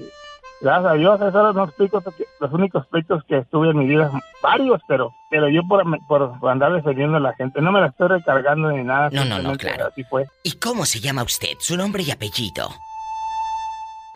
gracias 0.61 0.91
a 0.91 0.95
Dios 0.95 1.15
esos 1.21 1.33
eran 1.35 1.55
los, 1.55 1.73
que- 1.73 2.25
los 2.39 2.51
únicos 2.53 2.85
pleitos 2.87 3.23
que 3.27 3.37
estuve 3.39 3.69
en 3.71 3.77
mi 3.77 3.85
vida, 3.87 4.11
varios, 4.41 4.81
pero 4.87 5.13
pero 5.29 5.49
yo 5.49 5.61
por, 5.67 5.83
por, 6.07 6.49
andar 6.49 6.71
defendiendo 6.73 7.17
a 7.17 7.19
la 7.19 7.33
gente, 7.33 7.61
no 7.61 7.71
me 7.71 7.81
la 7.81 7.87
estoy 7.87 8.07
recargando 8.07 8.71
ni 8.71 8.83
nada. 8.83 9.09
No, 9.11 9.25
no, 9.25 9.39
no, 9.39 9.55
claro. 9.57 9.87
Así 9.87 10.03
fue. 10.05 10.25
¿Y 10.43 10.53
cómo 10.53 10.85
se 10.85 10.99
llama 11.01 11.23
usted? 11.23 11.53
Su 11.59 11.75
nombre 11.75 12.03
y 12.03 12.11
apellido. 12.11 12.69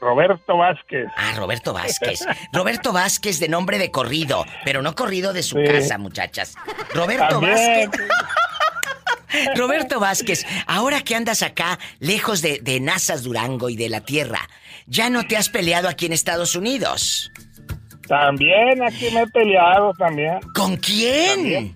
Roberto 0.02 0.56
Vázquez. 0.58 1.08
Ah, 1.18 1.34
Roberto 1.36 1.74
Vázquez. 1.74 2.26
Roberto 2.54 2.94
Vázquez 2.94 3.40
de 3.42 3.50
nombre 3.50 3.78
de 3.78 3.92
corrido, 3.92 4.46
pero 4.64 4.82
no 4.82 4.96
corrido 4.96 5.34
de 5.34 5.44
su 5.44 5.58
Sí. 5.58 5.64
casa, 5.66 5.98
muchachas. 5.98 6.56
Roberto 6.96 7.28
También. 7.42 7.90
Vázquez. 7.90 8.08
Roberto 9.56 10.00
Vázquez, 10.00 10.46
ahora 10.68 11.02
que 11.02 11.16
andas 11.16 11.44
acá, 11.44 11.80
lejos 12.00 12.42
de, 12.42 12.60
de 12.60 12.80
Nazas 12.80 13.24
Durango 13.24 13.70
y 13.70 13.76
de 13.76 13.90
la 13.90 14.02
tierra, 14.02 14.50
¿ya 14.88 15.10
no 15.10 15.28
te 15.28 15.38
has 15.38 15.50
peleado 15.50 15.88
aquí 15.88 16.06
en 16.06 16.14
Estados 16.14 16.56
Unidos? 16.56 17.32
También 18.08 18.82
aquí 18.84 19.10
me 19.14 19.22
he 19.22 19.28
peleado 19.28 19.94
también. 19.94 20.40
¿Con 20.56 20.78
quién? 20.78 21.76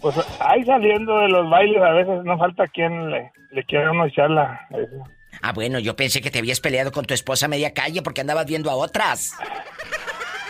Pues 0.00 0.16
ahí 0.40 0.64
saliendo 0.64 1.16
de 1.20 1.28
los 1.28 1.48
bailes 1.48 1.80
a 1.80 1.90
veces 1.90 2.24
no 2.24 2.36
falta 2.36 2.66
quien 2.66 3.08
le, 3.08 3.30
le 3.52 3.64
quiera 3.64 3.92
uno 3.92 4.06
echar 4.06 4.28
la... 4.30 4.66
eso. 4.70 5.04
Ah, 5.40 5.52
bueno, 5.52 5.78
yo 5.78 5.96
pensé 5.96 6.20
que 6.20 6.30
te 6.30 6.40
habías 6.40 6.60
peleado 6.60 6.92
con 6.92 7.04
tu 7.04 7.14
esposa 7.14 7.46
a 7.46 7.48
media 7.48 7.72
calle 7.72 8.02
porque 8.02 8.20
andabas 8.20 8.46
viendo 8.46 8.68
a 8.70 8.74
otras. 8.74 9.32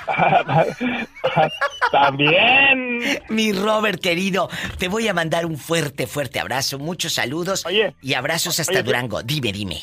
También. 1.91 3.01
Mi 3.29 3.53
Robert 3.53 4.01
querido, 4.01 4.49
te 4.79 4.89
voy 4.89 5.09
a 5.09 5.15
mandar 5.15 5.47
un 5.47 5.57
fuerte, 5.57 6.07
fuerte 6.07 6.41
abrazo, 6.41 6.79
muchos 6.79 7.15
saludos 7.15 7.65
Oye. 7.67 7.95
y 8.03 8.15
abrazos 8.15 8.59
hasta 8.61 8.73
Oye, 8.73 8.81
sí. 8.81 8.87
Durango. 8.87 9.23
Dime, 9.23 9.53
dime. 9.53 9.81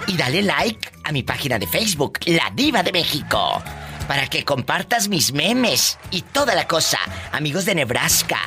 Y 0.08 0.18
dale 0.18 0.42
like 0.42 0.90
a 1.06 1.14
mi 1.14 1.24
página 1.24 1.58
de 1.58 1.68
Facebook, 1.68 2.20
La 2.26 2.52
Diva 2.54 2.84
de 2.84 2.92
México. 2.92 3.64
Para 4.08 4.28
que 4.28 4.46
compartas 4.46 5.08
mis 5.08 5.34
memes 5.34 5.98
y 6.12 6.22
toda 6.22 6.54
la 6.54 6.68
cosa. 6.68 7.00
Amigos 7.32 7.66
de 7.66 7.76
Nebraska, 7.76 8.40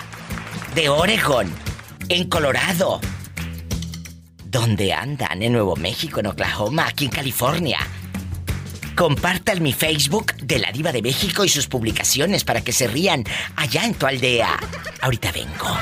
de 0.74 0.88
Oregon, 0.88 1.52
en 2.08 2.28
Colorado. 2.28 3.00
¿Dónde 4.44 4.92
andan? 4.92 5.42
En 5.42 5.52
Nuevo 5.52 5.76
México, 5.76 6.20
en 6.20 6.26
Oklahoma, 6.26 6.86
aquí 6.86 7.06
en 7.06 7.10
California. 7.10 7.78
Compartan 8.96 9.62
mi 9.62 9.72
Facebook 9.72 10.34
de 10.36 10.58
la 10.58 10.72
Diva 10.72 10.92
de 10.92 11.02
México 11.02 11.44
y 11.44 11.48
sus 11.48 11.66
publicaciones 11.66 12.44
para 12.44 12.60
que 12.60 12.72
se 12.72 12.86
rían 12.86 13.24
allá 13.56 13.84
en 13.84 13.94
tu 13.94 14.06
aldea. 14.06 14.58
Ahorita 15.00 15.32
vengo. 15.32 15.76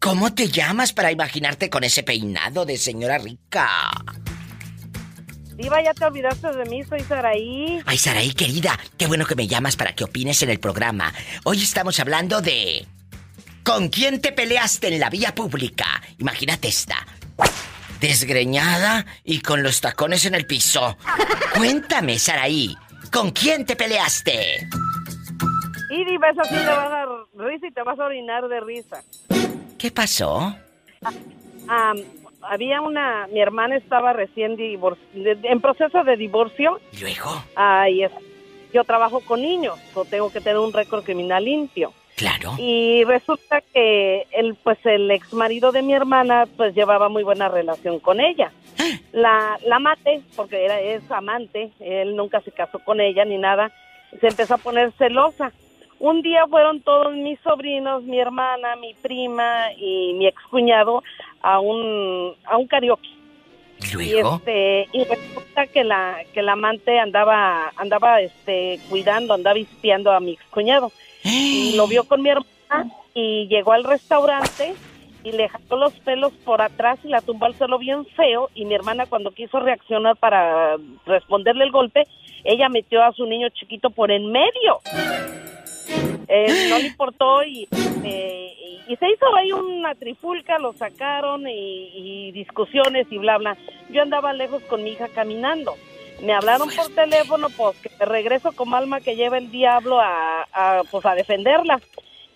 ¿Cómo 0.00 0.32
te 0.34 0.48
llamas 0.48 0.92
para 0.92 1.10
imaginarte 1.10 1.70
con 1.70 1.82
ese 1.82 2.02
peinado 2.04 2.64
de 2.64 2.76
señora 2.76 3.18
rica? 3.18 3.90
Diva, 5.56 5.82
ya 5.82 5.94
te 5.94 6.04
olvidaste 6.04 6.52
de 6.52 6.64
mí, 6.66 6.84
soy 6.84 7.00
Saraí. 7.00 7.80
Ay, 7.86 7.96
Saraí, 7.96 8.32
querida, 8.34 8.78
qué 8.98 9.06
bueno 9.06 9.24
que 9.24 9.34
me 9.34 9.46
llamas 9.46 9.74
para 9.74 9.94
que 9.94 10.04
opines 10.04 10.42
en 10.42 10.50
el 10.50 10.60
programa. 10.60 11.12
Hoy 11.44 11.62
estamos 11.62 11.98
hablando 11.98 12.42
de... 12.42 12.86
¿Con 13.64 13.88
quién 13.88 14.20
te 14.20 14.32
peleaste 14.32 14.88
en 14.88 15.00
la 15.00 15.08
vía 15.08 15.34
pública? 15.34 15.86
Imagínate 16.18 16.68
esta. 16.68 17.06
Desgreñada 18.00 19.06
y 19.24 19.40
con 19.40 19.62
los 19.62 19.80
tacones 19.80 20.26
en 20.26 20.34
el 20.34 20.46
piso. 20.46 20.98
Cuéntame, 21.56 22.18
Saraí, 22.18 22.76
¿con 23.10 23.30
quién 23.30 23.64
te 23.64 23.76
peleaste? 23.76 24.68
Y 25.90 26.04
Diva, 26.04 26.30
eso 26.30 26.42
sí 26.44 26.54
te 26.54 26.66
va 26.66 26.84
a 26.84 26.88
dar 26.90 27.08
risa 27.34 27.66
y 27.66 27.72
te 27.72 27.82
vas 27.82 27.98
a 27.98 28.04
orinar 28.04 28.46
de 28.46 28.60
risa. 28.60 29.02
¿Qué 29.78 29.90
pasó? 29.90 30.54
Ah, 31.66 31.94
había 32.48 32.80
una, 32.80 33.26
mi 33.32 33.40
hermana 33.40 33.76
estaba 33.76 34.12
recién 34.12 34.56
divor- 34.56 34.96
de- 35.12 35.38
en 35.42 35.60
proceso 35.60 36.04
de 36.04 36.16
divorcio. 36.16 36.80
¿Y 36.92 37.00
luego? 37.00 37.30
Ah, 37.54 37.88
y 37.88 38.02
es- 38.04 38.12
yo 38.72 38.84
trabajo 38.84 39.20
con 39.20 39.40
niños, 39.42 39.78
o 39.94 40.04
tengo 40.04 40.30
que 40.30 40.40
tener 40.40 40.58
un 40.58 40.72
récord 40.72 41.04
criminal 41.04 41.44
limpio. 41.44 41.92
Claro. 42.16 42.52
Y 42.58 43.04
resulta 43.04 43.60
que 43.60 44.26
el, 44.32 44.54
pues 44.54 44.78
el 44.84 45.10
ex 45.10 45.32
marido 45.34 45.70
de 45.70 45.82
mi 45.82 45.92
hermana, 45.92 46.46
pues 46.56 46.74
llevaba 46.74 47.08
muy 47.10 47.22
buena 47.22 47.48
relación 47.48 47.98
con 48.00 48.20
ella. 48.20 48.50
La, 49.12 49.58
la 49.66 49.76
amante, 49.76 50.22
porque 50.34 50.64
era, 50.64 50.80
es 50.80 51.10
amante, 51.10 51.70
él 51.80 52.16
nunca 52.16 52.40
se 52.40 52.52
casó 52.52 52.78
con 52.78 53.00
ella 53.00 53.24
ni 53.24 53.36
nada, 53.38 53.70
se 54.20 54.28
empezó 54.28 54.54
a 54.54 54.58
poner 54.58 54.92
celosa. 54.92 55.52
Un 55.98 56.20
día 56.20 56.46
fueron 56.46 56.80
todos 56.82 57.14
mis 57.14 57.38
sobrinos, 57.40 58.02
mi 58.02 58.18
hermana, 58.20 58.76
mi 58.76 58.92
prima 58.94 59.72
y 59.78 60.12
mi 60.14 60.26
excuñado 60.26 61.02
a 61.42 61.60
un, 61.60 62.34
a 62.44 62.56
un 62.56 62.66
karaoke. 62.66 63.08
¿Y 63.78 64.16
este 64.16 64.88
y 64.92 65.04
resulta 65.04 65.66
que 65.66 65.84
la 65.84 66.18
que 66.32 66.42
la 66.42 66.52
amante 66.52 66.98
andaba 66.98 67.72
andaba 67.76 68.20
este 68.22 68.80
cuidando, 68.88 69.34
andaba 69.34 69.58
espiando 69.58 70.12
a 70.12 70.20
mi 70.20 70.32
excuñado. 70.32 70.90
Y 71.22 71.74
lo 71.76 71.86
vio 71.86 72.04
con 72.04 72.22
mi 72.22 72.30
hermana 72.30 72.90
y 73.14 73.48
llegó 73.48 73.72
al 73.72 73.84
restaurante 73.84 74.74
y 75.24 75.32
le 75.32 75.48
jaló 75.48 75.76
los 75.76 75.92
pelos 75.94 76.32
por 76.44 76.62
atrás 76.62 76.98
y 77.02 77.08
la 77.08 77.20
tumbó 77.20 77.46
al 77.46 77.56
suelo 77.56 77.78
bien 77.78 78.06
feo 78.06 78.48
y 78.54 78.64
mi 78.64 78.74
hermana 78.74 79.06
cuando 79.06 79.32
quiso 79.32 79.58
reaccionar 79.58 80.16
para 80.16 80.76
responderle 81.04 81.64
el 81.64 81.72
golpe, 81.72 82.06
ella 82.44 82.68
metió 82.68 83.02
a 83.02 83.12
su 83.12 83.26
niño 83.26 83.48
chiquito 83.48 83.90
por 83.90 84.12
en 84.12 84.30
medio. 84.30 84.80
Eh, 86.28 86.68
no 86.70 86.78
le 86.78 86.86
importó 86.86 87.42
y, 87.44 87.68
eh, 88.04 88.55
y- 88.86 88.92
y 88.92 88.96
se 88.96 89.08
hizo 89.10 89.34
ahí 89.36 89.52
una 89.52 89.94
trifulca, 89.94 90.58
lo 90.58 90.72
sacaron 90.72 91.46
y, 91.48 91.90
y 91.94 92.32
discusiones 92.32 93.06
y 93.10 93.18
bla, 93.18 93.38
bla. 93.38 93.56
Yo 93.90 94.02
andaba 94.02 94.32
lejos 94.32 94.62
con 94.64 94.82
mi 94.82 94.90
hija 94.90 95.08
caminando. 95.14 95.74
Me 96.22 96.32
hablaron 96.32 96.68
por 96.70 96.88
teléfono, 96.94 97.48
pues 97.56 97.76
que 97.80 98.04
regreso 98.04 98.52
como 98.52 98.76
alma 98.76 99.00
que 99.00 99.16
lleva 99.16 99.36
el 99.38 99.50
diablo 99.50 100.00
a, 100.00 100.82
pues, 100.90 101.04
a 101.04 101.14
defenderla. 101.14 101.80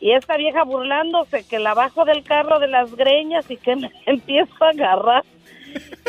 Y 0.01 0.13
esta 0.13 0.37
vieja 0.37 0.65
burlándose 0.65 1.47
que 1.49 1.59
la 1.59 1.75
bajo 1.75 2.05
del 2.05 2.23
carro 2.23 2.59
de 2.59 2.69
las 2.69 2.95
greñas 2.95 3.51
y 3.51 3.57
que 3.57 3.77
me 3.77 3.91
empiezo 4.07 4.53
a 4.65 4.69
agarrar. 4.71 5.25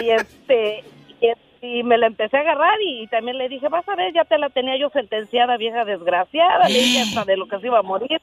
Y 0.01 0.09
este 0.09 0.83
y, 1.21 1.77
y 1.79 1.83
me 1.83 1.97
la 1.97 2.07
empecé 2.07 2.35
a 2.37 2.39
agarrar 2.41 2.77
y, 2.81 3.05
también 3.07 3.37
le 3.37 3.47
dije, 3.47 3.67
vas 3.69 3.87
a 3.87 3.95
ver, 3.95 4.11
ya 4.13 4.25
te 4.25 4.37
la 4.39 4.49
tenía 4.49 4.75
yo 4.77 4.89
sentenciada, 4.89 5.55
vieja 5.57 5.85
desgraciada, 5.85 6.67
le 6.67 6.79
dije 6.79 7.01
hasta 7.01 7.23
de 7.25 7.37
lo 7.37 7.47
que 7.47 7.59
se 7.59 7.67
iba 7.67 7.79
a 7.79 7.83
morir. 7.83 8.19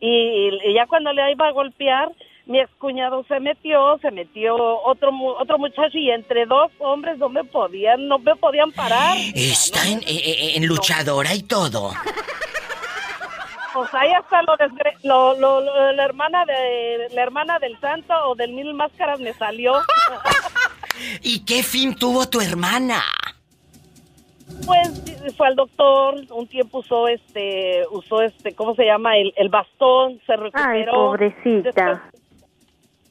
Y, 0.00 0.50
y 0.64 0.74
ya 0.74 0.86
cuando 0.86 1.12
le 1.12 1.32
iba 1.32 1.48
a 1.48 1.52
golpear, 1.52 2.08
mi 2.46 2.60
excuñado 2.60 3.24
se 3.28 3.40
metió, 3.40 3.98
se 4.00 4.10
metió 4.10 4.54
otro 4.56 5.10
otro 5.38 5.58
muchacho 5.58 5.98
y 5.98 6.10
entre 6.10 6.46
dos 6.46 6.70
hombres 6.78 7.18
no 7.18 7.28
me 7.28 7.44
podían, 7.44 8.08
no 8.08 8.18
me 8.18 8.34
podían 8.36 8.72
parar. 8.72 9.16
Está 9.34 9.86
en, 9.88 9.98
eh, 10.00 10.04
eh, 10.08 10.52
en 10.56 10.66
luchadora 10.66 11.34
y 11.34 11.42
todo. 11.42 11.92
Pues 13.74 13.92
ahí 13.94 14.10
hasta 14.12 14.42
lo, 14.42 14.56
desgre- 14.56 14.96
lo, 15.04 15.38
lo- 15.38 15.60
lo- 15.60 15.92
la 15.92 16.04
hermana 16.04 16.44
de 16.46 17.08
la 17.12 17.22
hermana 17.22 17.58
del 17.58 17.78
santo 17.80 18.14
o 18.28 18.34
del 18.34 18.52
mil 18.52 18.72
máscaras 18.74 19.20
me 19.20 19.32
salió. 19.34 19.74
¿Y 21.22 21.44
qué 21.44 21.62
fin 21.62 21.94
tuvo 21.94 22.28
tu 22.28 22.40
hermana? 22.40 23.02
Pues 24.66 25.34
fue 25.36 25.46
al 25.46 25.56
doctor, 25.56 26.14
un 26.30 26.46
tiempo 26.46 26.78
usó 26.78 27.08
este, 27.08 27.84
usó 27.90 28.22
este, 28.22 28.54
¿cómo 28.54 28.74
se 28.74 28.84
llama? 28.84 29.16
El, 29.16 29.32
el 29.36 29.48
bastón, 29.48 30.20
se 30.26 30.36
recuperó. 30.36 30.68
Ay, 30.68 30.84
pobrecita. 30.86 31.62
Después, 31.62 31.98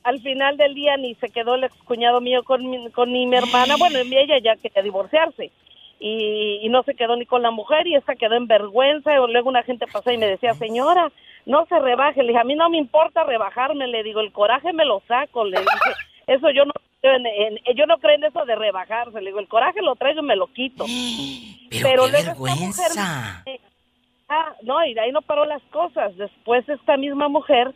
al 0.03 0.19
final 0.21 0.55
del 0.55 0.73
día 0.73 0.95
ni 0.97 1.15
se 1.15 1.29
quedó 1.29 1.55
el 1.55 1.65
excuñado 1.65 2.21
mío 2.21 2.43
con 2.43 2.69
mi, 2.69 2.89
con 2.91 3.11
ni 3.11 3.25
mi 3.27 3.35
hermana, 3.35 3.75
bueno, 3.77 3.99
y 4.01 4.17
ella 4.17 4.39
ya 4.39 4.55
quería 4.55 4.81
divorciarse. 4.81 5.51
Y, 5.99 6.59
y 6.61 6.69
no 6.69 6.83
se 6.83 6.93
quedó 6.93 7.15
ni 7.15 7.25
con 7.25 7.41
la 7.41 7.51
mujer 7.51 7.87
y 7.87 7.95
esta 7.95 8.15
quedó 8.15 8.35
en 8.35 8.47
vergüenza. 8.47 9.13
Y 9.13 9.31
luego 9.31 9.49
una 9.49 9.63
gente 9.63 9.85
pasó 9.91 10.11
y 10.11 10.17
me 10.17 10.27
decía, 10.27 10.53
señora, 10.53 11.11
no 11.45 11.65
se 11.65 11.79
rebaje. 11.79 12.21
Le 12.21 12.29
dije, 12.29 12.39
a 12.39 12.45
mí 12.45 12.55
no 12.55 12.69
me 12.69 12.77
importa 12.77 13.23
rebajarme. 13.23 13.87
Le 13.87 14.03
digo, 14.03 14.21
el 14.21 14.31
coraje 14.31 14.71
me 14.73 14.85
lo 14.85 15.01
saco. 15.07 15.43
Le 15.43 15.59
dije, 15.59 15.91
eso 16.27 16.51
yo 16.51 16.65
no 16.65 16.73
en, 17.01 17.25
en- 17.25 17.59
yo 17.75 17.85
no 17.85 17.97
creo 17.99 18.15
en 18.15 18.23
eso 18.23 18.45
de 18.45 18.55
rebajarse. 18.55 19.21
Le 19.21 19.29
digo, 19.29 19.39
el 19.39 19.47
coraje 19.47 19.81
lo 19.81 19.95
traigo 19.95 20.21
y 20.21 20.25
me 20.25 20.35
lo 20.35 20.47
quito. 20.47 20.85
Pero, 21.69 21.89
qué 21.89 21.95
luego 21.97 22.17
esta 22.17 22.31
vergüenza. 22.31 22.65
mujer- 22.65 23.59
Ah, 24.29 24.53
no, 24.63 24.83
y 24.85 24.93
de 24.93 24.99
ahí 25.01 25.11
no 25.11 25.21
paró 25.21 25.45
las 25.45 25.61
cosas. 25.71 26.15
Después 26.17 26.67
esta 26.67 26.97
misma 26.97 27.29
mujer, 27.29 27.73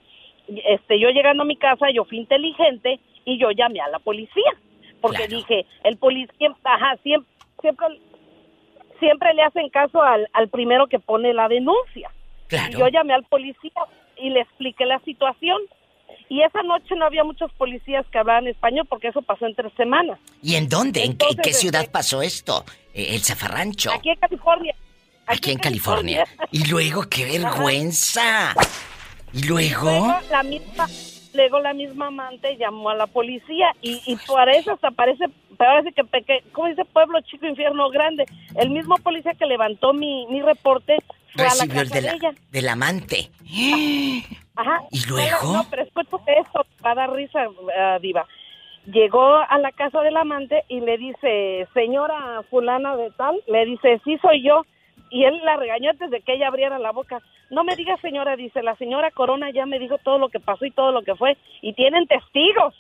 este, 0.66 1.00
yo 1.00 1.10
llegando 1.10 1.44
a 1.44 1.46
mi 1.46 1.56
casa, 1.56 1.90
yo 1.94 2.04
fui 2.04 2.18
inteligente 2.18 3.00
y 3.24 3.38
yo 3.40 3.52
llamé 3.52 3.80
a 3.80 3.88
la 3.88 4.00
policía. 4.00 4.52
Porque 5.00 5.24
dije, 5.38 5.66
el 5.86 5.98
policía, 5.98 6.54
ajá, 6.64 6.98
siempre, 7.04 7.32
siempre, 7.62 7.88
siempre 9.00 9.34
le 9.34 9.44
hacen 9.44 9.70
caso 9.70 10.02
al, 10.02 10.28
al 10.34 10.50
primero 10.50 10.88
que 10.88 11.00
pone 11.00 11.34
la 11.34 11.48
denuncia. 11.48 12.12
Y 12.68 12.72
yo 12.80 12.88
llamé 12.90 13.14
al 13.14 13.24
policía 13.24 13.72
y 14.18 14.30
le 14.30 14.42
expliqué 14.42 14.86
la 14.86 15.00
situación. 15.00 15.60
Y 16.30 16.42
esa 16.44 16.64
noche 16.64 16.96
no 16.96 17.06
había 17.06 17.24
muchos 17.24 17.52
policías 17.54 18.06
que 18.12 18.18
hablaban 18.20 18.48
español 18.48 18.86
porque 18.90 19.10
eso 19.10 19.22
pasó 19.22 19.46
en 19.46 19.56
tres 19.56 19.72
semanas. 19.76 20.20
¿Y 20.42 20.56
en 20.56 20.70
dónde? 20.70 21.04
¿En, 21.04 21.18
qué- 21.18 21.26
en 21.26 21.30
qué 21.30 21.36
Entonces, 21.38 21.60
ciudad 21.60 21.82
este- 21.82 21.92
pasó 21.92 22.22
esto? 22.22 22.66
Eh, 22.94 23.16
El 23.16 23.22
zafarrancho. 23.22 23.92
Aquí 23.92 24.10
en 24.10 24.16
California. 24.18 24.76
Aquí 25.28 25.52
en 25.52 25.60
California. 25.60 26.26
Y 26.52 26.68
luego, 26.70 27.04
qué 27.10 27.26
vergüenza. 27.26 28.54
Y 29.34 29.44
luego. 29.48 29.84
Luego 29.90 30.14
la 30.30 30.44
misma, 30.44 30.88
luego 31.34 31.60
la 31.60 31.74
misma 31.74 32.08
amante 32.08 32.58
llamó 32.58 32.90
a 32.90 32.96
la 32.96 33.08
policía 33.08 33.74
y, 33.82 34.02
y 34.06 34.16
para 34.28 34.52
eso 34.54 34.72
hasta 34.74 34.92
parece, 34.92 35.26
parece 35.58 35.94
que, 35.94 36.04
peque, 36.04 36.44
¿cómo 36.52 36.68
dice 36.68 36.84
pueblo 36.86 37.20
chico, 37.22 37.46
infierno 37.46 37.90
grande? 37.90 38.26
El 38.56 38.72
mismo 38.72 38.96
policía 38.98 39.34
que 39.36 39.46
levantó 39.46 39.94
mi, 39.94 40.28
mi 40.28 40.42
reporte 40.42 40.98
Recibió 41.36 41.82
el 41.82 41.90
de 41.90 42.02
la- 42.02 42.34
del 42.52 42.70
amante. 42.70 43.30
Ajá. 44.56 44.82
¿Y 44.92 45.06
luego? 45.08 45.54
No, 45.54 45.66
pero 45.70 45.84
escucha 45.84 46.18
esto, 46.28 46.66
va 46.86 46.92
a 46.92 46.96
dar 46.96 47.12
risa, 47.14 47.40
ah, 47.80 47.98
diva. 48.02 48.26
Llegó 48.86 49.36
a 49.38 49.58
la 49.60 49.72
casa 49.72 50.02
del 50.02 50.18
amante 50.18 50.64
y 50.68 50.82
le 50.82 50.98
dice, 50.98 51.68
señora 51.74 52.42
fulana 52.50 52.96
de 52.96 53.12
tal, 53.12 53.42
le 53.48 53.66
dice, 53.66 54.02
sí 54.04 54.18
soy 54.22 54.44
yo. 54.46 54.66
Y 55.12 55.26
él 55.26 55.40
la 55.44 55.58
regañó 55.58 55.92
antes 55.92 56.10
de 56.10 56.22
que 56.22 56.34
ella 56.34 56.48
abriera 56.48 56.80
la 56.80 56.92
boca. 56.92 57.22
No 57.50 57.64
me 57.64 57.76
diga 57.76 57.98
señora, 57.98 58.36
dice, 58.38 58.64
la 58.64 58.76
señora 58.78 59.12
Corona 59.12 59.52
ya 59.52 59.66
me 59.66 59.78
dijo 59.78 59.98
todo 59.98 60.18
lo 60.18 60.30
que 60.30 60.40
pasó 60.40 60.66
y 60.66 60.72
todo 60.72 60.92
lo 60.92 61.04
que 61.04 61.16
fue. 61.16 61.38
Y 61.62 61.74
tienen 61.74 62.08
testigos. 62.08 62.74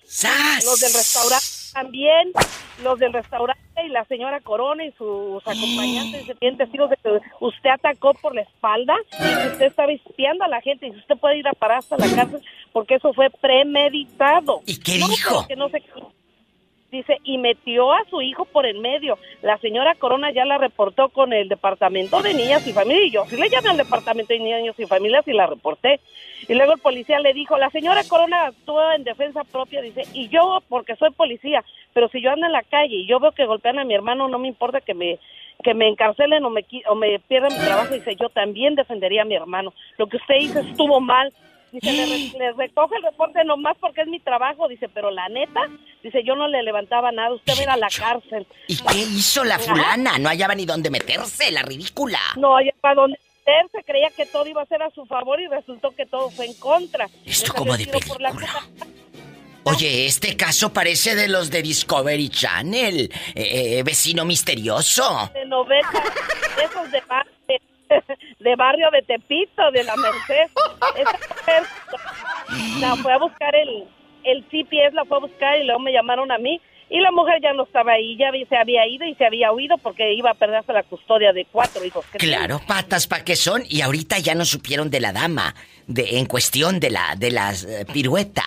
Los 0.63 0.79
del 0.79 0.93
restaurante 0.93 1.61
también, 1.73 2.31
los 2.83 2.99
del 2.99 3.13
restaurante 3.13 3.61
y 3.85 3.89
la 3.89 4.05
señora 4.05 4.39
Corona 4.41 4.85
y 4.85 4.91
sus 4.93 5.41
acompañantes 5.45 6.37
tienen 6.39 6.57
testigos 6.57 6.89
de 6.89 6.97
que 6.97 7.19
usted 7.39 7.69
atacó 7.69 8.13
por 8.13 8.35
la 8.35 8.41
espalda 8.41 8.95
y 9.11 9.47
usted 9.51 9.67
estaba 9.67 9.91
espiando 9.91 10.43
a 10.43 10.47
la 10.47 10.61
gente 10.61 10.87
y 10.87 10.91
usted 10.91 11.17
puede 11.17 11.37
ir 11.37 11.47
a 11.47 11.53
parar 11.53 11.79
hasta 11.79 11.97
la 11.97 12.13
cárcel 12.13 12.41
porque 12.71 12.95
eso 12.95 13.13
fue 13.13 13.29
premeditado. 13.29 14.61
¿Y 14.65 14.79
qué 14.79 14.93
dijo? 14.93 15.47
Que 15.47 15.55
no 15.55 15.69
qué. 15.69 15.83
Dice, 16.91 17.19
y 17.23 17.37
metió 17.37 17.93
a 17.93 18.03
su 18.09 18.21
hijo 18.21 18.43
por 18.43 18.65
en 18.65 18.81
medio. 18.81 19.17
La 19.41 19.57
señora 19.59 19.95
Corona 19.95 20.31
ya 20.31 20.43
la 20.43 20.57
reportó 20.57 21.07
con 21.07 21.31
el 21.31 21.47
Departamento 21.47 22.21
de 22.21 22.33
Niñas 22.33 22.67
y 22.67 22.73
Familia. 22.73 23.05
Y 23.05 23.11
yo 23.11 23.25
sí 23.27 23.37
le 23.37 23.49
llamé 23.49 23.69
al 23.69 23.77
Departamento 23.77 24.33
de 24.33 24.39
Niños 24.39 24.77
y 24.77 24.85
Familias 24.85 25.25
y 25.25 25.31
la 25.31 25.47
reporté. 25.47 26.01
Y 26.49 26.53
luego 26.53 26.73
el 26.73 26.79
policía 26.79 27.19
le 27.19 27.33
dijo, 27.33 27.57
la 27.57 27.69
señora 27.69 28.01
Corona 28.09 28.47
actuó 28.47 28.91
en 28.91 29.05
defensa 29.05 29.45
propia. 29.45 29.81
Dice, 29.81 30.03
y 30.13 30.27
yo, 30.27 30.61
porque 30.67 30.97
soy 30.97 31.11
policía, 31.11 31.63
pero 31.93 32.09
si 32.09 32.21
yo 32.21 32.31
ando 32.31 32.45
en 32.45 32.51
la 32.51 32.63
calle 32.63 32.97
y 32.97 33.07
yo 33.07 33.21
veo 33.21 33.31
que 33.31 33.45
golpean 33.45 33.79
a 33.79 33.85
mi 33.85 33.93
hermano, 33.93 34.27
no 34.27 34.37
me 34.37 34.49
importa 34.49 34.81
que 34.81 34.93
me 34.93 35.17
que 35.63 35.73
me 35.73 35.87
encarcelen 35.87 36.43
o 36.43 36.49
me, 36.49 36.65
o 36.87 36.95
me 36.95 37.19
pierdan 37.19 37.53
mi 37.53 37.59
trabajo. 37.63 37.93
Dice, 37.93 38.15
yo 38.15 38.29
también 38.29 38.75
defendería 38.75 39.21
a 39.21 39.25
mi 39.25 39.35
hermano. 39.35 39.73
Lo 39.97 40.07
que 40.07 40.17
usted 40.17 40.35
hizo 40.39 40.59
estuvo 40.59 40.99
mal. 40.99 41.31
Dice, 41.71 41.91
le, 41.93 42.05
re- 42.05 42.37
le 42.37 42.51
recoge 42.53 42.95
el 42.97 43.03
reporte 43.03 43.43
nomás 43.45 43.77
porque 43.79 44.01
es 44.01 44.07
mi 44.07 44.19
trabajo. 44.19 44.67
Dice, 44.67 44.89
pero 44.89 45.09
la 45.11 45.29
neta, 45.29 45.61
dice, 46.03 46.21
yo 46.25 46.35
no 46.35 46.47
le 46.47 46.61
levantaba 46.63 47.11
nada. 47.11 47.33
Usted 47.33 47.53
va 47.55 47.59
a 47.59 47.63
ir 47.63 47.69
a 47.69 47.77
la 47.77 47.87
cárcel. 47.89 48.45
¿Y 48.67 48.75
qué 48.77 48.97
hizo 48.99 49.43
la 49.43 49.57
fulana? 49.59 50.17
No 50.17 50.29
hallaba 50.29 50.53
ni 50.55 50.65
dónde 50.65 50.89
meterse, 50.89 51.49
la 51.51 51.61
ridícula. 51.61 52.19
No, 52.37 52.59
ya 52.61 52.71
para 52.81 52.95
donde 52.95 53.17
él 53.45 53.67
se 53.71 53.83
creía 53.83 54.09
que 54.15 54.25
todo 54.25 54.45
iba 54.47 54.61
a 54.61 54.65
ser 54.65 54.83
a 54.83 54.89
su 54.91 55.05
favor 55.05 55.39
y 55.41 55.47
resultó 55.47 55.91
que 55.91 56.05
todo 56.05 56.29
fue 56.29 56.45
en 56.45 56.53
contra. 56.55 57.07
Esto 57.25 57.53
como 57.53 57.75
de 57.77 57.83
el 57.83 57.91
tiro 57.91 57.99
por 58.07 58.21
la 58.21 58.31
culata. 58.31 58.65
Oye, 59.63 60.07
este 60.07 60.35
caso 60.35 60.73
parece 60.73 61.13
de 61.15 61.27
los 61.27 61.51
de 61.51 61.61
Discovery 61.61 62.29
Channel. 62.29 63.11
Eh, 63.35 63.77
eh, 63.79 63.83
vecino 63.83 64.25
misterioso. 64.25 65.29
de 65.33 65.45
novela, 65.45 66.03
de 66.57 66.63
esos 66.63 66.91
de, 66.91 66.99
bar- 67.01 67.27
de, 68.39 68.55
barrio 68.55 68.89
de 68.91 69.01
Tepito, 69.01 69.71
de 69.71 69.83
la 69.83 69.95
Merced. 69.95 70.51
Esa 70.97 71.19
mujer 71.35 71.63
la 72.79 72.95
fue 72.95 73.13
a 73.13 73.17
buscar 73.17 73.55
el, 73.55 73.85
el 74.23 74.43
CPS, 74.45 74.93
la 74.93 75.05
fue 75.05 75.17
a 75.17 75.21
buscar 75.21 75.59
y 75.59 75.65
luego 75.65 75.79
me 75.79 75.91
llamaron 75.91 76.31
a 76.31 76.37
mí. 76.37 76.59
Y 76.89 76.99
la 76.99 77.11
mujer 77.11 77.39
ya 77.41 77.53
no 77.53 77.63
estaba 77.63 77.93
ahí, 77.93 78.17
ya 78.17 78.31
se 78.49 78.57
había 78.57 78.85
ido 78.85 79.05
y 79.05 79.15
se 79.15 79.25
había 79.25 79.53
huido 79.53 79.77
porque 79.77 80.13
iba 80.13 80.31
a 80.31 80.33
perderse 80.33 80.73
la 80.73 80.83
custodia 80.83 81.31
de 81.31 81.45
cuatro 81.49 81.85
hijos. 81.85 82.05
Claro, 82.11 82.59
patas 82.67 83.07
pa' 83.07 83.23
que 83.23 83.37
son. 83.37 83.63
Y 83.69 83.79
ahorita 83.79 84.19
ya 84.19 84.35
no 84.35 84.43
supieron 84.43 84.89
de 84.89 84.99
la 84.99 85.13
dama. 85.13 85.55
De, 85.87 86.17
en 86.17 86.25
cuestión 86.25 86.81
de 86.81 86.89
la, 86.89 87.15
de 87.17 87.31
las 87.31 87.63
eh, 87.63 87.85
pirueta. 87.91 88.43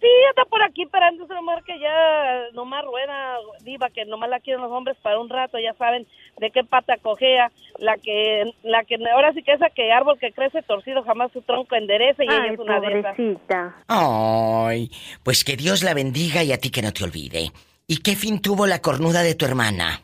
sí, 0.00 0.08
anda 0.30 0.44
por 0.48 0.62
aquí 0.62 0.82
esperando 0.82 1.24
esa 1.24 1.40
mujer 1.40 1.64
que 1.64 1.80
ya 1.80 2.50
nomás 2.52 2.84
rueda, 2.84 3.38
diva, 3.62 3.90
que 3.90 4.04
nomás 4.04 4.30
la 4.30 4.38
quieren 4.38 4.62
los 4.62 4.70
hombres 4.70 4.96
para 5.02 5.18
un 5.18 5.28
rato, 5.28 5.58
ya 5.58 5.74
saben 5.74 6.06
de 6.38 6.50
qué 6.50 6.64
pata 6.64 6.96
cojea, 6.98 7.50
la 7.78 7.96
que, 7.96 8.52
la 8.62 8.84
que 8.84 8.96
ahora 9.12 9.32
sí 9.32 9.42
que 9.42 9.52
esa 9.52 9.70
que 9.70 9.92
árbol 9.92 10.18
que 10.18 10.32
crece 10.32 10.62
torcido 10.62 11.02
jamás 11.04 11.32
su 11.32 11.42
tronco 11.42 11.74
enderece 11.76 12.24
y 12.24 12.28
ella 12.28 12.52
es 12.52 12.58
una 12.58 12.80
de 12.80 12.98
esas. 13.00 13.16
pobrecita. 13.16 13.76
Ay, 13.88 14.90
pues 15.22 15.44
que 15.44 15.56
Dios 15.56 15.82
la 15.82 15.94
bendiga 15.94 16.42
y 16.42 16.52
a 16.52 16.58
ti 16.58 16.70
que 16.70 16.82
no 16.82 16.92
te 16.92 17.04
olvide. 17.04 17.50
¿Y 17.86 17.98
qué 17.98 18.16
fin 18.16 18.40
tuvo 18.40 18.66
la 18.66 18.80
cornuda 18.80 19.22
de 19.22 19.34
tu 19.34 19.44
hermana? 19.44 20.00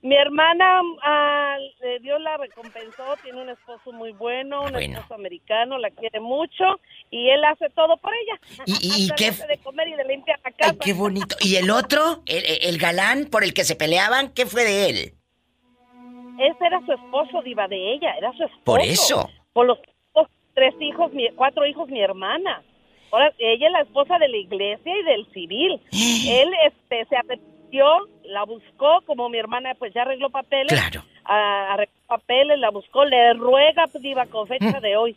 Mi 0.00 0.14
hermana, 0.14 0.80
ah, 1.02 1.56
Dios 2.00 2.20
la 2.20 2.36
recompensó, 2.36 3.16
tiene 3.20 3.42
un 3.42 3.48
esposo 3.48 3.90
muy 3.92 4.12
bueno, 4.12 4.62
un 4.62 4.72
Bueno. 4.72 4.98
esposo 4.98 5.14
americano, 5.14 5.76
la 5.78 5.90
quiere 5.90 6.20
mucho 6.20 6.64
y 7.10 7.28
él 7.30 7.44
hace 7.44 7.68
todo 7.70 7.96
por 7.98 8.12
ella. 8.14 8.64
¿Y- 8.80 9.08
qué 9.16 9.30
de 9.30 9.58
comer 9.58 9.88
y 9.88 9.94
de 9.94 10.04
limpiar 10.04 10.38
la 10.44 10.50
casa. 10.50 10.70
Ay, 10.72 10.78
qué 10.82 10.92
bonito. 10.92 11.36
¿Y 11.40 11.56
el 11.56 11.70
otro? 11.70 12.22
¿El, 12.26 12.42
el 12.62 12.78
galán 12.78 13.26
por 13.26 13.44
el 13.44 13.54
que 13.54 13.64
se 13.64 13.76
peleaban? 13.76 14.32
¿Qué 14.32 14.46
fue 14.46 14.64
de 14.64 14.90
él? 14.90 14.96
Ese 16.38 16.66
era 16.66 16.80
su 16.86 16.92
esposo, 16.92 17.42
diva, 17.42 17.66
de 17.66 17.94
ella, 17.94 18.12
era 18.16 18.32
su 18.32 18.44
esposo. 18.44 18.62
Por 18.64 18.80
eso. 18.80 19.30
Por 19.52 19.66
los 19.66 19.78
tres 20.54 20.74
hijos, 20.80 21.12
mi- 21.12 21.30
cuatro 21.36 21.66
hijos, 21.66 21.88
mi 21.88 22.00
hermana. 22.00 22.62
Ahora, 23.10 23.32
ella 23.38 23.66
es 23.66 23.72
la 23.72 23.80
esposa 23.82 24.18
de 24.18 24.28
la 24.28 24.36
iglesia 24.36 24.92
y 24.98 25.02
del 25.04 25.26
civil. 25.32 25.80
Él 25.92 26.50
este, 26.66 27.06
se 27.06 27.16
arrepintió, 27.16 27.86
la 28.24 28.44
buscó, 28.44 29.00
como 29.06 29.28
mi 29.28 29.38
hermana 29.38 29.74
pues 29.78 29.92
ya 29.94 30.02
arregló 30.02 30.30
papeles. 30.30 30.66
Claro. 30.68 31.04
ah, 31.24 31.74
arregló 31.74 31.94
papeles, 32.06 32.58
la 32.58 32.70
buscó, 32.70 33.04
le 33.04 33.32
ruega, 33.34 33.86
diva, 34.00 34.26
con 34.26 34.46
fecha 34.46 34.80
de 34.80 34.96
hoy. 34.96 35.16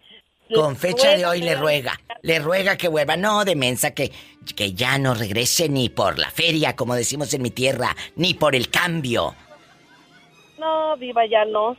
Con 0.54 0.76
fecha 0.76 1.16
de 1.16 1.26
hoy 1.26 1.42
le 1.42 1.56
ruega. 1.56 2.00
Le 2.22 2.40
ruega 2.40 2.78
que 2.78 2.88
vuelva. 2.88 3.18
No, 3.18 3.46
de 3.46 3.56
mensa, 3.56 3.92
que, 3.92 4.12
que 4.56 4.74
ya 4.74 4.98
no 4.98 5.14
regrese 5.14 5.70
ni 5.70 5.90
por 5.90 6.20
la 6.20 6.30
feria, 6.30 6.76
como 6.76 6.96
decimos 6.96 7.34
en 7.34 7.42
mi 7.42 7.52
tierra, 7.52 7.96
ni 8.16 8.34
por 8.34 8.56
el 8.56 8.70
cambio. 8.70 9.36
No, 10.60 10.96
diva, 10.98 11.26
ya 11.26 11.46
no. 11.46 11.76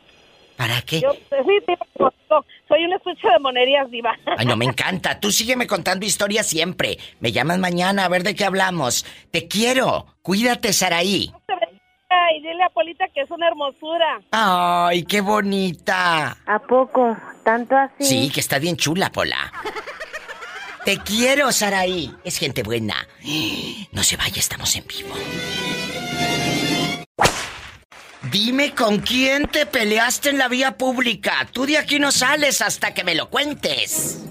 ¿Para 0.57 0.83
qué? 0.83 1.01
Yo, 1.01 1.13
sí, 1.13 1.59
diva, 1.67 2.13
no, 2.31 2.45
soy 2.69 2.85
un 2.85 2.93
estuche 2.93 3.29
de 3.29 3.39
monerías, 3.39 3.91
diva. 3.91 4.17
Ay, 4.37 4.47
no, 4.47 4.57
me 4.57 4.65
encanta. 4.65 5.21
Tú 5.21 5.31
sígueme 5.31 5.67
contando 5.67 6.07
historias 6.07 6.47
siempre. 6.47 6.99
Me 7.21 7.33
llamas 7.33 7.59
mañana 7.59 8.05
a 8.05 8.09
ver 8.09 8.23
de 8.23 8.35
qué 8.35 8.45
hablamos. 8.45 9.05
Te 9.31 9.47
quiero. 9.49 10.07
Cuídate, 10.23 10.73
Saraí. 10.73 11.33
Ay, 12.13 12.41
dile 12.41 12.63
a 12.65 12.69
Polita 12.71 13.07
que 13.15 13.23
es 13.23 13.31
una 13.31 13.49
hermosura. 13.49 14.21
Ay, 14.31 15.05
qué 15.05 15.21
bonita. 15.21 16.37
¿A 16.47 16.59
poco? 16.59 17.17
¿Tanto 17.43 17.77
así? 17.77 18.05
Sí, 18.05 18.31
que 18.31 18.41
está 18.41 18.59
bien 18.59 18.77
chula, 18.77 19.11
Pola. 19.11 19.53
Te 20.85 20.99
quiero, 20.99 21.53
Saraí. 21.53 22.13
Es 22.25 22.39
gente 22.39 22.63
buena. 22.63 22.97
No 23.93 24.03
se 24.03 24.17
vaya, 24.17 24.39
estamos 24.39 24.75
en 24.77 24.87
vivo. 24.87 25.15
Dime 28.31 28.75
con 28.75 28.99
quién 28.99 29.47
te 29.49 29.67
peleaste 29.67 30.31
en 30.31 30.39
la 30.39 30.49
vía 30.49 30.77
pública. 30.77 31.49
Tú 31.53 31.67
de 31.67 31.79
aquí 31.79 31.99
no 31.99 32.13
sales 32.13 32.63
hasta 32.63 32.95
que 32.95 33.05
me 33.05 33.15
lo 33.15 33.29
cuentes. 33.31 34.25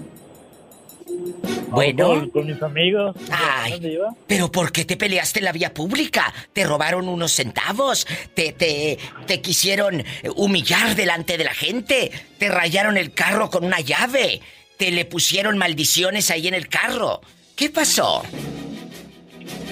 Bueno. 1.70 2.08
Con, 2.08 2.30
con 2.30 2.46
mis 2.46 2.62
amigos. 2.62 3.16
Ay, 3.30 3.98
pero 4.26 4.52
¿por 4.52 4.72
qué 4.72 4.84
te 4.84 4.96
peleaste 4.96 5.38
en 5.38 5.46
la 5.46 5.52
vía 5.52 5.72
pública? 5.72 6.32
¿Te 6.52 6.64
robaron 6.64 7.08
unos 7.08 7.32
centavos? 7.32 8.06
¿Te, 8.34 8.52
te, 8.52 8.98
te 9.26 9.40
quisieron 9.40 10.02
humillar 10.36 10.94
delante 10.94 11.38
de 11.38 11.44
la 11.44 11.54
gente? 11.54 12.10
¿Te 12.38 12.48
rayaron 12.48 12.96
el 12.96 13.12
carro 13.12 13.48
con 13.50 13.64
una 13.64 13.80
llave? 13.80 14.40
¿Te 14.76 14.90
le 14.90 15.04
pusieron 15.04 15.58
maldiciones 15.58 16.30
ahí 16.30 16.48
en 16.48 16.54
el 16.54 16.68
carro? 16.68 17.20
¿Qué 17.56 17.70
pasó? 17.70 18.22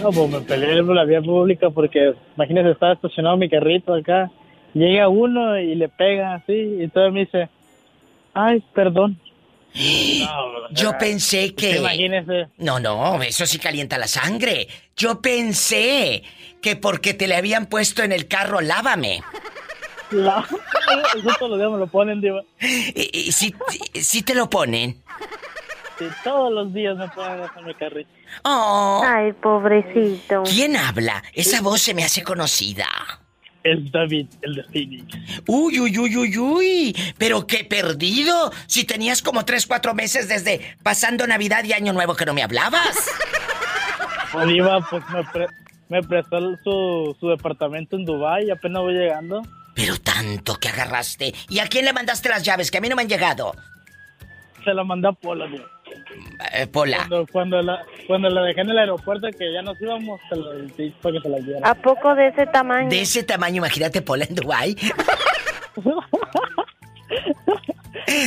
No, 0.01 0.11
pues 0.11 0.31
me 0.31 0.41
peleé 0.41 0.83
por 0.83 0.95
la 0.95 1.05
vía 1.05 1.21
pública 1.21 1.69
porque, 1.71 2.15
imagínese, 2.37 2.71
estaba 2.71 2.95
estacionado 2.95 3.37
mi 3.37 3.51
carrito 3.51 3.93
acá. 3.93 4.31
Llega 4.73 5.09
uno 5.09 5.59
y 5.59 5.75
le 5.75 5.89
pega 5.89 6.35
así, 6.35 6.53
y 6.53 6.89
todo 6.89 7.11
me 7.11 7.21
dice, 7.21 7.49
ay, 8.33 8.63
perdón. 8.73 9.19
No, 9.75 10.69
Yo 10.73 10.97
pensé 10.99 11.55
que... 11.55 11.77
Imagínese. 11.79 12.49
No, 12.59 12.79
no, 12.81 13.23
eso 13.23 13.47
sí 13.47 13.59
calienta 13.59 13.99
la 13.99 14.07
sangre. 14.09 14.69
Yo 14.97 15.21
pensé 15.21 16.23
que 16.63 16.77
porque 16.77 17.15
te 17.15 17.27
le 17.29 17.37
habían 17.37 17.67
puesto 17.67 18.03
en 18.03 18.13
el 18.13 18.29
carro, 18.29 18.61
lávame. 18.61 19.23
La- 20.11 20.47
Eso 21.17 21.29
todos 21.39 21.51
los 21.51 21.59
días 21.59 21.71
me 21.71 21.79
lo 21.79 21.87
ponen, 21.87 22.21
diva. 22.21 22.43
Y, 22.61 23.11
y 23.29 23.33
sí, 23.33 23.55
sí 23.95 24.23
te 24.23 24.35
lo 24.35 24.51
ponen. 24.51 25.03
Sí, 25.99 26.07
todos 26.25 26.53
los 26.53 26.73
días 26.75 26.97
me 26.97 27.09
ponen 27.09 27.41
eso 27.45 27.53
en 27.59 27.65
mi 27.67 27.75
carrito. 27.75 28.11
Oh. 28.45 29.03
Ay, 29.05 29.33
pobrecito. 29.35 30.43
¿Quién 30.45 30.77
habla? 30.77 31.23
Esa 31.33 31.61
voz 31.61 31.81
se 31.83 31.95
me 31.95 32.03
hace 32.05 32.23
conocida. 32.23 32.87
Es 33.63 33.93
David, 33.93 34.27
el 34.43 34.55
de 34.55 34.65
Phoenix. 34.65 35.05
Uy, 35.47 35.79
uy, 35.81 35.99
uy, 35.99 36.17
uy, 36.17 36.39
uy. 36.39 36.97
Pero 37.19 37.47
qué 37.47 37.63
perdido. 37.65 38.51
Si 38.67 38.85
tenías 38.85 39.21
como 39.21 39.45
tres, 39.45 39.67
cuatro 39.67 39.95
meses 39.95 40.29
desde 40.29 40.77
pasando 40.83 41.27
Navidad 41.27 41.63
y 41.65 41.73
Año 41.75 41.93
Nuevo 41.93 42.15
que 42.17 42.25
no 42.25 42.33
me 42.35 42.43
hablabas. 42.43 42.97
O 44.33 44.47
diva, 44.47 44.79
pues 44.89 45.03
me, 45.13 45.25
pre- 45.25 45.49
me 45.89 46.03
prestó 46.05 46.39
su, 46.63 47.17
su 47.19 47.29
departamento 47.31 47.97
en 47.97 48.05
Dubai 48.05 48.47
y 48.47 48.51
apenas 48.53 48.81
voy 48.81 48.95
llegando. 48.95 49.43
Pero 49.75 49.99
tanto 49.99 50.55
que 50.55 50.69
agarraste. 50.69 51.35
¿Y 51.49 51.59
a 51.59 51.67
quién 51.67 51.85
le 51.85 51.93
mandaste 51.93 52.29
las 52.29 52.45
llaves? 52.45 52.71
Que 52.71 52.79
a 52.79 52.81
mí 52.81 52.89
no 52.89 52.95
me 52.95 53.03
han 53.03 53.09
llegado. 53.09 53.53
Se 54.65 54.73
la 54.73 54.85
mandé 54.85 55.09
a 55.09 55.13
Pola, 55.13 55.47
diva. 55.49 55.65
Eh, 56.55 56.67
Pola. 56.67 56.99
Cuando, 56.99 57.27
cuando, 57.31 57.63
la, 57.63 57.83
cuando 58.07 58.31
la 58.31 58.43
dejé 58.43 58.63
en 58.63 58.71
el 58.71 58.79
aeropuerto 58.79 59.29
que 59.39 59.53
ya 59.53 59.63
nos 59.63 59.81
íbamos, 59.81 60.21
se 60.29 60.83
di 60.83 60.91
para 61.03 61.15
que 61.15 61.21
se 61.21 61.29
la 61.29 61.39
diera. 61.39 61.69
¿A 61.69 61.75
poco 61.75 62.15
de 62.15 62.29
ese 62.29 62.47
tamaño? 62.47 62.89
De 62.89 63.03
ese 63.03 63.23
tamaño, 63.23 63.59
imagínate 63.59 64.03
Pola 64.03 64.25
en 64.25 64.35
Dubai. 64.35 64.77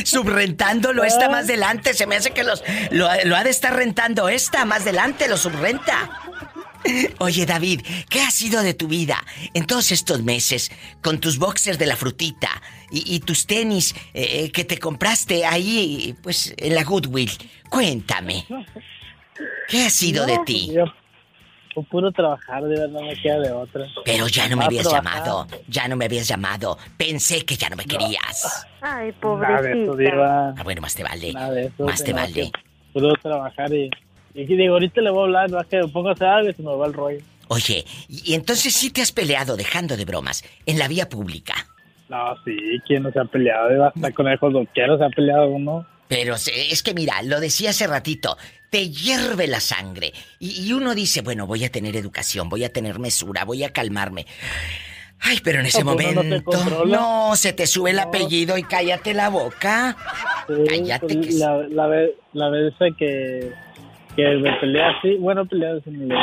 Subrentándolo 0.04 1.04
esta 1.04 1.28
más 1.28 1.44
adelante. 1.44 1.94
Se 1.94 2.06
me 2.06 2.16
hace 2.16 2.30
que 2.30 2.44
los 2.44 2.62
lo, 2.90 3.08
lo 3.24 3.36
ha 3.36 3.44
de 3.44 3.50
estar 3.50 3.74
rentando 3.74 4.28
esta 4.28 4.64
más 4.64 4.82
adelante, 4.82 5.28
lo 5.28 5.36
subrenta. 5.36 6.10
Oye, 7.18 7.46
David, 7.46 7.80
¿qué 8.10 8.20
ha 8.20 8.30
sido 8.30 8.62
de 8.62 8.74
tu 8.74 8.88
vida 8.88 9.24
en 9.54 9.66
todos 9.66 9.90
estos 9.92 10.22
meses 10.22 10.70
con 11.02 11.18
tus 11.18 11.38
boxers 11.38 11.78
de 11.78 11.86
la 11.86 11.96
frutita 11.96 12.48
y, 12.90 13.14
y 13.14 13.20
tus 13.20 13.46
tenis 13.46 13.94
eh, 14.12 14.50
que 14.52 14.64
te 14.64 14.78
compraste 14.78 15.46
ahí, 15.46 16.14
pues, 16.22 16.54
en 16.58 16.74
la 16.74 16.84
Goodwill? 16.84 17.30
Cuéntame. 17.70 18.44
¿Qué 19.68 19.84
ha 19.86 19.90
sido 19.90 20.26
de 20.26 20.36
No, 20.36 20.44
ti? 20.44 20.70
Yo, 20.74 20.84
pues, 21.74 21.86
puro 21.88 22.12
trabajar, 22.12 22.62
de 22.64 22.68
verdad, 22.78 22.88
no 22.88 23.02
me 23.02 23.16
queda 23.20 23.40
de 23.40 23.50
otra. 23.50 23.86
Pero 24.04 24.28
ya 24.28 24.48
no 24.48 24.56
me 24.56 24.64
Ah, 24.64 24.66
habías 24.66 24.86
trabajar. 24.88 25.24
llamado. 25.24 25.46
Ya 25.68 25.88
no 25.88 25.96
me 25.96 26.04
habías 26.04 26.28
llamado. 26.28 26.78
Pensé 26.98 27.44
que 27.44 27.56
ya 27.56 27.70
no 27.70 27.76
me 27.76 27.84
querías. 27.86 28.66
Ay, 28.80 28.80
Nada 28.80 29.00
de 29.00 29.08
eso, 29.08 29.20
pobrecita. 29.20 29.96
diva. 29.96 30.54
Ah, 30.56 30.62
bueno, 30.62 30.82
más 30.82 30.94
te 30.94 31.02
vale. 31.02 31.32
Nada 31.32 31.50
de 31.50 31.66
eso. 31.66 31.84
Más 31.84 32.04
te 32.04 32.12
vale. 32.12 32.50
Puro 32.92 33.12
trabajar 33.22 33.72
y... 33.72 33.90
Y 34.34 34.46
digo, 34.56 34.74
ahorita 34.74 35.00
le 35.00 35.10
voy 35.10 35.20
a 35.20 35.24
hablar, 35.24 35.50
más 35.50 35.66
que 35.66 35.76
me 35.80 36.08
a 36.10 36.12
hacer 36.12 36.26
algo 36.26 36.50
y 36.50 36.54
se 36.54 36.62
me 36.62 36.74
va 36.74 36.86
el 36.86 36.92
rollo. 36.92 37.20
Oye, 37.48 37.84
y 38.08 38.34
entonces 38.34 38.74
sí 38.74 38.90
te 38.90 39.02
has 39.02 39.12
peleado, 39.12 39.56
dejando 39.56 39.96
de 39.96 40.04
bromas, 40.04 40.42
en 40.66 40.78
la 40.78 40.88
vía 40.88 41.08
pública. 41.08 41.54
No, 42.08 42.34
sí, 42.44 42.56
¿quién 42.86 43.02
no 43.02 43.12
se 43.12 43.20
ha 43.20 43.24
peleado? 43.24 43.84
Hasta 43.86 44.12
con 44.12 44.28
el 44.28 44.38
quiero 44.74 44.98
se 44.98 45.04
ha 45.04 45.08
peleado 45.10 45.48
uno. 45.48 45.86
Pero 46.08 46.34
es 46.34 46.82
que 46.82 46.94
mira, 46.94 47.22
lo 47.22 47.40
decía 47.40 47.70
hace 47.70 47.86
ratito, 47.86 48.36
te 48.70 48.90
hierve 48.90 49.46
la 49.46 49.60
sangre. 49.60 50.12
Y, 50.38 50.66
y 50.66 50.72
uno 50.72 50.94
dice, 50.94 51.22
bueno, 51.22 51.46
voy 51.46 51.64
a 51.64 51.70
tener 51.72 51.96
educación, 51.96 52.48
voy 52.48 52.64
a 52.64 52.72
tener 52.72 52.98
mesura, 52.98 53.44
voy 53.44 53.62
a 53.64 53.72
calmarme. 53.72 54.26
Ay, 55.20 55.38
pero 55.42 55.60
en 55.60 55.66
ese 55.66 55.82
No, 55.82 55.94
pues 55.94 56.14
no 56.14 56.22
momento. 56.22 56.50
controla. 56.50 56.96
no, 56.96 57.36
se 57.36 57.52
te 57.54 57.66
sube 57.66 57.90
el 57.92 57.98
apellido 57.98 58.58
y 58.58 58.62
cállate 58.64 59.14
la 59.14 59.30
boca. 59.30 59.96
Sí, 60.46 60.54
Cállate 60.68 61.14
pues, 61.14 61.26
que 61.28 61.32
la, 61.34 61.56
la, 61.70 61.86
vez, 61.86 62.10
la 62.34 62.48
vez 62.50 62.74
que, 62.98 63.52
que 64.16 64.36
me 64.36 64.52
peleé 64.54 64.82
así, 64.84 65.16
bueno, 65.16 65.44
peleé 65.46 65.80
sin 65.82 66.08
le, 66.08 66.14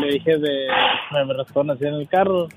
le 0.00 0.12
dije 0.12 0.36
de, 0.38 0.68
me, 1.12 1.24
me 1.24 1.34
rasparon 1.34 1.70
así 1.70 1.84
en 1.84 1.94
el 1.94 2.08
carro 2.08 2.48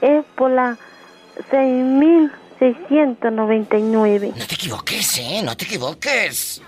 Es 0.00 0.24
por 0.36 0.52
la 0.52 0.78
6699. 1.50 4.32
No 4.36 4.46
te 4.46 4.54
equivoques, 4.54 5.18
¿eh? 5.18 5.40
No 5.42 5.56
te 5.56 5.64
equivoques. 5.64 6.62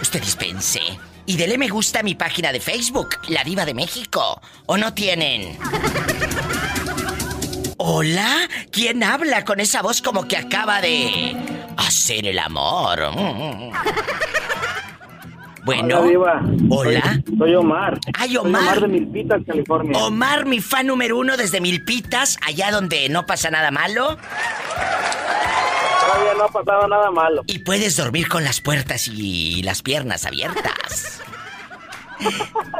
Usted 0.00 0.22
dispense. 0.22 0.80
Y 1.26 1.36
dele 1.36 1.58
me 1.58 1.68
gusta 1.68 2.00
a 2.00 2.02
mi 2.02 2.14
página 2.14 2.52
de 2.52 2.60
Facebook, 2.60 3.18
La 3.28 3.44
Diva 3.44 3.66
de 3.66 3.74
México. 3.74 4.40
¿O 4.64 4.78
no 4.78 4.94
tienen? 4.94 5.58
¿Hola? 7.76 8.48
¿Quién 8.72 9.02
habla 9.02 9.44
con 9.44 9.60
esa 9.60 9.82
voz 9.82 10.00
como 10.00 10.26
que 10.26 10.38
acaba 10.38 10.80
de 10.80 11.36
hacer 11.76 12.26
el 12.26 12.38
amor? 12.38 13.12
Bueno. 15.64 16.00
Hola. 16.00 16.42
Hola. 16.70 17.22
Soy, 17.24 17.36
soy 17.38 17.54
Omar. 17.54 17.98
Ay, 18.14 18.28
Soy 18.28 18.36
Omar. 18.38 18.62
Omar 18.62 18.80
de 18.80 18.88
Milpitas, 18.88 19.42
California. 19.46 19.98
Omar, 20.04 20.46
mi 20.46 20.60
fan 20.60 20.86
número 20.86 21.18
uno 21.18 21.36
desde 21.36 21.60
Milpitas, 21.60 22.38
allá 22.46 22.70
donde 22.70 23.08
no 23.08 23.26
pasa 23.26 23.50
nada 23.50 23.70
malo. 23.70 24.16
Todavía 26.00 26.34
no 26.36 26.44
ha 26.44 26.48
pasado 26.48 26.88
nada 26.88 27.10
malo. 27.10 27.42
Y 27.46 27.60
puedes 27.60 27.96
dormir 27.96 28.28
con 28.28 28.44
las 28.44 28.60
puertas 28.60 29.08
y 29.08 29.62
las 29.62 29.82
piernas 29.82 30.24
abiertas. 30.24 31.20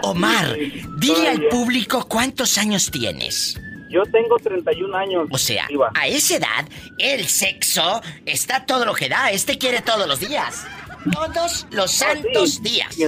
Omar, 0.03 0.57
dile 0.99 1.29
al 1.29 1.43
público 1.49 2.07
cuántos 2.09 2.59
años 2.59 2.91
tienes. 2.91 3.59
Yo 3.89 4.03
tengo 4.05 4.37
31 4.37 4.97
años. 4.97 5.29
O 5.31 5.39
sea, 5.39 5.67
a 5.95 6.07
esa 6.07 6.37
edad, 6.37 6.69
el 6.99 7.27
sexo 7.27 8.01
está 8.25 8.65
todo 8.65 8.85
lo 8.85 8.95
que 8.95 9.09
da. 9.09 9.31
Este 9.31 9.59
quiere 9.59 9.83
todos 9.83 10.07
los 10.07 10.21
días. 10.21 10.65
Todos 11.13 11.67
los 11.71 11.91
santos 11.91 12.55
sí. 12.55 12.63
días. 12.63 12.99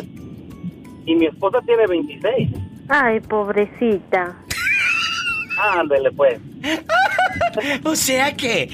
Y 1.05 1.15
mi 1.15 1.27
esposa 1.27 1.61
tiene 1.67 1.87
26. 1.87 2.51
Ay, 2.89 3.21
pobrecita. 3.21 4.37
Ándele, 5.59 6.11
pues. 6.13 6.41
O 7.85 7.97
sea 7.97 8.35
que, 8.37 8.69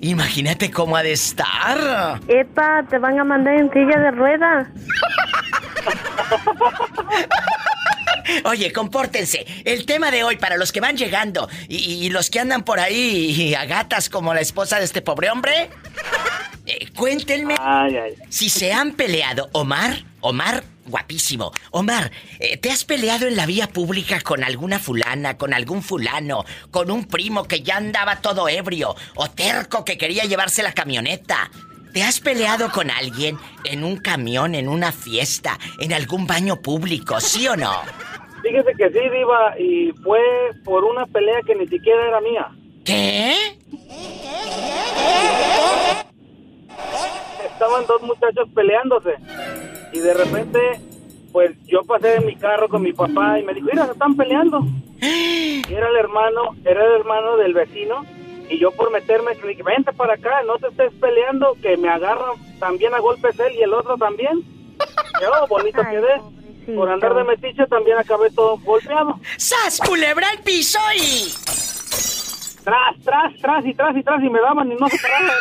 imagínate 0.00 0.70
cómo 0.70 0.96
ha 0.96 1.02
de 1.02 1.12
estar. 1.12 2.20
Epa, 2.28 2.84
te 2.88 2.98
van 2.98 3.18
a 3.18 3.24
mandar 3.24 3.54
en 3.54 3.70
silla 3.72 3.98
de 3.98 4.10
ruedas. 4.10 4.68
Oye, 8.44 8.72
compórtense. 8.72 9.46
El 9.64 9.84
tema 9.84 10.10
de 10.10 10.24
hoy 10.24 10.36
para 10.36 10.56
los 10.56 10.72
que 10.72 10.80
van 10.80 10.96
llegando 10.96 11.48
y, 11.68 11.76
y 11.76 12.10
los 12.10 12.30
que 12.30 12.40
andan 12.40 12.62
por 12.62 12.80
ahí 12.80 13.54
a 13.54 13.64
gatas 13.66 14.08
como 14.08 14.32
la 14.32 14.40
esposa 14.40 14.78
de 14.78 14.84
este 14.84 15.02
pobre 15.02 15.30
hombre. 15.30 15.70
Eh, 16.80 16.88
cuéntenme 16.96 17.54
Ay, 17.58 17.96
ay. 17.96 18.14
si 18.28 18.48
se 18.48 18.72
han 18.72 18.92
peleado. 18.92 19.48
Omar, 19.52 20.04
Omar, 20.20 20.64
guapísimo. 20.86 21.52
Omar, 21.70 22.10
eh, 22.38 22.56
¿te 22.56 22.70
has 22.70 22.84
peleado 22.84 23.26
en 23.26 23.36
la 23.36 23.46
vía 23.46 23.68
pública 23.68 24.20
con 24.20 24.44
alguna 24.44 24.78
fulana, 24.78 25.36
con 25.36 25.52
algún 25.52 25.82
fulano, 25.82 26.44
con 26.70 26.90
un 26.90 27.06
primo 27.06 27.44
que 27.44 27.62
ya 27.62 27.76
andaba 27.76 28.20
todo 28.20 28.48
ebrio 28.48 28.94
o 29.16 29.30
terco 29.30 29.84
que 29.84 29.98
quería 29.98 30.24
llevarse 30.24 30.62
la 30.62 30.72
camioneta? 30.72 31.50
¿Te 31.92 32.02
has 32.02 32.20
peleado 32.20 32.70
con 32.70 32.90
alguien 32.90 33.36
en 33.64 33.84
un 33.84 33.98
camión, 33.98 34.54
en 34.54 34.68
una 34.68 34.92
fiesta, 34.92 35.58
en 35.78 35.92
algún 35.92 36.26
baño 36.26 36.62
público, 36.62 37.20
sí 37.20 37.46
o 37.48 37.56
no? 37.56 37.82
Fíjese 38.42 38.72
que 38.78 38.88
sí, 38.88 39.08
Diva, 39.10 39.58
y 39.58 39.92
fue 40.02 40.20
por 40.64 40.84
una 40.84 41.04
pelea 41.06 41.40
que 41.46 41.54
ni 41.54 41.66
siquiera 41.68 42.08
era 42.08 42.20
mía. 42.20 42.48
¿Qué? 42.84 43.58
Estaban 47.82 47.86
dos 47.86 48.02
muchachos 48.02 48.48
peleándose. 48.54 49.14
Y 49.92 49.98
de 49.98 50.14
repente, 50.14 50.58
pues 51.32 51.52
yo 51.66 51.82
pasé 51.82 52.16
en 52.16 52.26
mi 52.26 52.36
carro 52.36 52.68
con 52.68 52.82
mi 52.82 52.92
papá 52.92 53.38
y 53.38 53.42
me 53.42 53.54
dijo, 53.54 53.68
mira, 53.70 53.86
se 53.86 53.92
están 53.92 54.16
peleando. 54.16 54.60
Y 55.00 55.62
era 55.68 55.88
el 55.88 55.96
hermano, 55.96 56.56
era 56.64 56.84
el 56.84 56.92
hermano 57.00 57.36
del 57.36 57.54
vecino. 57.54 58.04
Y 58.48 58.58
yo 58.58 58.70
por 58.72 58.90
meterme, 58.90 59.34
le 59.34 59.48
dije, 59.48 59.62
vente 59.62 59.92
para 59.92 60.14
acá, 60.14 60.42
no 60.46 60.58
te 60.58 60.68
estés 60.68 60.92
peleando, 61.00 61.56
que 61.62 61.76
me 61.76 61.88
agarran 61.88 62.36
también 62.58 62.94
a 62.94 63.00
golpes 63.00 63.38
él 63.40 63.54
y 63.54 63.62
el 63.62 63.72
otro 63.72 63.96
también. 63.96 64.42
Yo, 65.20 65.46
bonito 65.48 65.82
quedé. 65.82 66.74
Por 66.76 66.88
andar 66.88 67.14
de 67.14 67.24
metiche 67.24 67.66
también 67.66 67.98
acabé 67.98 68.30
todo 68.30 68.56
golpeado. 68.58 69.18
¡Sas, 69.36 69.80
culebra 69.80 70.28
al 70.30 70.38
piso 70.44 70.78
y... 70.96 71.32
Tras, 72.62 72.96
tras, 73.04 73.34
tras 73.40 73.66
y 73.66 73.74
tras 73.74 73.96
y 73.96 74.02
tras 74.04 74.22
y 74.22 74.30
me 74.30 74.40
daban 74.40 74.70
y 74.70 74.76
no 74.76 74.88
se 74.88 74.98
paraban. 74.98 75.34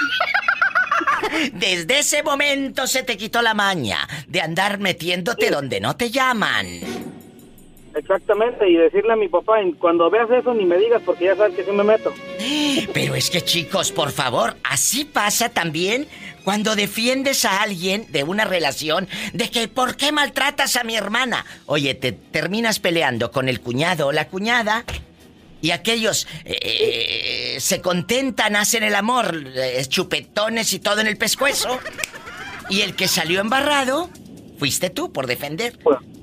Desde 1.54 1.99
ese 1.99 2.24
momento 2.24 2.88
se 2.88 3.04
te 3.04 3.18
quitó 3.18 3.41
la 3.41 3.54
maña 3.54 4.08
de 4.28 4.41
andar 4.41 4.80
metiéndote 4.80 5.49
donde 5.49 5.80
no 5.80 5.95
te 5.95 6.10
llaman. 6.10 6.68
Exactamente, 7.95 8.70
y 8.70 8.76
decirle 8.76 9.14
a 9.14 9.18
mi 9.18 9.28
papá, 9.28 9.58
cuando 9.78 10.10
veas 10.10 10.30
eso 10.32 10.54
ni 10.54 10.66
me 10.66 10.78
digas 10.78 11.02
porque 11.06 11.26
ya 11.26 11.36
sabes 11.36 11.56
que 11.56 11.64
sí 11.66 11.72
me 11.72 11.84
meto. 11.84 12.14
Pero 12.93 13.16
es 13.16 13.30
que 13.30 13.41
chicos, 13.41 13.91
por 13.91 14.12
favor, 14.12 14.56
así 14.64 15.04
pasa 15.04 15.49
también 15.49 16.08
cuando 16.43 16.76
defiendes 16.76 17.45
a 17.45 17.62
alguien 17.62 18.06
de 18.12 18.24
una 18.24 18.45
relación 18.45 19.08
de 19.34 19.49
que 19.49 19.68
¿por 19.68 19.95
qué 19.97 20.12
maltratas 20.12 20.76
a 20.76 20.84
mi 20.84 20.95
hermana? 20.95 21.45
Oye, 21.66 21.93
te 21.93 22.14
terminas 22.14 22.80
peleando 22.80 23.32
con 23.32 23.49
el 23.49 23.60
cuñado 23.60 24.08
o 24.08 24.12
la 24.12 24.28
cuñada 24.28 24.86
y 25.62 25.72
aquellos 25.72 26.28
eh, 26.45 27.57
se 27.59 27.82
contentan, 27.82 28.55
hacen 28.55 28.84
el 28.84 28.95
amor, 28.95 29.43
eh, 29.55 29.84
chupetones 29.88 30.74
y 30.74 30.80
todo 30.80 30.99
en 31.01 31.07
el 31.07 31.18
pescuezo. 31.18 31.80
Y 32.70 32.82
el 32.82 32.95
que 32.95 33.07
salió 33.07 33.41
embarrado, 33.41 34.09
fuiste 34.57 34.89
tú 34.89 35.12
por 35.12 35.28
defender. 35.28 35.78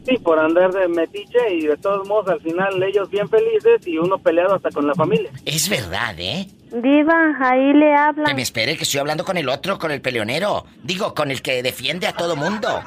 Sí, 0.06 0.16
por 0.16 0.38
andar 0.38 0.72
de 0.72 0.88
metiche 0.88 1.54
y 1.54 1.66
de 1.66 1.76
todos 1.76 2.08
modos 2.08 2.28
al 2.28 2.40
final 2.40 2.82
ellos 2.82 3.10
bien 3.10 3.28
felices 3.28 3.86
y 3.86 3.98
uno 3.98 4.16
peleado 4.16 4.54
hasta 4.54 4.70
con 4.70 4.86
la 4.86 4.94
familia. 4.94 5.30
Es 5.44 5.68
verdad, 5.68 6.14
¿eh? 6.18 6.48
Diva, 6.72 7.36
ahí 7.40 7.72
le 7.74 7.86
Que 7.86 7.94
hablan. 7.94 8.36
me 8.36 8.42
espere, 8.42 8.76
que 8.76 8.84
estoy 8.84 9.00
hablando 9.00 9.24
con 9.24 9.36
el 9.36 9.48
otro, 9.50 9.78
con 9.78 9.90
el 9.90 10.00
peleonero. 10.00 10.64
Digo, 10.82 11.14
con 11.14 11.30
el 11.30 11.42
que 11.42 11.62
defiende 11.62 12.06
a 12.06 12.14
todo 12.14 12.36
mundo. 12.36 12.82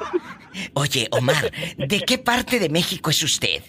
Oye, 0.74 1.08
Omar, 1.12 1.52
¿de 1.76 2.00
qué 2.00 2.18
parte 2.18 2.58
de 2.58 2.68
México 2.68 3.10
es 3.10 3.22
usted? 3.22 3.62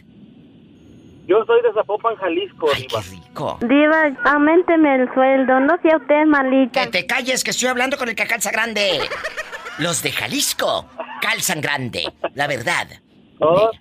Yo 1.25 1.43
soy 1.45 1.61
de 1.61 1.71
Zapopan, 1.73 2.15
Jalisco, 2.17 2.69
Diva. 2.75 3.01
Rico. 3.09 3.57
Diva, 3.61 4.11
aumenteme 4.25 4.95
el 4.95 5.13
sueldo, 5.13 5.59
no 5.61 5.77
sea 5.81 5.97
usted 5.97 6.25
malita. 6.25 6.83
Que 6.85 6.87
te 6.91 7.05
calles, 7.05 7.43
que 7.43 7.51
estoy 7.51 7.69
hablando 7.69 7.97
con 7.97 8.09
el 8.09 8.15
que 8.15 8.27
calza 8.27 8.51
grande. 8.51 8.99
Los 9.79 10.03
de 10.03 10.11
Jalisco 10.11 10.85
calzan 11.21 11.61
grande, 11.61 12.11
la 12.35 12.47
verdad. 12.47 12.87
Oh, 13.39 13.71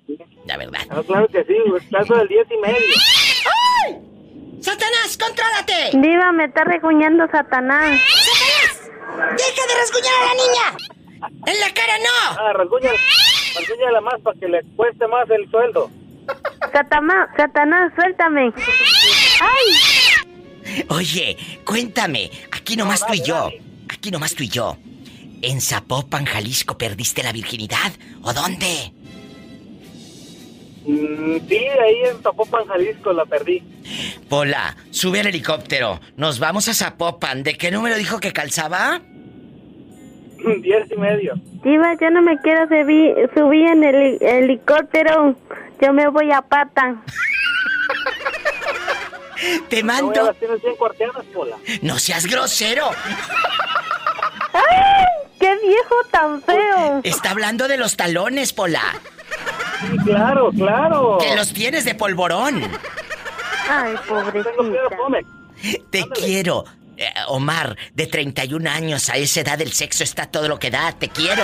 La 0.47 0.57
verdad. 0.57 0.81
ah, 0.91 1.03
claro 1.07 1.27
que 1.29 1.45
sí, 1.45 1.55
caso 1.91 2.15
del 2.15 2.29
10 2.29 2.47
y 2.51 2.57
medio. 2.59 2.95
¡Satanás, 4.61 5.19
contrólate! 5.19 5.91
Diva, 5.99 6.33
me 6.33 6.45
está 6.45 6.65
reguñando 6.65 7.27
Satanás. 7.31 7.91
¡Deja 7.91 9.67
de 9.67 9.75
rasguñar 9.81 10.15
a 10.15 10.27
la 10.27 10.35
niña! 10.35 11.31
¡En 11.47 11.61
la 11.61 11.75
cara 11.75 11.99
no! 11.99 12.41
Ah, 12.41 12.53
rasguñala, 12.55 12.99
rasguñala 13.59 14.01
más 14.01 14.21
para 14.23 14.39
que 14.39 14.49
le 14.49 14.63
cueste 14.77 15.07
más 15.09 15.29
el 15.31 15.51
sueldo. 15.51 15.91
Satanás, 16.73 17.29
Satanás, 17.37 17.93
suéltame. 17.95 18.53
¡Ay! 19.41 20.85
Oye, 20.89 21.37
cuéntame, 21.65 22.31
aquí 22.51 22.77
nomás 22.77 23.07
tú 23.07 23.15
y 23.15 23.23
yo. 23.23 23.51
aquí 23.89 24.11
nomás 24.11 24.35
tú 24.35 24.43
y 24.43 24.49
yo. 24.49 24.77
¿En 25.43 25.61
Zapopan, 25.61 26.25
Jalisco, 26.25 26.79
perdiste 26.79 27.23
la 27.23 27.33
virginidad? 27.33 27.93
¿O 28.23 28.33
dónde? 28.33 28.93
Mm, 30.85 31.37
sí, 31.49 31.57
ahí 31.57 31.97
en 32.11 32.23
Zapopan, 32.23 32.67
Jalisco, 32.67 33.13
la 33.13 33.25
perdí. 33.27 33.63
Pola, 34.29 34.77
sube 34.91 35.21
al 35.21 35.27
helicóptero. 35.27 36.01
Nos 36.17 36.39
vamos 36.39 36.69
a 36.69 36.75
Zapopan. 36.75 37.43
¿De 37.43 37.55
qué 37.55 37.71
número 37.71 37.97
dijo 37.97 38.19
que 38.21 38.33
calzaba? 38.33 39.01
Diez 40.63 40.91
y 40.91 40.97
medio. 40.97 41.35
Diva, 41.63 41.95
yo 42.01 42.11
no 42.11 42.23
me 42.23 42.39
quiero 42.41 42.67
subir, 42.69 43.15
subir 43.35 43.67
en 43.69 43.85
el 43.85 43.95
heli- 43.95 44.19
helicóptero. 44.21 45.37
Yo 45.81 45.93
me 45.93 46.09
voy 46.09 46.33
a 46.33 46.43
pata. 46.43 46.97
Te 49.69 49.83
mando. 49.83 50.33
No 51.83 51.99
seas 51.99 52.27
grosero. 52.27 52.89
¡Ay! 54.53 55.05
¡Qué 55.41 55.57
viejo 55.67 55.95
tan 56.13 56.41
feo! 56.43 57.01
Está 57.03 57.31
hablando 57.33 57.67
de 57.67 57.77
los 57.77 57.97
talones, 57.97 58.53
Pola. 58.53 58.83
Sí, 59.81 59.97
claro, 60.05 60.51
claro. 60.53 61.19
Que 61.21 61.35
los 61.35 61.53
tienes 61.53 61.85
de 61.85 61.97
polvorón. 61.97 62.63
Ay, 63.69 63.95
pobrecita. 64.09 64.53
Te 65.91 66.05
quiero. 66.15 66.65
Eh, 66.97 67.09
Omar, 67.29 67.77
de 67.95 68.07
31 68.07 68.69
años, 68.69 69.09
a 69.09 69.17
esa 69.17 69.41
edad 69.41 69.61
el 69.61 69.73
sexo 69.73 70.05
está 70.05 70.27
todo 70.27 70.49
lo 70.49 70.59
que 70.59 70.71
da. 70.71 70.93
Te 70.93 71.09
quiero. 71.09 71.43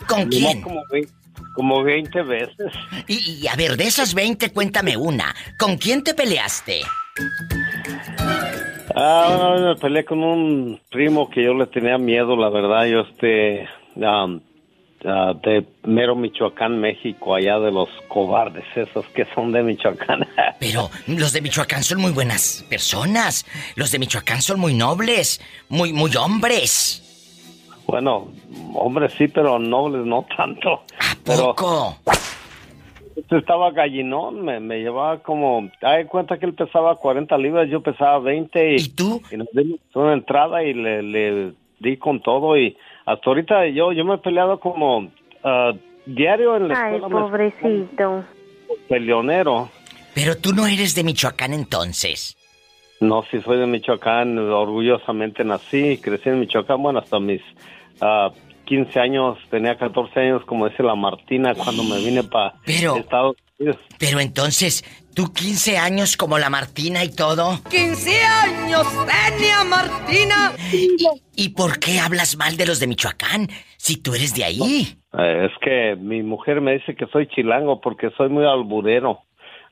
¿con 0.06 0.28
quién? 0.28 0.62
Como, 0.62 0.80
ve- 0.92 1.08
como 1.54 1.82
20 1.82 2.22
veces. 2.22 2.72
Y, 3.06 3.40
y 3.42 3.46
a 3.48 3.56
ver, 3.56 3.76
de 3.76 3.84
esas 3.86 4.12
20, 4.14 4.50
cuéntame 4.50 4.96
una. 4.96 5.34
¿Con 5.58 5.76
quién 5.78 6.02
te 6.02 6.12
peleaste? 6.14 6.82
Ah, 8.94 9.36
una 9.36 9.50
vez 9.50 9.62
me 9.62 9.76
peleé 9.76 10.04
con 10.04 10.22
un 10.22 10.80
primo 10.90 11.28
que 11.28 11.42
yo 11.42 11.54
le 11.54 11.66
tenía 11.66 11.98
miedo, 11.98 12.36
la 12.36 12.48
verdad. 12.48 12.84
Yo, 12.86 13.00
este, 13.00 13.68
ah, 14.02 14.28
de 15.42 15.66
Mero, 15.82 16.14
Michoacán, 16.14 16.80
México, 16.80 17.34
allá 17.34 17.58
de 17.58 17.70
los 17.70 17.88
cobardes, 18.08 18.64
esos 18.74 19.04
que 19.06 19.26
son 19.34 19.52
de 19.52 19.62
Michoacán. 19.62 20.26
Pero 20.60 20.90
los 21.08 21.32
de 21.32 21.40
Michoacán 21.42 21.82
son 21.82 22.00
muy 22.00 22.12
buenas 22.12 22.64
personas. 22.70 23.44
Los 23.74 23.90
de 23.90 23.98
Michoacán 23.98 24.40
son 24.40 24.60
muy 24.60 24.74
nobles, 24.74 25.40
muy, 25.68 25.92
muy 25.92 26.14
hombres. 26.16 27.02
bueno, 27.86 28.28
hombres 28.74 29.12
sí, 29.18 29.28
pero 29.28 29.58
nobles 29.58 30.06
no 30.06 30.24
tanto. 30.36 30.84
¿A 31.00 31.16
poco? 31.24 31.98
Este 33.16 33.38
estaba 33.38 33.70
gallinón, 33.70 34.44
me, 34.44 34.58
me 34.60 34.80
llevaba 34.80 35.18
como... 35.22 35.70
Hay 35.82 36.04
cuenta 36.06 36.38
que 36.38 36.46
él 36.46 36.54
pesaba 36.54 36.96
40 36.96 37.36
libras, 37.38 37.68
yo 37.70 37.80
pesaba 37.80 38.18
20. 38.18 38.74
¿Y, 38.76 38.88
tú? 38.88 39.22
Y 39.30 39.36
nos 39.36 39.48
dimos 39.52 39.78
una 39.94 40.14
entrada 40.14 40.62
y 40.64 40.74
le, 40.74 41.02
le 41.02 41.52
di 41.78 41.96
con 41.96 42.20
todo 42.20 42.58
y 42.58 42.76
hasta 43.06 43.30
ahorita 43.30 43.66
yo, 43.68 43.92
yo 43.92 44.04
me 44.04 44.14
he 44.14 44.18
peleado 44.18 44.58
como 44.58 45.08
ah, 45.44 45.72
diario 46.06 46.56
en 46.56 46.68
la 46.68 46.74
Ay, 46.80 46.94
escuela. 46.96 47.08
me- 47.14 47.20
pobrecito. 47.22 48.24
peleonero. 48.88 49.68
Pero 50.14 50.36
tú 50.36 50.52
no 50.52 50.66
eres 50.66 50.94
de 50.94 51.04
Michoacán 51.04 51.52
entonces. 51.52 52.36
No, 53.00 53.22
sí 53.30 53.40
soy 53.42 53.58
de 53.58 53.66
Michoacán, 53.66 54.38
orgullosamente 54.38 55.44
nací 55.44 55.90
y 55.92 55.98
crecí 55.98 56.28
en 56.30 56.40
Michoacán, 56.40 56.80
bueno, 56.82 57.00
hasta 57.00 57.18
mis 57.20 57.42
ah, 58.00 58.30
15 58.64 58.98
años, 59.00 59.38
tenía 59.50 59.76
14 59.76 60.20
años, 60.20 60.42
como 60.46 60.68
dice 60.68 60.82
la 60.82 60.94
Martina, 60.94 61.54
cuando 61.54 61.82
me 61.84 61.98
vine 61.98 62.22
para 62.24 62.54
Pero- 62.64 62.96
Estados 62.96 63.36
Unidos. 63.58 63.78
Pero 63.98 64.20
entonces, 64.20 64.84
tú 65.14 65.32
15 65.32 65.78
años 65.78 66.16
como 66.16 66.38
la 66.38 66.50
Martina 66.50 67.04
y 67.04 67.14
todo. 67.14 67.60
15 67.70 68.24
años 68.24 68.86
tenía 69.06 69.62
Martina. 69.64 70.52
¿Y, 70.72 70.96
y 71.36 71.48
por 71.50 71.78
qué 71.78 72.00
hablas 72.00 72.36
mal 72.36 72.56
de 72.56 72.66
los 72.66 72.80
de 72.80 72.86
Michoacán 72.88 73.48
si 73.76 73.96
tú 74.02 74.14
eres 74.14 74.34
de 74.34 74.44
ahí? 74.44 74.98
Eh, 75.16 75.46
es 75.46 75.52
que 75.62 75.94
mi 75.96 76.22
mujer 76.24 76.60
me 76.60 76.72
dice 76.74 76.96
que 76.96 77.06
soy 77.06 77.28
chilango 77.28 77.80
porque 77.80 78.10
soy 78.16 78.28
muy 78.28 78.44
alburero. 78.44 79.20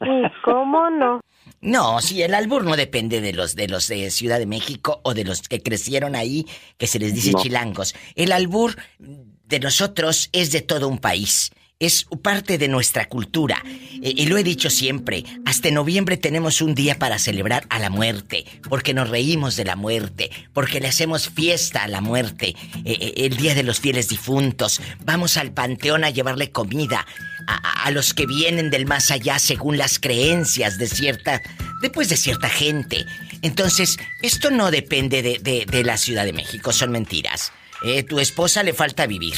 ¿Y 0.01 0.23
cómo 0.45 0.89
no? 0.91 1.21
No, 1.63 2.01
si 2.01 2.23
el 2.23 2.35
albur 2.35 2.65
no 2.65 2.77
depende 2.77 3.21
de 3.21 3.33
los 3.33 3.55
de 3.55 3.69
los 3.69 3.87
de 3.87 4.11
Ciudad 4.11 4.41
de 4.41 4.47
México 4.47 5.01
o 5.05 5.15
de 5.15 5.25
los 5.25 5.43
que 5.43 5.63
crecieron 5.63 6.17
ahí, 6.17 6.45
que 6.77 6.89
se 6.89 6.99
les 6.99 7.15
dice 7.15 7.31
No. 7.33 7.41
chilangos. 7.43 7.95
El 8.17 8.33
albur 8.33 8.77
de 8.99 9.61
nosotros 9.61 10.29
es 10.33 10.51
de 10.51 10.61
todo 10.61 10.89
un 10.89 10.99
país. 10.99 11.53
Es 11.79 12.07
parte 12.23 12.59
de 12.59 12.67
nuestra 12.69 13.09
cultura. 13.09 13.63
Y 14.05 14.27
lo 14.27 14.37
he 14.37 14.43
dicho 14.43 14.69
siempre, 14.69 15.25
hasta 15.47 15.71
noviembre 15.71 16.17
tenemos 16.17 16.61
un 16.61 16.75
día 16.75 16.99
para 16.99 17.21
celebrar 17.21 17.65
a 17.71 17.79
la 17.79 17.89
muerte, 17.89 18.45
porque 18.69 18.95
nos 18.95 19.09
reímos 19.09 19.55
de 19.55 19.65
la 19.65 19.77
muerte, 19.77 20.29
porque 20.53 20.81
le 20.81 20.89
hacemos 20.89 21.29
fiesta 21.29 21.85
a 21.85 21.89
la 21.89 22.01
muerte, 22.01 22.49
eh, 22.85 22.97
eh, 23.01 23.13
el 23.19 23.37
día 23.37 23.55
de 23.55 23.63
los 23.63 23.79
fieles 23.79 24.09
difuntos. 24.09 24.81
Vamos 25.05 25.37
al 25.37 25.53
panteón 25.53 26.03
a 26.03 26.11
llevarle 26.11 26.51
comida 26.51 27.07
a 27.47 27.91
los 27.93 28.13
que 28.15 28.27
vienen 28.27 28.71
del 28.71 28.87
más 28.87 29.11
allá 29.13 29.39
según 29.39 29.79
las 29.79 29.99
creencias 29.99 30.79
de 30.79 30.89
cierta, 30.89 31.41
después 31.81 32.09
de 32.09 32.17
cierta 32.17 32.49
gente. 32.49 33.05
Entonces, 33.43 33.99
esto 34.23 34.51
no 34.51 34.71
depende 34.71 35.23
de, 35.23 35.39
de- 35.39 35.65
de 35.67 35.85
la 35.85 35.97
Ciudad 35.97 36.25
de 36.25 36.33
México, 36.33 36.73
son 36.73 36.91
mentiras. 36.93 37.53
Eh, 37.85 38.03
tu 38.05 38.19
esposa 38.21 38.63
le 38.63 38.73
falta 38.75 39.07
vivir. 39.07 39.35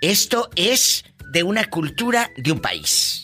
Esto 0.00 0.50
es 0.56 1.04
de 1.32 1.42
una 1.42 1.64
cultura 1.68 2.30
de 2.36 2.52
un 2.52 2.60
país. 2.60 3.22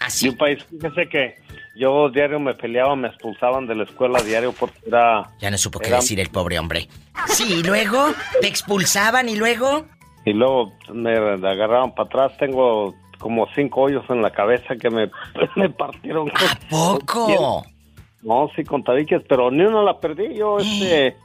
Así. 0.00 0.26
De 0.26 0.30
un 0.32 0.38
país, 0.38 0.64
fíjese 0.70 1.08
que 1.08 1.34
yo 1.76 2.08
diario 2.10 2.38
me 2.40 2.54
peleaba, 2.54 2.94
me 2.96 3.08
expulsaban 3.08 3.66
de 3.66 3.74
la 3.74 3.84
escuela 3.84 4.20
diario 4.22 4.52
porque 4.52 4.78
era... 4.86 5.30
Ya 5.40 5.50
no 5.50 5.58
supo 5.58 5.78
qué 5.78 5.88
era- 5.88 5.96
decir 5.98 6.18
el 6.20 6.28
pobre 6.30 6.58
hombre. 6.58 6.88
Sí, 7.26 7.44
y 7.60 7.62
luego 7.62 8.08
te 8.40 8.46
expulsaban 8.48 9.28
y 9.28 9.36
luego... 9.36 9.86
Y 10.24 10.32
luego 10.32 10.72
me 10.92 11.12
agarraban 11.16 11.94
para 11.94 12.06
atrás, 12.06 12.38
tengo 12.38 12.94
como 13.18 13.46
cinco 13.54 13.82
hoyos 13.82 14.04
en 14.10 14.22
la 14.22 14.30
cabeza 14.30 14.76
que 14.76 14.90
me, 14.90 15.10
me 15.56 15.70
partieron. 15.70 16.28
¿A 16.30 16.58
poco? 16.70 17.64
No, 18.20 18.50
sí, 18.56 18.64
con 18.64 18.82
tabiques, 18.82 19.22
pero 19.28 19.48
ni 19.52 19.62
una 19.62 19.80
la 19.80 20.00
perdí. 20.00 20.34
Yo, 20.34 20.58
este, 20.58 21.16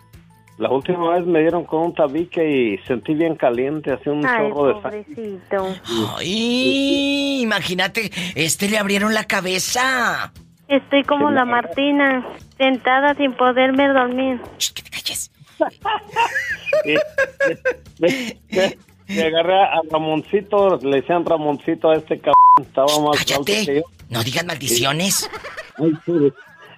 la 0.58 0.70
última 0.70 1.10
vez 1.16 1.26
me 1.26 1.40
dieron 1.42 1.66
con 1.66 1.82
un 1.82 1.94
tabique 1.96 2.44
y 2.48 2.78
sentí 2.88 3.14
bien 3.16 3.36
caliente, 3.36 3.92
hacía 3.92 4.12
un 4.14 4.26
Ay, 4.26 4.50
chorro 4.50 4.68
de 4.68 4.82
sangre. 4.82 5.04
pobrecito. 5.04 5.76
Ay, 6.18 7.42
imagínate, 7.42 8.12
este 8.36 8.70
le 8.70 8.78
abrieron 8.78 9.14
la 9.14 9.24
cabeza. 9.26 10.32
Estoy 10.68 11.04
como 11.04 11.30
la. 11.32 11.44
Martina. 11.46 12.26
sentada 12.58 13.14
sin 13.16 13.34
poderme 13.34 13.88
dormir. 13.90 14.40
Y- 16.86 16.96
me, 18.00 18.38
me- 18.52 18.78
me 19.08 19.24
agarré 19.24 19.62
a 19.64 19.82
Ramoncito, 19.92 20.78
le 20.82 21.02
decían 21.02 21.26
Ramoncito 21.26 21.90
a 21.92 21.96
este 21.96 22.18
cabrón, 22.18 22.34
estaba 22.62 22.88
más 23.00 23.20
alto 23.32 23.44
que 23.46 23.66
yo. 23.66 23.82
No 24.10 24.24
digas 24.24 24.46
maldiciones. 24.46 25.30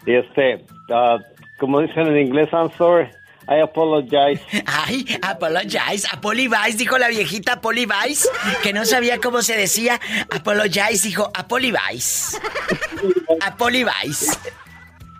Y 0.05 0.13
este, 0.13 0.65
ah, 0.93 1.17
como 1.59 1.79
dicen 1.81 2.07
en 2.07 2.17
inglés, 2.27 2.49
I'm 2.51 2.69
sorry, 2.77 3.07
I 3.47 3.59
apologize. 3.61 4.41
Ay, 4.65 5.05
apologize, 5.21 6.07
apologize, 6.11 6.77
dijo 6.77 6.97
la 6.97 7.09
viejita 7.09 7.53
apologize, 7.53 8.27
que 8.63 8.73
no 8.73 8.85
sabía 8.85 9.19
cómo 9.19 9.41
se 9.41 9.55
decía. 9.55 9.99
Apologize, 10.31 11.07
dijo 11.07 11.29
apologize. 11.33 12.37
Apologize. 13.41 14.37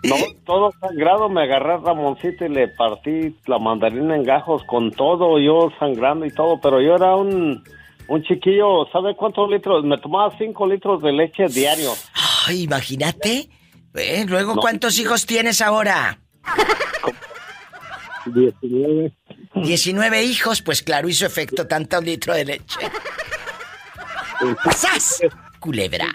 No, 0.02 0.16
todo 0.44 0.72
sangrado, 0.80 1.28
me 1.28 1.42
agarré 1.42 1.74
a 1.74 1.76
Ramoncito 1.78 2.44
y 2.44 2.48
le 2.48 2.68
partí 2.68 3.34
la 3.46 3.58
mandarina 3.58 4.14
en 4.14 4.22
gajos 4.22 4.62
con 4.64 4.92
todo, 4.92 5.38
yo 5.40 5.72
sangrando 5.80 6.26
y 6.26 6.30
todo, 6.30 6.60
pero 6.60 6.80
yo 6.80 6.94
era 6.94 7.16
un, 7.16 7.64
un 8.08 8.22
chiquillo, 8.22 8.86
¿sabe 8.92 9.16
cuántos 9.16 9.50
litros? 9.50 9.84
Me 9.84 9.98
tomaba 9.98 10.32
cinco 10.38 10.66
litros 10.66 11.02
de 11.02 11.12
leche 11.12 11.46
diario. 11.48 11.92
Ay, 12.46 12.62
imagínate. 12.64 13.48
Eh, 13.94 14.24
Luego, 14.28 14.54
No. 14.54 14.60
¿cuántos 14.60 14.98
hijos 15.00 15.26
tienes 15.26 15.60
ahora? 15.60 16.18
19. 18.26 19.12
19 19.54 20.24
hijos, 20.24 20.62
pues 20.62 20.82
claro, 20.82 21.08
hizo 21.08 21.26
efecto 21.26 21.66
tanto 21.66 22.00
litro 22.00 22.34
de 22.34 22.44
leche. 22.44 22.78
¡Sas! 24.74 25.20
Culebra. 25.60 26.12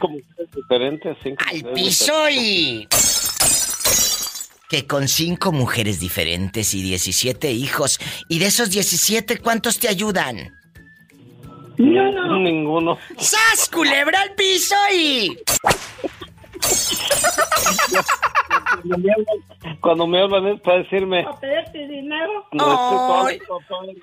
Diferentes, 0.53 1.17
Al 1.37 1.63
piso 1.73 2.29
y... 2.29 2.87
Que 4.69 4.87
con 4.87 5.07
cinco 5.09 5.51
mujeres 5.51 5.99
diferentes 5.99 6.73
y 6.73 6.81
17 6.81 7.51
hijos. 7.51 7.99
Y 8.29 8.39
de 8.39 8.45
esos 8.45 8.69
17, 8.69 9.39
¿cuántos 9.39 9.79
te 9.79 9.89
ayudan? 9.89 10.53
diferentes. 11.77 12.37
Ninguno. 12.39 12.97
¡Sas! 13.17 13.69
Culebra 13.69 14.21
al 14.21 14.33
piso 14.35 14.75
y... 14.93 15.37
Cuando 18.81 18.97
me 18.97 19.11
hablan, 19.11 19.79
cuando 19.79 20.07
me 20.07 20.21
hablan 20.21 20.47
es 20.47 20.61
para 20.61 20.77
decirme... 20.79 21.25
dinero? 21.73 22.45
No, 22.51 23.25
Ay, 23.25 23.39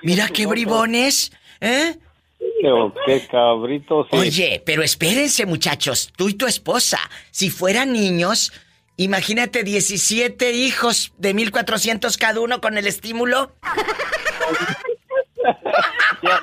Mira 0.03 0.29
qué 0.29 0.47
bribones, 0.47 1.33
¿eh? 1.61 1.97
Qué, 2.39 2.93
qué 3.07 3.27
cabritos. 3.27 4.07
sí. 4.11 4.17
Oye, 4.17 4.63
pero 4.65 4.83
espérense, 4.83 5.47
muchachos, 5.47 6.13
tú 6.17 6.29
y 6.29 6.35
tu 6.35 6.47
esposa, 6.47 6.99
si 7.31 7.51
fueran 7.51 7.93
niños, 7.93 8.53
imagínate 8.97 9.65
17 9.65 10.53
hijos 10.53 11.13
de 11.19 11.35
1400 11.35 12.17
cada 12.17 12.41
uno 12.41 12.61
con 12.61 12.79
el 12.79 12.87
estímulo. 12.87 13.53
ya, 16.23 16.41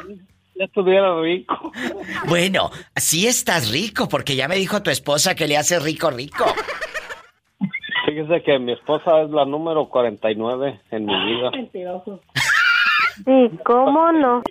ya 0.55 0.65
estuviera 0.65 1.21
rico. 1.21 1.71
Bueno, 2.27 2.71
sí 2.95 3.27
estás 3.27 3.69
rico, 3.71 4.07
porque 4.09 4.35
ya 4.35 4.47
me 4.47 4.55
dijo 4.55 4.81
tu 4.83 4.89
esposa 4.89 5.35
que 5.35 5.47
le 5.47 5.57
hace 5.57 5.79
rico 5.79 6.09
rico. 6.11 6.45
Fíjese 8.15 8.43
que 8.43 8.59
mi 8.59 8.71
esposa 8.71 9.23
es 9.23 9.29
la 9.29 9.43
número 9.43 9.89
49 9.89 10.79
en 10.91 11.05
mi 11.05 11.25
vida. 11.25 11.51
Sí, 13.25 13.49
¿cómo 13.63 14.11
no? 14.11 14.43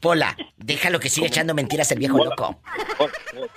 Pola, 0.00 0.36
déjalo 0.56 1.00
que 1.00 1.08
siga 1.08 1.26
echando 1.26 1.52
mentiras 1.52 1.90
el 1.90 1.98
viejo 1.98 2.18
loco. 2.24 2.54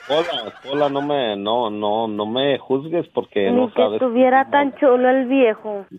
Hola, 0.10 0.54
hola, 0.72 0.90
no 0.90 1.02
me, 1.04 1.36
no, 1.38 1.70
no, 1.70 2.08
no 2.08 2.26
me 2.26 2.58
juzgues 2.58 3.06
porque 3.14 3.52
Ni 3.52 3.56
no 3.56 3.68
que 3.68 3.74
sabes. 3.74 4.02
estuviera 4.02 4.50
tan 4.50 4.76
chulo 4.78 5.08
el 5.10 5.26
viejo. 5.28 5.86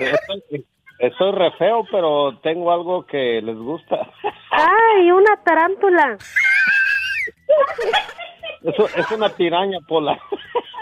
Estoy, 0.00 0.64
estoy 1.00 1.32
re 1.32 1.50
feo, 1.58 1.84
pero 1.90 2.38
tengo 2.42 2.72
algo 2.72 3.04
que 3.04 3.42
les 3.42 3.56
gusta. 3.56 4.08
¡Ay, 4.52 5.10
una 5.10 5.36
tarántula! 5.44 6.16
Eso 8.72 8.88
es 8.96 9.10
una 9.10 9.28
piraña, 9.30 9.78
Pola. 9.86 10.18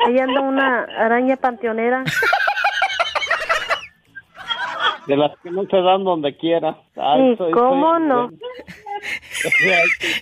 Ahí 0.06 0.18
anda 0.18 0.40
una 0.40 0.84
araña 0.98 1.36
panteonera. 1.36 2.04
De 5.06 5.16
las 5.16 5.32
que 5.42 5.50
no 5.52 5.62
se 5.70 5.76
dan 5.76 6.02
donde 6.04 6.36
quiera. 6.36 6.76
Ay, 6.96 7.36
soy- 7.36 7.52
¿cómo 7.52 7.94
soy- 7.96 8.06
no? 8.08 8.30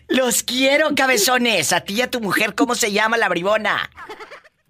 Los 0.08 0.42
quiero, 0.42 0.88
cabezones. 0.94 1.72
A 1.72 1.80
ti 1.80 1.94
y 1.94 2.02
a 2.02 2.10
tu 2.10 2.20
mujer, 2.20 2.54
¿cómo 2.54 2.74
se 2.74 2.92
llama 2.92 3.16
la 3.16 3.28
bribona? 3.30 3.88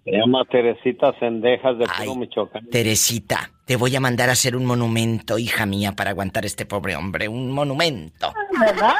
Se 0.05 0.11
llama 0.11 0.45
Teresita 0.49 1.13
Sendejas 1.19 1.77
de 1.79 1.85
Puro 1.85 2.15
Michoacán. 2.15 2.69
Teresita, 2.69 3.49
te 3.65 3.75
voy 3.75 3.95
a 3.95 3.99
mandar 3.99 4.29
a 4.29 4.33
hacer 4.33 4.55
un 4.55 4.65
monumento, 4.65 5.37
hija 5.37 5.65
mía, 5.65 5.93
para 5.93 6.11
aguantar 6.11 6.45
este 6.45 6.65
pobre 6.65 6.95
hombre. 6.95 7.27
Un 7.27 7.51
monumento. 7.51 8.31
¿Verdad? 8.59 8.93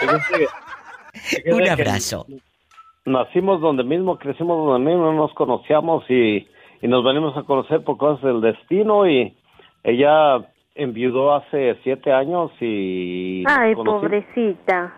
Un 1.52 1.62
que 1.62 1.70
abrazo. 1.70 2.26
Nacimos 3.06 3.60
donde 3.60 3.84
mismo, 3.84 4.18
crecimos 4.18 4.66
donde 4.66 4.90
mismo, 4.90 5.12
nos 5.12 5.32
conocíamos 5.34 6.04
y, 6.08 6.46
y 6.80 6.88
nos 6.88 7.04
venimos 7.04 7.36
a 7.36 7.42
conocer 7.42 7.84
por 7.84 7.98
cosas 7.98 8.22
del 8.24 8.40
destino 8.40 9.06
y 9.06 9.36
ella 9.82 10.38
enviudó 10.74 11.34
hace 11.34 11.76
siete 11.82 12.12
años 12.12 12.50
y... 12.60 13.44
Ay, 13.46 13.74
pobrecita. 13.74 14.94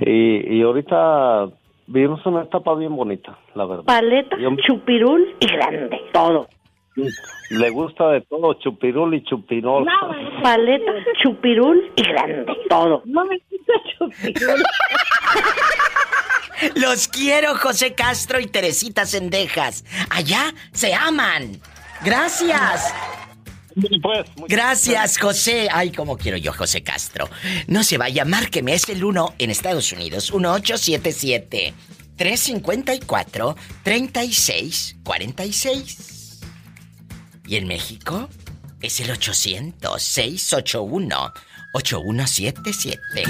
Y, 0.00 0.56
y 0.58 0.62
ahorita 0.62 1.48
vivimos 1.86 2.24
una 2.26 2.42
etapa 2.42 2.74
bien 2.74 2.94
bonita, 2.94 3.38
la 3.54 3.64
verdad. 3.64 3.84
Paleta, 3.84 4.36
Yo- 4.38 4.50
chupirul 4.66 5.36
y 5.40 5.46
grande. 5.46 6.00
Todo. 6.12 6.48
Le 7.50 7.70
gusta 7.70 8.10
de 8.10 8.22
todo, 8.22 8.54
chupirul 8.54 9.14
y 9.14 9.22
chupirol. 9.22 9.86
Paleta, 10.42 10.92
chupirul 11.22 11.92
y 11.94 12.02
grande. 12.02 12.44
Todo. 12.68 13.02
No 13.06 13.24
me 13.24 13.38
gusta 13.48 13.72
chupirul. 13.96 14.62
Los 16.74 17.08
quiero, 17.08 17.56
José 17.56 17.94
Castro 17.94 18.40
y 18.40 18.46
Teresita 18.46 19.06
Sendejas. 19.06 19.84
Allá 20.10 20.54
se 20.72 20.92
aman. 20.94 21.60
Gracias. 22.04 22.92
Pues, 24.02 24.26
Gracias, 24.48 25.18
José. 25.18 25.68
Ay, 25.70 25.92
cómo 25.92 26.16
quiero 26.16 26.36
yo, 26.36 26.52
José 26.52 26.82
Castro. 26.82 27.30
No 27.66 27.84
se 27.84 27.98
vaya, 27.98 28.24
márqueme. 28.24 28.74
Es 28.74 28.88
el 28.88 29.04
1 29.04 29.34
en 29.38 29.50
Estados 29.50 29.92
Unidos. 29.92 30.32
1877 30.32 31.74
354 32.16 33.56
3646. 33.84 36.40
¿Y 37.46 37.56
en 37.56 37.68
México? 37.68 38.28
Es 38.80 39.00
el 39.00 39.10
800 39.10 40.02
681 40.02 41.32
8177. 41.72 43.24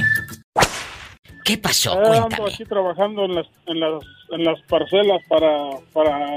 ¿Qué 1.49 1.57
pasó? 1.59 1.93
Eh, 1.95 2.07
ando 2.07 2.11
Cuéntame. 2.29 2.51
aquí 2.53 2.65
trabajando 2.67 3.25
en 3.25 3.35
las, 3.37 3.47
en 3.67 3.81
las, 3.81 4.05
en 4.33 4.45
las 4.45 4.61
parcelas 4.69 5.21
para, 5.29 5.71
para, 5.95 6.29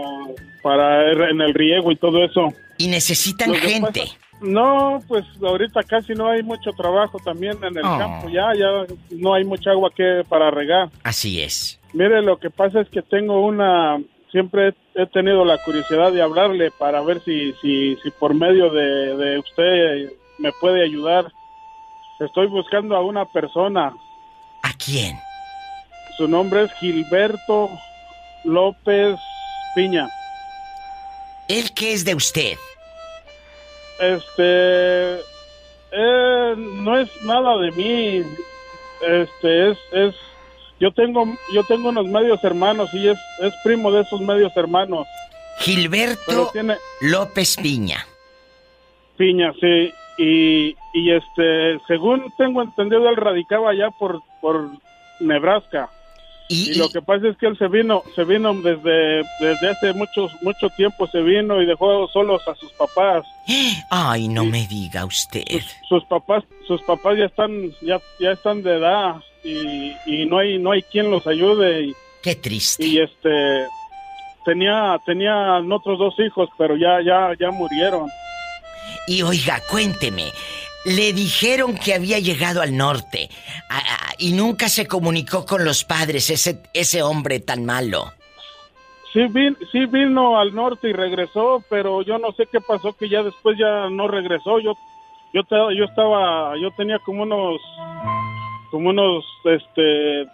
para 0.64 1.12
en 1.30 1.41
el 1.41 1.53
riego 1.53 1.91
y 1.91 1.97
todo 1.97 2.24
eso. 2.24 2.53
Y 2.78 2.88
necesitan 2.88 3.53
gente. 3.55 4.01
pasa- 4.03 4.18
no, 4.41 5.03
pues 5.07 5.24
ahorita 5.43 5.84
casi 5.84 6.14
no 6.14 6.28
hay 6.30 6.41
mucho 6.43 6.72
trabajo 6.72 7.20
también 7.24 7.57
en 7.64 7.78
el 7.78 7.84
Oh. 7.86 7.97
campo. 7.97 8.30
Ya, 8.30 8.53
ya 8.55 8.86
no 9.12 9.34
hay 9.34 9.43
mucha 9.43 9.72
agua 9.72 9.91
que 9.95 10.24
para 10.30 10.49
regar. 10.49 10.89
Así 11.03 11.41
es. 11.41 11.78
Mire, 11.93 12.22
lo 12.22 12.38
que 12.38 12.49
pasa 12.49 12.80
es 12.82 12.89
que 12.89 13.01
tengo 13.03 13.45
una, 13.45 14.01
siempre 14.32 14.74
he 14.95 15.05
tenido 15.07 15.43
la 15.45 15.57
curiosidad 15.59 16.12
de 16.14 16.22
hablarle 16.24 16.72
para 16.72 17.01
ver 17.01 17.20
si, 17.26 17.51
si, 17.62 17.97
si 17.97 18.09
por 18.12 18.34
medio 18.34 18.70
de, 18.72 19.16
de 19.18 19.39
usted 19.39 20.09
me 20.39 20.51
puede 20.53 20.84
ayudar. 20.86 21.26
Estoy 22.20 22.47
buscando 22.47 22.95
a 22.95 23.01
una 23.03 23.26
persona. 23.26 23.93
¿A 24.64 24.74
quién? 24.74 25.18
Su 26.18 26.28
nombre 26.28 26.64
es 26.64 26.74
Gilberto 26.74 27.70
López 28.43 29.18
Piña. 29.76 30.07
¿El 31.47 31.74
qué 31.74 31.93
es 31.93 32.05
de 32.05 32.16
usted? 32.16 32.57
Este, 33.99 35.16
eh, 35.91 36.55
no 36.57 36.99
es 36.99 37.09
nada 37.24 37.57
de 37.57 37.72
mí. 37.72 38.24
Este 39.01 39.72
es, 39.72 39.78
es, 39.91 40.16
yo 40.80 40.91
tengo, 40.91 41.26
yo 41.53 41.64
tengo 41.66 41.89
unos 41.89 42.07
medios 42.07 42.43
hermanos 42.43 42.89
y 42.93 43.07
es, 43.07 43.18
es 43.41 43.53
primo 43.64 43.91
de 43.91 44.01
esos 44.01 44.22
medios 44.22 44.55
hermanos. 44.55 45.07
Gilberto 45.59 46.49
tiene 46.53 46.78
López 47.01 47.55
Piña. 47.57 48.05
piña, 49.18 49.53
sí. 49.59 49.93
Y, 50.22 50.76
y 50.94 51.12
este, 51.12 51.80
según 51.88 52.32
tengo 52.38 52.62
entendido, 52.62 53.10
él 53.10 53.16
radicaba 53.16 53.72
allá 53.72 53.90
por, 53.90 54.22
por 54.40 54.70
Nebraska. 55.20 55.90
Y, 56.48 56.76
lo 56.76 56.90
que 56.90 57.02
pasa 57.02 57.30
es 57.30 57.38
que 57.38 57.48
él 57.48 57.58
se 57.58 57.68
vino, 57.70 58.04
se 58.14 58.24
vino 58.26 58.54
desde, 58.54 59.24
desde 59.40 59.70
hace 59.70 59.94
muchos, 59.94 60.32
mucho 60.44 60.70
tiempo 60.76 61.08
se 61.08 61.22
vino 61.22 61.60
y 61.62 61.66
dejó 61.66 62.08
solos 62.10 62.46
a 62.48 62.54
sus 62.56 62.72
papás. 62.74 63.26
Ay, 63.90 64.28
no 64.28 64.44
me 64.46 64.68
diga 64.68 65.06
usted. 65.06 65.44
sus 65.88 66.04
papás 66.06 66.44
sus 66.68 66.82
papás 66.84 67.18
ya 67.18 67.26
están 67.26 67.72
ya 67.82 68.00
ya 68.20 68.32
están 68.32 68.62
de 68.64 68.78
edad 68.78 69.16
y, 69.44 69.94
y 70.06 70.26
no 70.26 70.38
hay 70.40 70.60
no 70.60 70.72
hay 70.72 70.84
quien 70.84 71.10
los 71.10 71.26
ayude 71.26 71.84
y, 71.84 71.94
Qué 72.22 72.36
triste. 72.36 72.86
y 72.86 73.00
este 73.00 73.66
tenía 74.46 75.00
tenían 75.06 75.72
otros 75.72 75.98
dos 75.98 76.20
hijos, 76.20 76.50
pero 76.58 76.76
ya 76.76 77.02
ya 77.02 77.34
ya 77.40 77.50
murieron. 77.50 78.08
Y 79.12 79.24
oiga, 79.24 79.59
cuénteme, 79.70 80.32
le 80.86 81.12
dijeron 81.12 81.76
que 81.76 81.93
había 81.93 82.18
llegado 82.20 82.62
al 82.62 82.78
norte 82.78 83.30
a- 83.70 83.78
a- 83.80 84.14
y 84.18 84.32
nunca 84.32 84.70
se 84.70 84.88
comunicó 84.88 85.45
con 85.45 85.66
los 85.66 85.84
padres 85.84 86.30
ese 86.30 86.62
ese 86.74 87.01
hombre 87.03 87.41
tan 87.41 87.66
malo. 87.66 88.14
Sí, 89.12 89.20
vin- 89.28 89.57
sí 89.74 89.86
vino 89.88 90.39
al 90.39 90.55
norte 90.55 90.88
y 90.89 90.93
regresó, 90.93 91.62
pero 91.70 92.01
yo 92.03 92.18
no 92.20 92.32
sé 92.32 92.45
qué 92.49 92.62
pasó 92.62 92.93
que 92.93 93.09
ya 93.09 93.22
después 93.22 93.57
ya 93.59 93.89
no 93.89 94.07
regresó. 94.07 94.59
Yo 94.62 94.74
yo 95.34 95.43
te- 95.43 95.76
yo 95.78 95.84
estaba 95.84 96.53
yo 96.57 96.72
tenía 96.78 96.99
como 96.99 97.24
unos 97.24 97.59
como 98.72 98.91
unos 98.91 99.26
este 99.43 100.26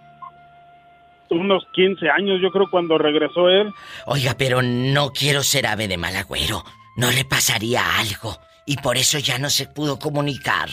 unos 1.31 1.63
15 1.73 2.09
años 2.11 2.39
yo 2.41 2.51
creo 2.51 2.67
cuando 2.69 2.97
regresó 2.99 3.49
él. 3.49 3.73
Oiga, 4.05 4.35
pero 4.37 4.61
no 4.61 5.11
quiero 5.13 5.41
ser 5.41 5.65
ave 5.65 5.87
de 5.87 5.97
mal 5.97 6.15
agüero. 6.15 6.63
No 6.95 7.09
le 7.11 7.25
pasaría 7.25 7.81
algo 7.99 8.37
y 8.67 8.77
por 8.77 8.97
eso 8.97 9.17
ya 9.17 9.39
no 9.39 9.49
se 9.49 9.65
pudo 9.65 9.97
comunicar. 9.97 10.69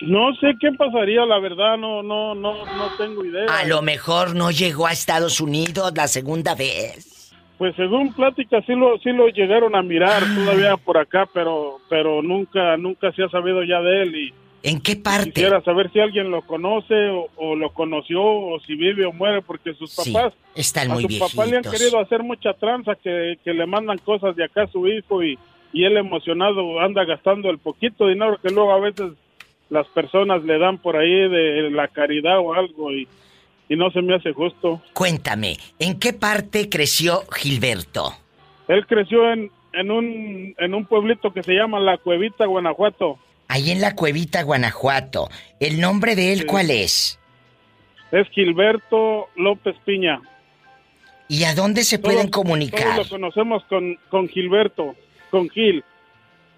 No 0.00 0.34
sé 0.34 0.48
qué 0.60 0.72
pasaría, 0.72 1.24
la 1.24 1.38
verdad, 1.38 1.78
no 1.78 2.02
no 2.02 2.34
no 2.34 2.52
no 2.66 2.90
tengo 2.98 3.24
idea. 3.24 3.46
A 3.48 3.64
lo 3.64 3.80
mejor 3.82 4.34
no 4.34 4.50
llegó 4.50 4.86
a 4.86 4.92
Estados 4.92 5.40
Unidos 5.40 5.92
la 5.94 6.06
segunda 6.08 6.54
vez. 6.54 7.32
Pues 7.56 7.74
según 7.76 8.12
pláticas 8.12 8.62
sí 8.66 8.74
lo 8.74 8.98
sí 8.98 9.10
lo 9.12 9.28
llegaron 9.28 9.74
a 9.74 9.82
mirar 9.82 10.22
Ah. 10.24 10.34
todavía 10.34 10.76
por 10.76 10.98
acá, 10.98 11.26
pero 11.32 11.78
pero 11.88 12.20
nunca 12.22 12.76
nunca 12.76 13.10
se 13.12 13.22
ha 13.24 13.28
sabido 13.30 13.62
ya 13.64 13.80
de 13.80 14.02
él 14.02 14.14
y 14.16 14.34
¿En 14.62 14.80
qué 14.80 14.96
parte? 14.96 15.30
quisiera 15.32 15.62
saber 15.62 15.90
si 15.92 16.00
alguien 16.00 16.30
lo 16.30 16.42
conoce 16.42 17.08
o, 17.08 17.28
o 17.36 17.54
lo 17.54 17.70
conoció 17.72 18.20
o 18.22 18.58
si 18.66 18.74
vive 18.74 19.06
o 19.06 19.12
muere 19.12 19.40
porque 19.40 19.72
sus 19.74 19.92
Sí, 19.92 20.12
papás 20.12 20.34
están 20.54 20.90
a 20.90 20.94
muy 20.94 21.04
su 21.04 21.18
papá 21.18 21.46
le 21.46 21.56
han 21.58 21.62
querido 21.62 21.98
hacer 22.00 22.22
mucha 22.22 22.52
tranza 22.52 22.94
que, 22.96 23.38
que 23.44 23.54
le 23.54 23.64
mandan 23.64 23.96
cosas 23.98 24.34
de 24.36 24.44
acá 24.44 24.64
a 24.64 24.66
su 24.66 24.86
hijo 24.88 25.22
y, 25.22 25.38
y 25.76 25.84
él 25.84 25.98
emocionado 25.98 26.80
anda 26.80 27.04
gastando 27.04 27.50
el 27.50 27.58
poquito 27.58 28.08
dinero 28.08 28.38
que 28.42 28.48
luego 28.48 28.72
a 28.72 28.80
veces 28.80 29.12
las 29.68 29.86
personas 29.88 30.42
le 30.42 30.58
dan 30.58 30.78
por 30.78 30.96
ahí 30.96 31.28
de 31.28 31.68
la 31.70 31.88
caridad 31.88 32.38
o 32.38 32.54
algo 32.54 32.90
y, 32.92 33.06
y 33.68 33.76
no 33.76 33.90
se 33.90 34.00
me 34.00 34.14
hace 34.14 34.32
justo. 34.32 34.80
Cuéntame, 34.94 35.58
¿en 35.78 35.98
qué 35.98 36.14
parte 36.14 36.70
creció 36.70 37.24
Gilberto? 37.30 38.14
Él 38.68 38.86
creció 38.86 39.30
en, 39.30 39.50
en, 39.74 39.90
un, 39.90 40.54
en 40.56 40.72
un 40.74 40.86
pueblito 40.86 41.30
que 41.34 41.42
se 41.42 41.52
llama 41.52 41.78
La 41.78 41.98
Cuevita, 41.98 42.46
Guanajuato. 42.46 43.18
Ahí 43.48 43.70
en 43.70 43.82
la 43.82 43.94
cuevita, 43.94 44.42
Guanajuato. 44.44 45.28
¿El 45.60 45.78
nombre 45.78 46.16
de 46.16 46.32
él 46.32 46.38
Sí. 46.40 46.46
cuál 46.46 46.70
es? 46.70 47.20
Es 48.12 48.26
Gilberto 48.30 49.26
López 49.36 49.76
Piña. 49.84 50.22
¿Y 51.28 51.44
a 51.44 51.54
dónde 51.54 51.84
se 51.84 51.98
pueden 51.98 52.28
comunicar? 52.30 52.94
Todos 52.94 53.10
lo 53.10 53.16
conocemos 53.18 53.62
con, 53.68 53.98
con 54.08 54.26
Gilberto, 54.28 54.94
con 55.36 55.50
Gil. 55.50 55.84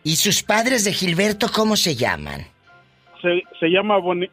¿Y 0.05 0.17
sus 0.17 0.43
padres 0.45 0.85
de 0.85 0.93
Gilberto 0.93 1.49
cómo 1.53 1.77
se 1.77 1.97
llaman? 1.97 2.47
Se, 3.21 3.43
se 3.59 3.67
llama 3.69 3.99
Boni- 3.99 4.31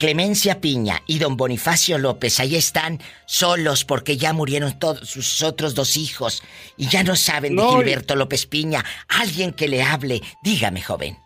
Clemencia 0.00 0.60
Piña 0.60 1.02
y 1.06 1.18
don 1.18 1.36
Bonifacio 1.36 1.98
López, 1.98 2.40
ahí 2.40 2.56
están 2.56 2.98
solos 3.26 3.84
porque 3.84 4.16
ya 4.16 4.32
murieron 4.32 4.78
todos 4.78 5.08
sus 5.08 5.42
otros 5.42 5.74
dos 5.74 5.96
hijos 5.98 6.42
y 6.78 6.88
ya 6.88 7.04
no 7.04 7.14
saben 7.14 7.54
de 7.54 7.62
No, 7.62 7.74
y- 7.74 7.84
Gilberto 7.84 8.16
López 8.16 8.46
Piña. 8.46 8.82
Alguien 9.08 9.52
que 9.52 9.68
le 9.68 9.82
hable. 9.82 10.22
Dígame, 10.42 10.80
joven. 10.82 11.18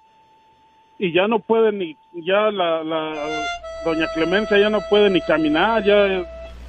y 0.98 1.12
ya 1.12 1.26
no 1.28 1.38
puede 1.38 1.72
ni 1.72 1.96
ya 2.12 2.50
la, 2.50 2.82
la 2.84 3.44
doña 3.84 4.06
Clemencia 4.14 4.58
ya 4.58 4.70
no 4.70 4.80
puede 4.90 5.08
ni 5.10 5.20
caminar 5.20 5.82
ya 5.84 5.96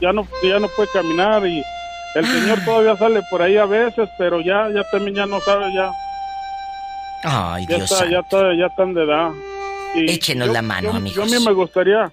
ya 0.02 0.12
no 0.14 0.28
ya 0.44 0.60
no 0.60 0.68
puede 0.76 0.90
caminar 0.94 1.46
y 1.48 1.64
el 2.16 2.26
señor 2.26 2.60
todavía 2.66 2.96
sale 2.98 3.22
por 3.30 3.42
ahí 3.42 3.56
a 3.58 3.66
veces 3.66 4.10
pero 4.18 4.42
ya 4.42 4.70
ya 4.74 4.84
también 4.92 5.16
ya 5.16 5.26
no 5.28 5.40
sabe 5.42 5.72
ya 5.74 5.92
Ay, 7.24 7.66
ya 7.70 7.78
Dios 7.78 7.92
está 7.92 8.10
ya 8.10 8.20
está 8.20 8.54
ya 8.60 8.66
están 8.68 8.94
de 8.94 9.04
edad 9.04 9.30
Y 9.96 10.12
Échenos 10.12 10.50
la 10.50 10.62
mano, 10.62 10.92
yo, 10.92 10.98
amigos. 10.98 11.16
yo 11.16 11.24
a 11.24 11.40
mí 11.40 11.46
me 11.46 11.54
gustaría 11.54 12.12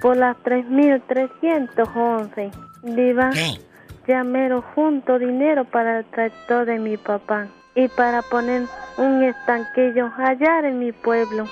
Por 0.04 0.18
las 0.18 0.38
3.311. 0.38 2.52
Diva. 2.96 3.32
¿Qué? 3.32 3.60
Ya 4.08 4.24
mero 4.24 4.64
junto 4.76 5.18
dinero 5.18 5.66
para 5.66 5.98
el 6.00 6.06
tractor 6.12 6.68
de 6.68 6.78
mi 6.78 6.98
papá. 6.98 7.48
Y 7.74 7.88
para 7.88 8.22
poner 8.22 8.68
un 8.98 9.24
estanquillo 9.24 10.12
allá 10.16 10.60
en 10.60 10.78
mi 10.78 10.92
pueblo. 10.92 11.48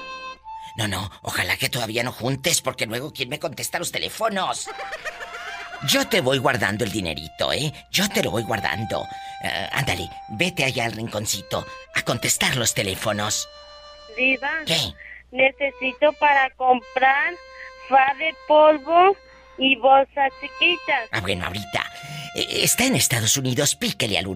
No, 0.82 0.88
no, 0.88 1.12
ojalá 1.22 1.58
que 1.58 1.70
todavía 1.70 2.02
no 2.02 2.12
juntes, 2.12 2.62
porque 2.62 2.88
luego 2.88 3.14
¿quién 3.14 3.30
me 3.30 3.38
contesta 3.38 3.78
los 3.78 3.92
teléfonos? 3.92 4.68
Yo 5.88 6.08
te 6.08 6.22
voy 6.22 6.40
guardando 6.40 6.84
el 6.84 6.92
dinerito, 6.92 7.54
¿eh? 7.54 7.72
Yo 7.92 8.10
te 8.10 8.24
lo 8.24 8.32
voy 8.32 8.42
guardando. 8.42 9.06
Eh, 9.44 9.70
ándale, 9.72 10.10
vete 10.30 10.64
allá 10.64 10.86
al 10.86 10.94
rinconcito 10.94 11.66
a 11.94 12.02
contestar 12.02 12.56
los 12.56 12.74
teléfonos. 12.74 13.48
Diva. 14.18 14.50
¿Qué? 14.66 14.94
Necesito 15.32 16.14
para 16.14 16.50
comprar 16.52 17.36
fa 17.88 18.16
de 18.18 18.34
polvo 18.48 19.16
y 19.60 19.76
bolsas 19.76 20.32
chiquitas. 20.42 21.10
Ah, 21.12 21.22
bueno, 21.22 21.46
ahorita. 21.46 21.86
Eh, 22.36 22.64
está 22.64 22.86
en 22.86 22.96
Estados 22.96 23.38
Unidos, 23.38 23.76
píquele 23.76 24.18
al 24.18 24.28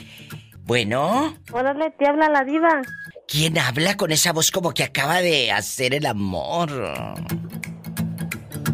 Bueno. 0.61 1.37
Órale, 1.53 1.91
te 1.93 2.09
habla 2.09 2.29
la 2.29 2.45
diva. 2.45 2.83
¿Quién 3.29 3.59
habla 3.59 3.97
con 3.97 4.13
esa 4.13 4.33
voz 4.33 4.51
como 4.51 4.73
que 4.73 4.85
acaba 4.85 5.21
de 5.21 5.53
hacer 5.53 5.95
el 5.95 6.07
amor? 6.07 6.71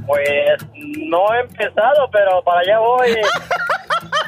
Pues 0.07 0.63
no 0.73 1.35
he 1.35 1.41
empezado, 1.41 2.09
pero 2.11 2.43
para 2.43 2.61
allá 2.61 2.79
voy. 2.79 3.17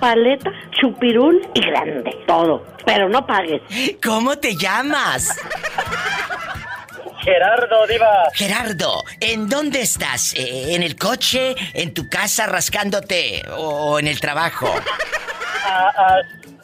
Paleta, 0.01 0.51
chupirul 0.81 1.41
y 1.55 1.61
grande. 1.67 2.11
Todo. 2.27 2.65
Pero 2.85 3.09
no 3.09 3.27
pagues. 3.27 3.63
¿Cómo 4.03 4.37
te 4.37 4.57
llamas? 4.57 5.37
Gerardo, 7.23 7.87
diva. 7.87 8.25
Gerardo, 8.35 9.03
¿en 9.19 9.49
dónde 9.49 9.81
estás? 9.81 10.35
Eh, 10.35 10.75
¿En 10.75 10.83
el 10.83 10.97
coche? 10.97 11.55
¿En 11.73 11.95
tu 11.95 12.09
casa 12.09 12.47
rascándote? 12.47 13.43
¿O 13.57 13.99
en 13.99 14.09
el 14.09 14.21
trabajo? 14.21 14.69
Ah, 15.67 15.91
ah, 15.97 16.17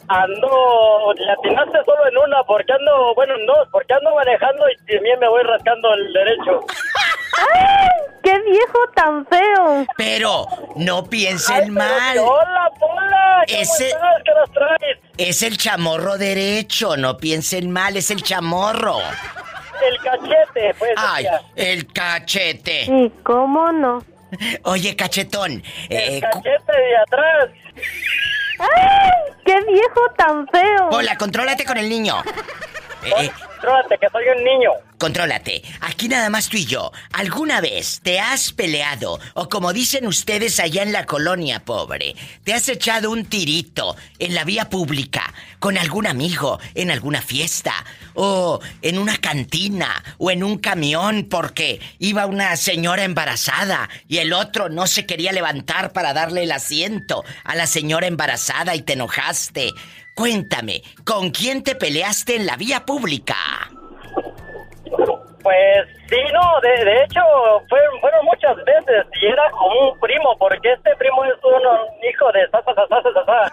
ando, 0.07 1.13
le 1.17 1.31
atinaste 1.31 1.77
solo 1.85 2.07
en 2.07 2.17
una, 2.17 2.43
porque 2.43 2.71
ando, 2.73 3.13
bueno, 3.15 3.35
en 3.35 3.45
dos, 3.45 3.67
porque 3.71 3.93
ando 3.93 4.13
manejando 4.15 4.65
y 4.69 4.75
también 4.93 5.19
me 5.19 5.27
voy 5.27 5.43
rascando 5.43 5.93
el 5.93 6.13
derecho. 6.13 6.59
¡Ay! 7.53 7.87
¡Qué 8.23 8.39
viejo 8.41 8.79
tan 8.95 9.25
feo! 9.27 9.85
Pero 9.97 10.45
no 10.75 11.03
piensen 11.05 11.73
mal. 11.73 12.17
Hola, 12.19 12.69
Pola, 12.79 13.43
¿cómo 13.47 13.61
Ese- 13.61 13.87
estás? 13.89 14.21
¿Qué 14.23 14.31
las 14.31 14.51
traes? 14.51 14.97
Es 15.17 15.41
el 15.43 15.57
chamorro 15.57 16.17
derecho, 16.17 16.97
no 16.97 17.17
piensen 17.17 17.71
mal, 17.71 17.95
es 17.97 18.11
el 18.11 18.21
chamorro. 18.21 18.97
El 19.87 19.97
cachete, 19.97 20.75
pues. 20.77 20.91
Ay, 20.95 21.23
decía. 21.23 21.41
el 21.55 21.87
cachete. 21.91 22.83
¿Y 22.83 23.09
cómo 23.23 23.71
no? 23.71 24.03
Oye, 24.63 24.95
cachetón, 24.95 25.63
eh, 25.89 26.15
El 26.17 26.21
cachete 26.21 26.77
de 26.77 26.97
atrás. 26.97 27.49
¡Ay! 28.59 29.30
¡Qué 29.51 29.59
viejo 29.69 30.01
tan 30.15 30.47
feo! 30.47 30.89
Hola, 30.91 31.17
contrólate 31.17 31.65
con 31.65 31.77
el 31.77 31.89
niño. 31.89 32.15
Eh, 33.03 33.11
eh, 33.17 33.31
Contrólate, 33.49 33.97
que 33.97 34.09
soy 34.09 34.23
un 34.29 34.43
niño. 34.45 34.71
Contrólate. 35.01 35.63
Aquí 35.79 36.07
nada 36.07 36.29
más 36.29 36.47
tú 36.47 36.57
y 36.57 36.65
yo. 36.65 36.91
¿Alguna 37.13 37.59
vez 37.59 38.01
te 38.03 38.19
has 38.19 38.53
peleado 38.53 39.19
o 39.33 39.49
como 39.49 39.73
dicen 39.73 40.05
ustedes 40.05 40.59
allá 40.59 40.83
en 40.83 40.91
la 40.91 41.07
colonia 41.07 41.65
pobre, 41.65 42.15
te 42.43 42.53
has 42.53 42.69
echado 42.69 43.09
un 43.09 43.25
tirito 43.25 43.95
en 44.19 44.35
la 44.35 44.43
vía 44.43 44.69
pública 44.69 45.33
con 45.57 45.79
algún 45.79 46.05
amigo 46.05 46.59
en 46.75 46.91
alguna 46.91 47.23
fiesta 47.23 47.73
o 48.13 48.59
en 48.83 48.99
una 48.99 49.17
cantina 49.17 50.03
o 50.19 50.29
en 50.29 50.43
un 50.43 50.59
camión 50.59 51.25
porque 51.27 51.81
iba 51.97 52.27
una 52.27 52.55
señora 52.55 53.03
embarazada 53.03 53.89
y 54.07 54.19
el 54.19 54.33
otro 54.33 54.69
no 54.69 54.85
se 54.85 55.07
quería 55.07 55.31
levantar 55.31 55.93
para 55.93 56.13
darle 56.13 56.43
el 56.43 56.51
asiento 56.51 57.23
a 57.43 57.55
la 57.55 57.65
señora 57.65 58.05
embarazada 58.05 58.75
y 58.75 58.83
te 58.83 58.93
enojaste? 58.93 59.71
Cuéntame, 60.13 60.83
¿con 61.03 61.31
quién 61.31 61.63
te 61.63 61.73
peleaste 61.73 62.35
en 62.35 62.45
la 62.45 62.55
vía 62.55 62.85
pública? 62.85 63.80
Pues 65.43 65.87
sí, 66.07 66.17
no, 66.33 66.61
de, 66.61 66.85
de 66.85 67.03
hecho 67.03 67.21
fueron, 67.67 67.99
fueron 67.99 68.25
muchas 68.25 68.55
veces 68.57 69.05
y 69.21 69.27
era 69.27 69.49
como 69.51 69.91
un 69.91 69.99
primo, 69.99 70.37
porque 70.37 70.73
este 70.73 70.95
primo 70.97 71.23
es 71.25 71.33
un 71.43 72.03
hijo 72.03 72.31
de 72.31 72.47
sa, 72.49 72.61
sa, 72.63 72.73
sa. 73.25 73.51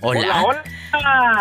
Hola. 0.00 0.44
Hola, 0.44 0.62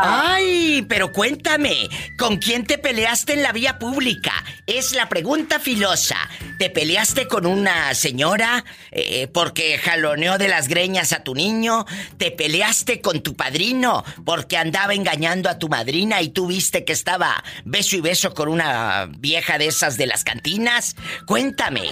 Ay, 0.02 0.86
pero 0.90 1.12
cuéntame, 1.12 1.90
¿con 2.18 2.38
quién 2.38 2.66
te 2.66 2.78
peleaste 2.78 3.34
en 3.34 3.44
la 3.44 3.52
vía 3.52 3.80
pública? 3.80 4.34
Es 4.66 4.94
la 4.94 5.08
pregunta 5.10 5.60
filosa. 5.60 6.18
¿Te 6.58 6.70
peleaste 6.70 7.28
con 7.28 7.46
una 7.46 7.94
señora 7.94 8.66
eh, 8.92 9.28
porque 9.28 9.78
jaloneó 9.78 10.38
de 10.38 10.48
las 10.48 10.68
greñas 10.68 11.14
a 11.14 11.24
tu 11.24 11.36
niño? 11.36 11.86
¿Te 12.18 12.32
peleaste 12.32 13.00
con 13.00 13.22
tu 13.22 13.36
padrino 13.36 14.04
porque 14.26 14.58
andaba 14.58 14.94
engañando 14.94 15.50
a 15.50 15.60
tu 15.60 15.70
madrina 15.70 16.22
y 16.22 16.30
tú 16.30 16.48
viste 16.48 16.84
que 16.84 16.94
estaba 16.94 17.44
beso 17.64 17.96
y 17.96 18.02
beso 18.02 18.34
con 18.34 18.50
una 18.50 19.08
vieja 19.18 19.58
de 19.58 19.68
esas 19.68 19.98
de 19.98 20.08
las 20.08 20.24
cantinas? 20.24 20.96
Cuéntame. 21.26 21.92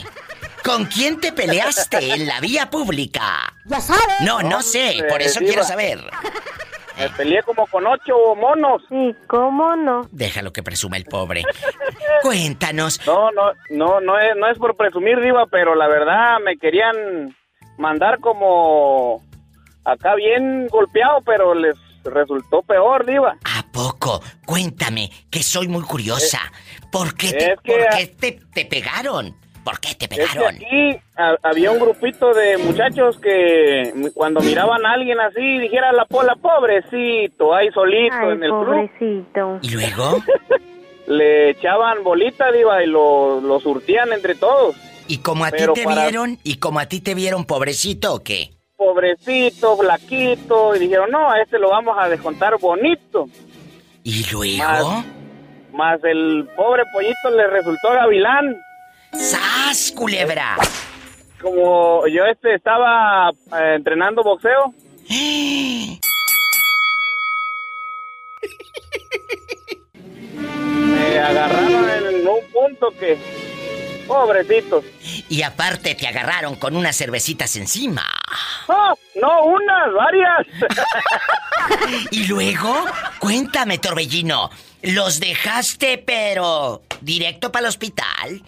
¿Con 0.66 0.86
quién 0.86 1.20
te 1.22 1.32
peleaste 1.32 2.14
en 2.14 2.26
la 2.28 2.40
vía 2.40 2.70
pública? 2.70 3.54
Ya 3.66 3.80
sabes. 3.80 4.22
No, 4.22 4.42
no 4.42 4.62
sé, 4.62 4.98
por 5.08 5.22
eso 5.22 5.40
quiero 5.40 5.64
saber. 5.64 6.00
Me 6.98 7.10
peleé 7.10 7.44
como 7.44 7.68
con 7.68 7.86
ocho 7.86 8.36
monos. 8.36 8.82
Sí, 8.90 9.14
¿cómo 9.28 9.76
no? 9.76 10.08
Déjalo 10.12 10.52
que 10.54 10.64
presuma 10.64 10.98
el 10.98 11.06
pobre. 11.06 11.44
Cuéntanos. 12.22 13.00
No, 13.06 13.32
no, 13.32 13.52
no, 13.70 14.00
no 14.00 14.18
es, 14.18 14.36
no 14.38 14.48
es 14.50 14.58
por 14.58 14.76
presumir, 14.76 15.20
Diva, 15.22 15.46
pero 15.48 15.76
la 15.76 15.88
verdad 15.88 16.38
me 16.44 16.58
querían 16.58 17.36
mandar 17.78 18.20
como 18.20 19.22
acá 19.84 20.16
bien 20.16 20.68
golpeado, 20.68 21.22
pero 21.26 21.54
les 21.54 21.76
resultó 22.06 22.62
peor, 22.62 23.06
Diva. 23.06 23.36
¿A 23.44 23.64
poco? 23.72 24.22
Cuéntame, 24.46 25.12
que 25.30 25.44
soy 25.44 25.68
muy 25.68 25.84
curiosa. 25.84 26.40
¿Por 26.92 27.14
qué 27.16 27.32
te, 27.34 27.52
Es 27.54 27.60
que- 27.62 27.72
por 27.74 27.90
qué 27.98 28.08
te, 28.08 28.32
te 28.54 28.66
pegaron? 28.66 29.36
¿Por 29.66 29.80
qué 29.82 29.96
te 29.96 30.06
Es 30.06 30.10
que 30.10 30.18
pegaron? 30.40 30.56
aquí 30.56 30.96
ha- 31.18 31.36
había 31.44 31.72
un 31.72 31.80
grupito 31.80 32.34
de 32.34 32.58
muchachos 32.60 33.18
que 33.20 34.12
cuando 34.14 34.40
miraban 34.40 34.86
a 34.86 34.92
alguien 34.94 35.20
así, 35.20 35.58
dijera 35.60 35.92
la 35.92 36.06
pola, 36.06 36.36
pobrecito, 36.36 37.54
ahí 37.54 37.70
solito 37.72 38.16
Ay, 38.16 38.30
en 38.34 38.44
el 38.44 38.50
club, 38.52 38.66
pobrecito. 38.66 39.60
¿Y 39.64 39.70
luego? 39.72 40.20
le 41.08 41.50
echaban 41.50 42.04
bolita, 42.04 42.52
Diva, 42.52 42.84
y 42.84 42.88
lo, 42.88 43.42
lo 43.42 43.60
surtían 43.60 44.14
entre 44.14 44.36
todos. 44.36 44.76
¿Y 45.08 45.18
como 45.20 45.46
a 45.46 45.52
ti 45.52 45.64
te 45.74 45.84
para- 45.84 46.04
vieron? 46.04 46.38
¿Y 46.44 46.58
como 46.58 46.80
a 46.80 46.86
ti 46.86 47.02
te 47.02 47.14
vieron 47.16 47.46
pobrecito 47.46 48.14
o 48.16 48.24
qué? 48.24 48.52
Pobrecito, 48.78 49.78
flaquito, 49.78 50.76
y 50.76 50.80
dijeron, 50.80 51.10
no, 51.12 51.30
a 51.32 51.42
este 51.42 51.58
lo 51.60 51.70
vamos 51.70 51.96
a 52.00 52.08
descontar 52.10 52.58
bonito. 52.60 53.28
¿Y 54.04 54.26
luego? 54.32 55.04
Más 55.74 56.00
el 56.04 56.48
pobre 56.56 56.84
pollito 56.94 57.30
le 57.36 57.48
resultó 57.48 57.92
gavilán. 57.94 58.56
¡Sas, 59.20 59.92
culebra! 59.96 60.58
Como 61.42 62.08
yo 62.08 62.26
este 62.26 62.56
estaba 62.56 63.30
eh, 63.30 63.76
entrenando 63.76 64.24
boxeo. 64.24 64.74
Me 70.74 71.20
agarraron 71.20 71.90
en 71.90 72.28
un 72.28 72.40
punto 72.52 72.90
que... 73.00 73.18
Pobrecitos. 74.08 74.86
Y 75.30 75.42
aparte 75.42 75.96
te 75.96 76.08
agarraron 76.08 76.56
con 76.56 76.76
unas 76.76 76.96
cervecitas 76.96 77.56
encima. 77.56 78.06
¡Oh! 78.68 78.94
No, 79.16 79.46
unas, 79.46 79.94
varias. 79.94 80.48
Y 82.12 82.28
luego, 82.28 82.86
cuéntame, 83.18 83.80
Torbellino, 83.80 84.52
¿los 84.84 85.20
dejaste 85.20 85.98
pero 85.98 86.84
directo 87.02 87.52
para 87.52 87.66
el 87.66 87.70
hospital? 87.70 88.44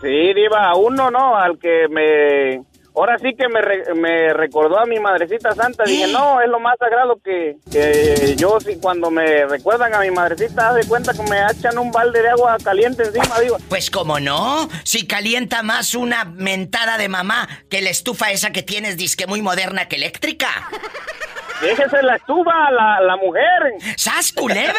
Sí, 0.00 0.34
Diva, 0.34 0.66
a 0.70 0.74
uno 0.76 1.10
no, 1.10 1.36
al 1.36 1.58
que 1.58 1.86
me... 1.90 2.62
Ahora 2.92 3.16
sí 3.18 3.34
que 3.38 3.48
me, 3.48 3.60
re- 3.62 3.94
me 3.94 4.32
recordó 4.34 4.78
a 4.78 4.84
mi 4.84 4.98
madrecita 4.98 5.54
santa. 5.54 5.84
Dije, 5.84 6.08
no, 6.08 6.40
es 6.40 6.48
lo 6.48 6.58
más 6.58 6.76
sagrado 6.78 7.18
que, 7.22 7.56
que 7.70 8.34
yo, 8.36 8.58
sí, 8.60 8.78
cuando 8.82 9.10
me 9.12 9.46
recuerdan 9.46 9.94
a 9.94 10.00
mi 10.00 10.10
madrecita, 10.10 10.70
haz 10.70 10.74
de 10.74 10.84
cuenta 10.86 11.12
que 11.14 11.22
me 11.22 11.38
echan 11.52 11.78
un 11.78 11.92
balde 11.92 12.20
de 12.20 12.30
agua 12.30 12.56
caliente 12.62 13.04
encima, 13.04 13.38
Diva. 13.38 13.58
Pues 13.68 13.90
como 13.92 14.18
no, 14.18 14.68
si 14.82 15.06
calienta 15.06 15.62
más 15.62 15.94
una 15.94 16.24
mentada 16.24 16.98
de 16.98 17.08
mamá 17.08 17.48
que 17.70 17.80
la 17.80 17.90
estufa 17.90 18.32
esa 18.32 18.50
que 18.50 18.64
tienes 18.64 18.96
disque 18.96 19.26
muy 19.28 19.40
moderna 19.40 19.86
que 19.86 19.94
eléctrica. 19.96 20.48
Déjese 21.62 22.02
la 22.02 22.16
estufa, 22.16 22.70
la, 22.72 23.00
la 23.02 23.16
mujer. 23.18 23.94
¡Sas, 23.96 24.32
culebra! 24.32 24.74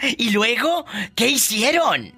¿Y 0.00 0.30
luego 0.30 0.86
qué 1.14 1.26
hicieron? 1.28 2.12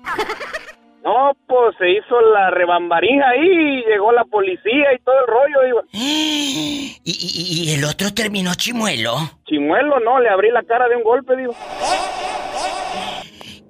No, 1.07 1.37
pues 1.47 1.77
se 1.79 1.89
hizo 1.89 2.21
la 2.21 2.51
rebambarija 2.51 3.29
ahí, 3.29 3.85
llegó 3.89 4.11
la 4.11 4.25
policía 4.25 4.93
y 4.93 4.99
todo 5.05 5.15
el 5.21 5.27
rollo, 5.29 5.63
Diva. 5.65 5.83
¿Y, 5.93 6.99
y- 7.05 7.71
y 7.71 7.75
el 7.75 7.85
otro 7.85 8.13
terminó 8.13 8.53
chimuelo? 8.57 9.15
Chimuelo, 9.47 10.01
no, 10.01 10.19
le 10.19 10.29
abrí 10.29 10.51
la 10.51 10.65
cara 10.65 10.89
de 10.89 10.97
un 10.97 11.05
golpe, 11.05 11.37
Diva. 11.37 11.55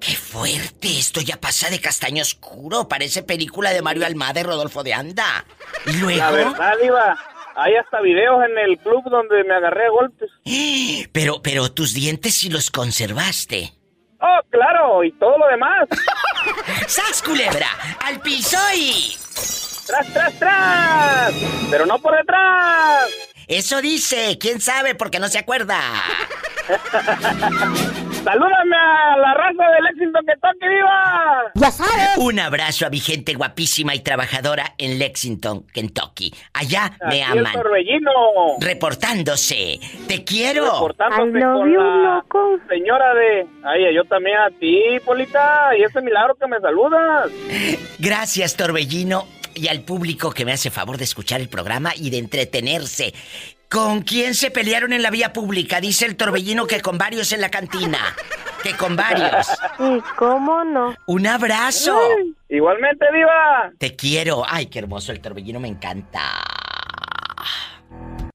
¡Qué 0.00 0.12
fuerte! 0.14 0.88
Esto 0.98 1.20
ya 1.20 1.36
pasa 1.38 1.68
de 1.68 1.78
castaño 1.80 2.22
oscuro. 2.22 2.88
Parece 2.88 3.22
película 3.22 3.72
de 3.72 3.82
Mario 3.82 4.06
Almada 4.06 4.40
y 4.40 4.42
Rodolfo 4.44 4.82
de 4.82 4.94
Anda. 4.94 5.44
¿Y 5.86 5.92
luego? 5.98 6.18
La 6.18 6.30
verdad, 6.30 6.72
Diva, 6.80 7.18
hay 7.56 7.74
hasta 7.74 8.00
videos 8.00 8.42
en 8.48 8.56
el 8.58 8.78
club 8.78 9.02
donde 9.10 9.44
me 9.44 9.54
agarré 9.54 9.86
a 9.86 9.90
golpes. 9.90 10.30
Pero, 11.12 11.42
pero 11.42 11.70
tus 11.72 11.92
dientes 11.92 12.34
sí 12.34 12.48
los 12.50 12.70
conservaste. 12.70 13.72
Oh, 14.20 14.40
claro, 14.50 15.04
y 15.04 15.12
todo 15.12 15.36
lo 15.38 15.46
demás. 15.48 15.88
¡Sas, 16.86 17.22
culebra! 17.22 17.68
¡Al 18.04 18.20
piso 18.20 18.58
y... 18.74 19.16
¡Tras, 19.86 20.12
tras, 20.12 20.38
tras! 20.38 21.32
Pero 21.70 21.86
no 21.86 21.98
por 21.98 22.16
detrás. 22.16 23.08
Eso 23.46 23.80
dice, 23.80 24.38
quién 24.40 24.60
sabe 24.60 24.94
porque 24.94 25.20
no 25.20 25.28
se 25.28 25.38
acuerda. 25.38 25.80
Salúdame 28.26 28.76
a 28.76 29.16
la 29.18 29.34
raza 29.34 29.70
del 29.70 29.84
Lexington 29.84 30.26
Kentucky, 30.26 30.66
viva. 30.68 31.42
Ya 31.54 31.70
sabes. 31.70 32.16
Un 32.18 32.40
abrazo 32.40 32.84
a 32.86 32.90
mi 32.90 32.98
gente 32.98 33.34
guapísima 33.34 33.94
y 33.94 34.00
trabajadora 34.00 34.74
en 34.78 34.98
Lexington, 34.98 35.64
Kentucky. 35.72 36.34
Allá 36.52 36.90
me 37.08 37.22
Aquí 37.22 37.38
aman. 37.38 37.52
torbellino. 37.52 38.10
Reportándose. 38.60 39.78
Te 40.08 40.24
quiero. 40.24 40.64
Reportándose 40.64 41.40
con 41.40 41.72
you, 41.72 41.78
la 41.80 42.14
loco. 42.16 42.58
señora 42.68 43.14
de... 43.14 43.46
Ay, 43.62 43.94
yo 43.94 44.02
también 44.04 44.36
a 44.38 44.50
ti, 44.58 44.98
Polita. 45.04 45.70
Y 45.78 45.84
ese 45.84 46.00
milagro 46.00 46.34
que 46.34 46.48
me 46.48 46.58
saludas. 46.58 47.30
Gracias, 48.00 48.56
Torbellino, 48.56 49.28
y 49.54 49.68
al 49.68 49.82
público 49.82 50.32
que 50.32 50.44
me 50.44 50.52
hace 50.52 50.70
favor 50.72 50.98
de 50.98 51.04
escuchar 51.04 51.40
el 51.40 51.48
programa 51.48 51.92
y 51.94 52.10
de 52.10 52.18
entretenerse. 52.18 53.14
¿Con 53.70 54.02
quién 54.02 54.34
se 54.34 54.50
pelearon 54.50 54.92
en 54.92 55.02
la 55.02 55.10
vía 55.10 55.32
pública? 55.32 55.80
Dice 55.80 56.06
el 56.06 56.16
Torbellino 56.16 56.66
que 56.66 56.80
con 56.80 56.98
varios 56.98 57.32
en 57.32 57.40
la 57.40 57.50
cantina. 57.50 57.98
Que 58.62 58.74
con 58.76 58.96
varios. 58.96 59.46
Sí, 59.76 60.02
¿cómo 60.16 60.64
no? 60.64 60.94
Un 61.06 61.26
abrazo. 61.26 61.98
Igualmente, 62.48 63.06
diva. 63.12 63.72
Te 63.78 63.96
quiero. 63.96 64.44
Ay, 64.46 64.66
qué 64.66 64.78
hermoso 64.78 65.12
el 65.12 65.20
Torbellino, 65.20 65.60
me 65.60 65.68
encanta. 65.68 66.42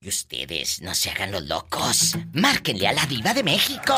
Y 0.02 0.10
ustedes 0.10 0.82
no 0.82 0.94
se 0.94 1.12
hagan 1.12 1.32
los 1.32 1.44
locos. 1.44 2.18
Márquenle 2.34 2.88
a 2.88 2.94
la 2.94 3.06
diva 3.06 3.34
de 3.34 3.44
México. 3.44 3.94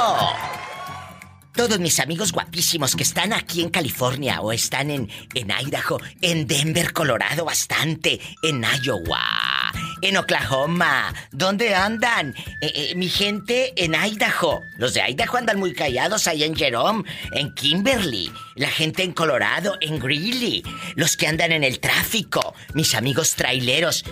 Todos 1.54 1.80
mis 1.80 2.00
amigos 2.00 2.32
guapísimos 2.32 2.96
que 2.96 3.04
están 3.04 3.32
aquí 3.32 3.62
en 3.62 3.70
California 3.70 4.42
o 4.42 4.52
están 4.52 4.90
en, 4.90 5.08
en 5.36 5.52
Idaho, 5.52 6.00
en 6.20 6.48
Denver, 6.48 6.92
Colorado, 6.94 7.46
bastante, 7.46 8.20
en 8.42 8.64
Iowa, 8.82 9.63
en 10.02 10.18
Oklahoma. 10.18 11.14
¿Dónde 11.32 11.76
andan? 11.76 12.36
Eh, 12.62 12.72
eh, 12.76 12.96
mi 12.96 13.10
gente 13.10 13.74
en 13.76 13.96
Idaho. 13.96 14.62
Los 14.78 14.94
de 14.94 15.02
Idaho 15.02 15.38
andan 15.38 15.60
muy 15.60 15.74
callados 15.74 16.28
allá 16.28 16.46
en 16.46 16.56
Jerome, 16.56 17.04
en 17.34 17.54
Kimberly. 17.54 18.32
La 18.56 18.70
gente 18.70 19.04
en 19.04 19.14
Colorado, 19.14 19.78
en 19.82 20.00
Greeley. 20.00 20.64
Los 20.96 21.18
que 21.18 21.28
andan 21.28 21.52
en 21.52 21.64
el 21.64 21.80
tráfico. 21.80 22.54
Mis 22.74 22.96
amigos 22.96 23.36
traileros. 23.36 24.04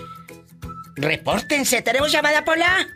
Repórtense. 0.96 1.82
¿Tenemos 1.82 2.12
llamada, 2.12 2.44
Pola? 2.44 2.88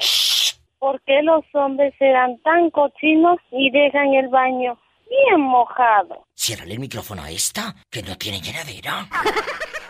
¿Por 0.78 1.02
qué 1.04 1.22
los 1.24 1.46
hombres 1.54 1.94
serán 1.98 2.38
tan 2.42 2.70
cochinos 2.72 3.38
y 3.52 3.72
dejan 3.72 4.14
el 4.14 4.28
baño 4.30 4.78
bien 5.10 5.40
mojado? 5.42 6.28
Ciérrale 6.36 6.74
el 6.74 6.80
micrófono 6.80 7.24
a 7.24 7.32
esta, 7.32 7.74
que 7.90 8.04
no 8.04 8.18
tiene 8.18 8.42
llenadera. 8.42 9.08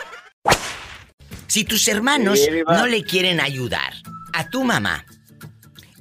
Si 1.50 1.64
tus 1.66 1.88
hermanos 1.88 2.40
Sí, 2.40 2.50
no 2.68 2.86
le 2.86 3.04
quieren 3.04 3.40
ayudar 3.42 3.94
a 4.34 4.48
tu 4.50 4.64
mamá, 4.64 5.04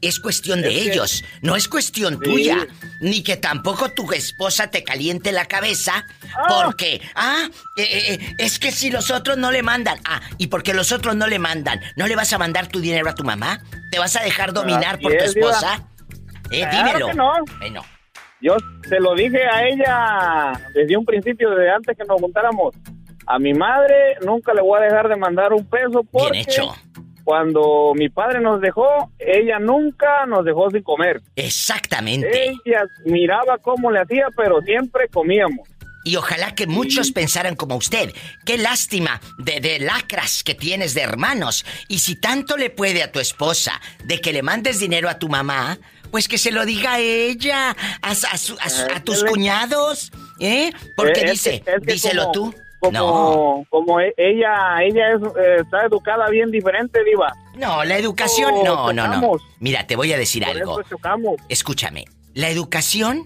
es 0.01 0.21
cuestión 0.21 0.63
de 0.63 0.69
Es 0.69 0.85
que- 0.85 0.93
ellos, 0.93 1.25
no 1.43 1.57
es 1.57 1.67
cuestión 1.69 2.15
Sí. 2.23 2.31
tuya. 2.31 2.67
Ni 3.01 3.23
que 3.23 3.37
tampoco 3.37 3.91
tu 3.93 4.13
esposa 4.13 4.71
te 4.71 4.85
caliente 4.85 5.33
la 5.33 5.47
cabeza 5.47 6.05
porque, 6.49 7.01
ah, 7.15 7.49
eh, 7.77 7.83
eh, 8.21 8.35
es 8.39 8.59
que 8.59 8.71
si 8.73 8.91
los 8.91 9.11
otros 9.11 9.39
no 9.39 9.51
le 9.51 9.63
mandan, 9.63 9.99
ah, 10.05 10.21
y 10.37 10.49
porque 10.49 10.75
los 10.75 10.93
otros 10.93 11.17
no 11.17 11.27
le 11.27 11.39
mandan, 11.39 11.81
¿no 11.97 12.07
le 12.07 12.15
vas 12.15 12.33
a 12.33 12.39
mandar 12.39 12.67
tu 12.69 12.81
dinero 12.81 13.09
a 13.09 13.15
tu 13.15 13.25
mamá? 13.25 13.61
¿Te 13.91 13.99
vas 13.99 14.15
a 14.17 14.23
dejar 14.23 14.53
dominar 14.53 15.01
por 15.01 15.13
tu 15.13 15.25
es, 15.25 15.35
esposa? 15.37 15.89
Eh, 16.51 16.61
Claro 16.61 16.77
dímelo. 16.89 17.07
que 17.09 17.15
no. 17.15 17.33
Bueno. 17.59 17.85
Yo 18.41 18.57
se 18.89 19.01
lo 19.01 19.15
dije 19.17 19.43
a 19.45 19.67
ella 19.67 20.61
desde 20.75 20.97
un 20.97 21.05
principio, 21.05 21.51
desde 21.51 21.71
antes 21.73 21.97
que 21.97 22.05
nos 22.05 22.21
juntáramos. 22.21 22.75
A 23.31 23.39
mi 23.39 23.53
madre 23.53 24.17
nunca 24.25 24.55
le 24.55 24.63
voy 24.63 24.81
a 24.81 24.85
dejar 24.85 25.09
de 25.09 25.17
mandar 25.17 25.53
un 25.53 25.65
peso 25.69 26.03
porque 26.11 26.31
Bien 26.33 26.45
hecho. 26.49 26.75
cuando 27.25 27.93
mi 27.95 28.09
padre 28.09 28.41
nos 28.41 28.61
dejó, 28.61 28.87
ella 29.19 29.59
nunca 29.59 30.25
nos 30.27 30.45
dejó 30.47 30.71
sin 30.71 30.83
comer. 30.83 31.21
Exactamente. 31.37 32.49
Ella 32.65 32.85
miraba 33.05 33.59
cómo 33.59 33.91
le 33.91 34.01
hacía, 34.01 34.29
pero 34.37 34.61
siempre 34.63 35.09
comíamos. 35.13 35.69
Y 36.05 36.17
ojalá 36.17 36.55
que 36.55 36.67
muchos 36.67 37.11
pensaran 37.11 37.55
como 37.55 37.77
usted. 37.77 38.15
Qué 38.47 38.57
lástima 38.57 39.21
de, 39.37 39.61
de 39.61 39.79
lacras 39.81 40.43
que 40.43 40.55
tienes 40.55 40.95
de 40.95 41.03
hermanos. 41.03 41.67
Y 41.89 41.99
si 41.99 42.19
tanto 42.19 42.57
le 42.57 42.71
puede 42.71 43.03
a 43.03 43.13
tu 43.13 43.21
esposa 43.21 43.79
de 44.05 44.19
que 44.23 44.33
le 44.33 44.43
mandes 44.43 44.79
dinero 44.79 45.11
a 45.11 45.19
tu 45.19 45.29
mamá, 45.29 45.77
pues 46.11 46.29
que 46.29 46.39
se 46.39 46.51
lo 46.51 46.65
diga 46.65 46.95
a 46.95 47.01
ella, 47.01 47.77
a, 48.01 48.11
a 48.11 48.15
su- 48.39 48.57
a 48.59 49.01
tus 49.05 49.23
cuñados, 49.25 50.11
¿eh? 50.41 50.73
Porque 50.97 51.21
es 51.27 51.31
dice, 51.33 51.61
que- 51.61 51.73
es 51.73 51.81
que 51.87 51.93
díselo 51.93 52.23
como- 52.23 52.33
tú. 52.33 52.55
Como, 52.81 52.93
No. 52.93 53.65
como 53.71 54.01
e- 54.01 54.15
ella, 54.17 54.79
ella 54.85 55.15
es, 55.15 55.23
eh, 55.23 55.57
está 55.63 55.85
educada 55.87 56.29
bien 56.31 56.51
diferente, 56.51 57.03
Diva. 57.05 57.33
No, 57.57 57.83
la 57.85 57.97
educación, 57.99 58.55
no, 58.65 58.93
no, 58.93 59.09
no. 59.09 59.33
Mira, 59.59 59.87
te 59.87 59.97
voy 59.97 60.13
a 60.13 60.19
decir 60.19 60.45
Por 60.45 60.57
algo. 60.57 60.81
Escúchame, 61.49 62.05
la 62.35 62.49
educación, 62.51 63.25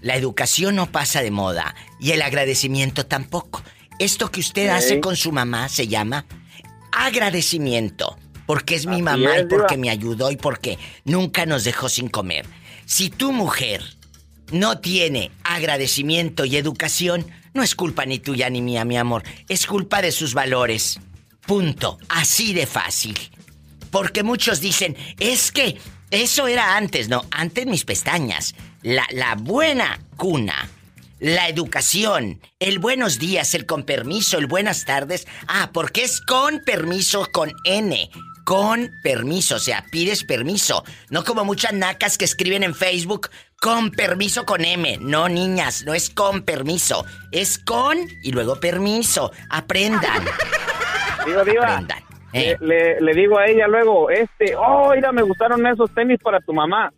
la 0.00 0.16
educación 0.16 0.74
no 0.74 0.86
pasa 0.86 1.22
de 1.22 1.30
moda 1.30 1.74
y 2.00 2.10
el 2.10 2.22
agradecimiento 2.22 3.06
tampoco. 3.06 3.62
Esto 4.00 4.30
que 4.30 4.40
usted 4.40 4.64
Sí. 4.64 4.68
hace 4.70 5.00
con 5.00 5.14
su 5.14 5.30
mamá 5.30 5.68
se 5.68 5.86
llama 5.86 6.24
agradecimiento, 6.90 8.16
porque 8.46 8.74
es 8.74 8.86
mi 8.86 9.02
mamá 9.02 9.36
es, 9.36 9.42
y 9.42 9.46
porque 9.46 9.74
Diva. 9.76 9.80
me 9.82 9.90
ayudó 9.90 10.30
y 10.30 10.36
porque 10.36 10.78
nunca 11.04 11.46
nos 11.46 11.64
dejó 11.64 11.88
sin 11.88 12.08
comer. 12.08 12.46
Si 12.86 13.10
tu 13.10 13.30
mujer 13.32 13.82
no 14.52 14.80
tiene 14.80 15.30
agradecimiento 15.44 16.44
y 16.44 16.56
educación, 16.56 17.26
no 17.54 17.62
es 17.62 17.74
culpa 17.74 18.06
ni 18.06 18.18
tuya 18.18 18.48
ni 18.50 18.62
mía, 18.62 18.84
mi 18.84 18.96
amor, 18.96 19.22
es 19.48 19.66
culpa 19.66 20.02
de 20.02 20.12
sus 20.12 20.34
valores. 20.34 21.00
Punto. 21.46 21.98
Así 22.08 22.52
de 22.52 22.66
fácil. 22.66 23.18
Porque 23.90 24.22
muchos 24.22 24.60
dicen, 24.60 24.96
es 25.18 25.50
que 25.50 25.78
eso 26.10 26.46
era 26.46 26.76
antes, 26.76 27.08
no, 27.08 27.24
antes 27.30 27.66
mis 27.66 27.84
pestañas. 27.84 28.54
La, 28.82 29.06
la 29.10 29.34
buena 29.34 30.00
cuna, 30.16 30.68
la 31.18 31.48
educación, 31.48 32.40
el 32.60 32.78
buenos 32.78 33.18
días, 33.18 33.54
el 33.54 33.66
con 33.66 33.82
permiso, 33.82 34.38
el 34.38 34.46
buenas 34.46 34.84
tardes. 34.84 35.26
Ah, 35.48 35.70
porque 35.72 36.02
es 36.02 36.20
con 36.20 36.60
permiso 36.64 37.26
con 37.32 37.52
N. 37.64 38.10
Con 38.44 38.90
permiso, 39.02 39.56
o 39.56 39.60
sea, 39.60 39.84
pides 39.92 40.24
permiso. 40.24 40.82
No 41.08 41.24
como 41.24 41.44
muchas 41.44 41.72
nacas 41.72 42.16
que 42.16 42.24
escriben 42.24 42.62
en 42.62 42.74
Facebook 42.74 43.30
con 43.60 43.90
permiso 43.90 44.46
con 44.46 44.64
M. 44.64 44.96
No, 45.02 45.28
niñas, 45.28 45.84
no 45.84 45.92
es 45.92 46.08
con 46.08 46.42
permiso. 46.42 47.04
Es 47.30 47.58
con 47.58 47.98
y 48.22 48.32
luego 48.32 48.56
permiso. 48.58 49.30
Aprendan. 49.50 50.24
Diva, 51.26 51.44
Diva. 51.44 51.62
Aprendan. 51.74 51.98
Eh. 52.32 52.56
Le, 52.60 52.66
le- 52.94 53.00
le 53.02 53.12
digo 53.12 53.38
a 53.38 53.46
ella 53.46 53.66
luego, 53.68 54.08
este, 54.08 54.56
oh, 54.56 54.92
mira, 54.94 55.12
me 55.12 55.20
gustaron 55.22 55.66
esos 55.66 55.92
tenis 55.94 56.18
para 56.22 56.40
tu 56.40 56.54
mamá. 56.54 56.90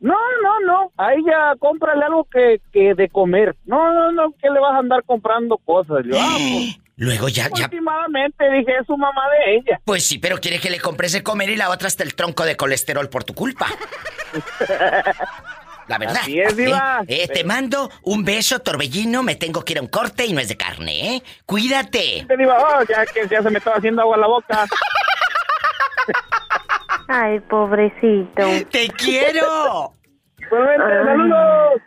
No, 0.00 0.14
no, 0.42 0.60
no, 0.66 0.92
a 0.96 1.12
ella 1.12 1.54
cómprale 1.58 2.04
algo 2.04 2.24
que, 2.24 2.60
que 2.72 2.94
de 2.94 3.08
comer. 3.08 3.54
No, 3.64 3.92
no, 3.92 4.10
no, 4.12 4.32
que 4.40 4.48
le 4.50 4.58
vas 4.60 4.74
a 4.74 4.78
andar 4.78 5.02
comprando 5.04 5.58
cosas. 5.58 5.98
Yo, 6.04 6.16
ah, 6.18 6.36
pues, 6.38 6.78
Luego 6.96 7.28
ya, 7.28 7.48
ya. 7.54 7.64
últimamente 7.66 8.44
dije, 8.50 8.72
es 8.80 8.86
su 8.86 8.96
mamá 8.96 9.22
de 9.46 9.56
ella. 9.56 9.80
Pues 9.84 10.04
sí, 10.06 10.18
pero 10.18 10.38
quiere 10.38 10.58
que 10.58 10.70
le 10.70 10.80
compres 10.80 11.12
de 11.12 11.22
comer 11.22 11.50
y 11.50 11.56
la 11.56 11.70
otra 11.70 11.86
hasta 11.86 12.02
el 12.02 12.14
tronco 12.16 12.44
de 12.44 12.56
colesterol 12.56 13.08
por 13.08 13.22
tu 13.22 13.34
culpa. 13.34 13.66
La 15.88 15.98
verdad. 15.98 16.18
Así 16.20 16.38
es, 16.38 16.56
Diva. 16.56 17.02
¿eh? 17.06 17.24
Eh, 17.24 17.28
te 17.28 17.44
mando 17.44 17.90
un 18.02 18.24
beso, 18.24 18.60
torbellino. 18.60 19.22
Me 19.22 19.36
tengo 19.36 19.64
que 19.64 19.72
ir 19.72 19.78
a 19.78 19.82
un 19.82 19.88
corte 19.88 20.26
y 20.26 20.32
no 20.32 20.40
es 20.40 20.48
de 20.48 20.56
carne, 20.56 21.16
¿eh? 21.16 21.22
Cuídate. 21.46 22.24
Te 22.28 22.36
digo, 22.36 22.52
oh, 22.52 22.82
ya 22.88 23.06
que 23.06 23.26
ya 23.26 23.42
se 23.42 23.50
me 23.50 23.58
estaba 23.58 23.76
haciendo 23.76 24.02
agua 24.02 24.16
en 24.16 24.20
la 24.20 24.26
boca. 24.26 24.66
Ay, 27.08 27.40
pobrecito. 27.40 28.42
¡Te 28.70 28.88
quiero! 28.88 29.92
Igualmente, 30.38 31.04
saludos. 31.04 31.82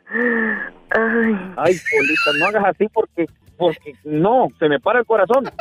Ay, 1.58 1.80
Polita, 1.80 2.32
no 2.40 2.46
hagas 2.48 2.66
así 2.66 2.88
porque, 2.92 3.28
porque 3.56 3.94
no, 4.04 4.48
se 4.58 4.68
me 4.68 4.80
para 4.80 5.00
el 5.00 5.06
corazón. 5.06 5.46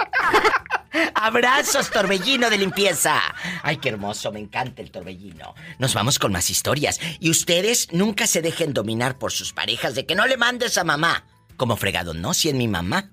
Abrazos, 1.15 1.91
torbellino 1.91 2.51
de 2.51 2.59
limpieza. 2.59 3.21
Ay, 3.63 3.77
qué 3.77 3.91
hermoso, 3.91 4.33
me 4.33 4.41
encanta 4.41 4.83
el 4.83 4.91
torbellino. 4.91 5.55
Nos 5.79 5.95
vamos 5.95 6.19
con 6.19 6.33
más 6.33 6.51
historias. 6.51 7.01
Y 7.21 7.31
ustedes 7.31 7.89
nunca 7.93 8.27
se 8.27 8.43
dejen 8.43 8.73
dominar 8.73 9.19
por 9.19 9.33
sus 9.33 9.53
parejas 9.53 9.95
de 9.95 10.07
que 10.07 10.15
no 10.15 10.27
le 10.27 10.37
mandes 10.37 10.79
a 10.79 10.85
mamá. 10.85 11.25
Como 11.57 11.77
fregado, 11.77 12.15
no, 12.15 12.35
si 12.35 12.49
es 12.49 12.55
mi 12.55 12.69
mamá. 12.69 13.11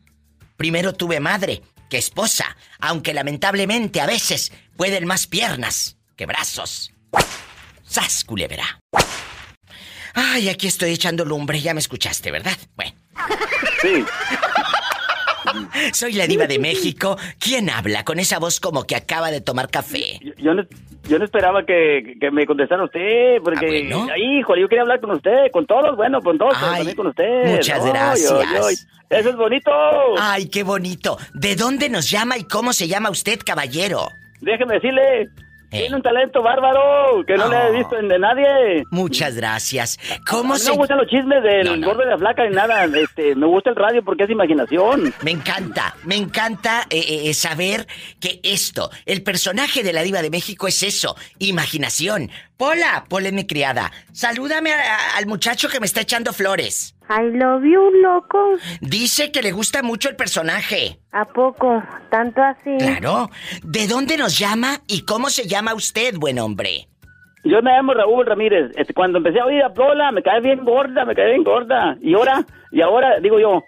Primero 0.56 0.94
tuve 0.94 1.20
madre 1.20 1.62
que 1.90 1.98
esposa, 1.98 2.58
aunque 2.80 3.14
lamentablemente 3.14 4.02
a 4.02 4.06
veces 4.06 4.52
pueden 4.76 5.06
más 5.06 5.28
piernas 5.28 5.98
que 6.16 6.26
brazos. 6.26 6.92
¡Sas, 7.86 8.24
culebra! 8.24 8.80
Ay, 10.14 10.50
aquí 10.50 10.68
estoy 10.68 10.92
echando 10.92 11.24
lumbre, 11.26 11.62
ya 11.62 11.74
me 11.74 11.80
escuchaste, 11.80 12.32
¿verdad? 12.32 12.58
Bueno. 12.76 12.94
Sí. 13.82 14.04
Soy 15.94 16.14
la 16.14 16.28
diva 16.28 16.48
de 16.48 16.60
México. 16.60 17.18
¿Quién 17.40 17.70
habla 17.70 18.04
con 18.04 18.20
esa 18.20 18.40
voz 18.40 18.60
como 18.60 18.84
que 18.86 18.96
acaba 18.96 19.32
de 19.32 19.42
tomar 19.42 19.70
café? 19.70 20.20
Yo 20.38 20.54
no, 20.54 20.64
yo 21.08 21.20
no 21.20 21.26
esperaba 21.26 21.66
que, 21.66 22.16
que 22.20 22.32
me 22.32 22.46
contestara 22.46 22.84
usted, 22.84 23.38
porque, 23.44 23.90
Ah, 23.94 24.18
híjole, 24.18 24.62
yo 24.62 24.68
quería 24.68 24.82
hablar 24.84 25.00
con 25.00 25.12
usted, 25.12 25.52
con 25.52 25.66
todos, 25.66 25.96
bueno, 25.96 26.22
con 26.22 26.38
todos, 26.38 26.54
pero 26.60 26.72
Ay, 26.72 26.78
también 26.78 26.98
con 26.98 27.08
usted. 27.08 27.46
muchas 27.56 27.86
gracias. 27.86 28.88
Eso 29.10 29.30
es 29.30 29.36
bonito. 29.38 29.72
Ay, 30.20 30.50
qué 30.50 30.64
bonito. 30.64 31.18
¿De 31.34 31.56
dónde 31.56 31.88
nos 31.90 32.10
llama 32.12 32.38
y 32.38 32.44
cómo 32.44 32.74
se 32.74 32.88
llama 32.90 33.10
usted, 33.10 33.40
caballero? 33.46 34.10
Déjeme 34.42 34.76
decirle. 34.76 35.30
Tiene 35.70 35.96
un 35.96 36.02
talento 36.02 36.42
bárbaro 36.42 37.24
que 37.26 37.36
no 37.36 37.48
le 37.50 37.56
Oh. 37.58 37.68
he 37.68 37.72
visto 37.78 37.98
en 37.98 38.08
de 38.08 38.20
nadie. 38.20 38.84
Muchas 38.92 39.36
gracias. 39.36 39.98
A 40.12 40.18
¿Cómo 40.30 40.54
mí 40.54 40.60
se...? 40.60 40.68
No 40.70 40.74
me 40.74 40.78
gustan 40.80 40.98
los 40.98 41.08
chismes 41.08 41.44
del 41.44 41.84
gordo 41.84 42.00
de 42.02 42.08
la 42.12 42.18
flaca 42.18 42.44
ni 42.48 42.56
nada. 42.56 42.86
Este, 42.86 43.36
me 43.36 43.46
gusta 43.48 43.70
el 43.72 43.76
radio 43.76 44.04
porque 44.04 44.24
es 44.24 44.30
imaginación. 44.30 45.14
Me 45.24 45.32
encanta, 45.32 45.96
me 46.04 46.16
encanta 46.16 46.86
eh, 46.90 47.24
eh, 47.30 47.34
saber 47.34 47.88
que 48.20 48.40
esto, 48.44 48.90
el 49.06 49.24
personaje 49.24 49.84
de 49.84 49.94
la 49.94 50.02
diva 50.04 50.22
de 50.22 50.30
México 50.30 50.68
es 50.68 50.84
eso, 50.84 51.16
imaginación. 51.40 52.30
Pola, 52.56 53.06
Pola 53.10 53.28
es 53.28 53.34
mi 53.34 53.46
criada. 53.46 53.92
Salúdame 54.14 54.72
a- 54.72 54.78
a- 54.96 55.18
al 55.18 55.28
muchacho 55.28 55.70
que 55.70 55.80
me 55.80 55.86
está 55.86 56.02
echando 56.02 56.34
flores. 56.34 56.96
I 57.10 57.32
love 57.32 57.64
you, 57.64 57.90
loco. 58.02 58.58
Dice 58.82 59.32
que 59.32 59.42
le 59.42 59.52
gusta 59.52 59.82
mucho 59.82 60.10
el 60.10 60.16
personaje. 60.16 61.00
¿A 61.12 61.26
poco? 61.26 61.82
¿Tanto 62.10 62.42
así? 62.42 62.76
Claro. 62.80 63.30
¿De 63.64 63.88
dónde 63.88 64.18
nos 64.18 64.38
llama 64.38 64.82
y 64.88 65.06
cómo 65.06 65.30
se 65.30 65.48
llama 65.48 65.74
usted, 65.74 66.16
buen 66.18 66.40
hombre? 66.40 66.88
Yo 67.44 67.62
me 67.62 67.72
llamo 67.72 67.94
Raúl 67.94 68.26
Ramírez. 68.26 68.72
Este, 68.76 68.94
cuando 68.94 69.20
empecé 69.20 69.40
a 69.40 69.46
oír 69.46 69.64
a 69.64 69.74
Pola, 69.74 70.12
me 70.12 70.22
cae 70.22 70.42
bien 70.42 70.66
gorda, 70.66 71.06
me 71.06 71.16
cae 71.16 71.30
bien 71.30 71.44
gorda. 71.44 71.98
Y 72.02 72.14
ahora, 72.14 72.46
y 72.72 72.82
ahora 72.82 73.20
digo 73.22 73.40
yo, 73.40 73.64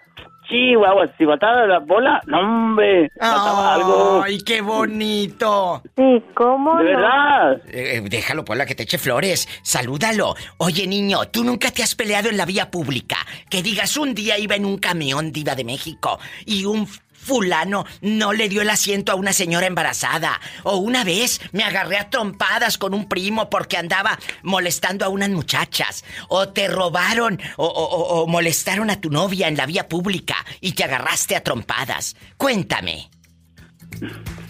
Chihuahua, 0.50 1.06
si 1.16 1.24
faltaba 1.24 1.64
la 1.66 1.78
bola, 1.78 2.20
no 2.26 2.40
hombre, 2.40 3.08
faltaba 3.18 3.74
algo. 3.74 4.22
¡Ay, 4.24 4.38
qué 4.44 4.60
bonito! 4.60 5.80
Sí, 5.96 6.22
¿cómo 6.34 6.76
De 6.78 6.84
no? 6.84 6.90
verdad. 6.90 7.62
Eh, 7.68 8.02
déjalo, 8.04 8.44
Paula, 8.44 8.66
que 8.66 8.74
te 8.74 8.82
eche 8.82 8.98
flores. 8.98 9.48
Salúdalo. 9.62 10.34
Oye, 10.58 10.86
niño, 10.88 11.24
tú 11.30 11.44
nunca 11.44 11.70
te 11.70 11.82
has 11.84 11.94
peleado 11.94 12.28
en 12.28 12.36
la 12.36 12.44
vía 12.46 12.70
pública. 12.70 13.16
Que 13.48 13.62
digas, 13.62 13.96
un 13.96 14.12
día 14.14 14.38
iba 14.38 14.56
en 14.56 14.64
un 14.64 14.78
camión 14.78 15.30
diva 15.30 15.54
de 15.54 15.64
México 15.64 16.18
y 16.44 16.64
un 16.64 16.88
fulano 17.22 17.84
no 18.00 18.32
le 18.32 18.48
dio 18.48 18.62
el 18.62 18.70
asiento 18.70 19.12
a 19.12 19.14
una 19.14 19.32
señora 19.32 19.66
embarazada. 19.66 20.40
O 20.64 20.76
una 20.76 21.04
vez 21.04 21.40
me 21.52 21.62
agarré 21.64 21.98
a 21.98 22.10
trompadas 22.10 22.78
con 22.78 22.94
un 22.94 23.08
primo 23.08 23.50
porque 23.50 23.76
andaba 23.76 24.18
molestando 24.42 25.04
a 25.04 25.08
unas 25.08 25.28
muchachas. 25.30 26.04
O 26.28 26.48
te 26.48 26.68
robaron 26.68 27.40
o, 27.56 27.66
o- 27.66 28.22
o- 28.22 28.26
molestaron 28.26 28.90
a 28.90 29.00
tu 29.00 29.10
novia 29.10 29.48
en 29.48 29.56
la 29.56 29.66
vía 29.66 29.88
pública 29.88 30.36
y 30.60 30.72
te 30.72 30.84
agarraste 30.84 31.36
a 31.36 31.42
trompadas. 31.44 32.16
Cuéntame. 32.36 33.10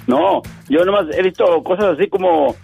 No, 0.07 0.43
yo 0.69 0.85
nomás 0.85 1.07
he 1.17 1.23
visto 1.23 1.45
cosas 1.65 1.97
así 1.99 2.09
como, 2.09 2.55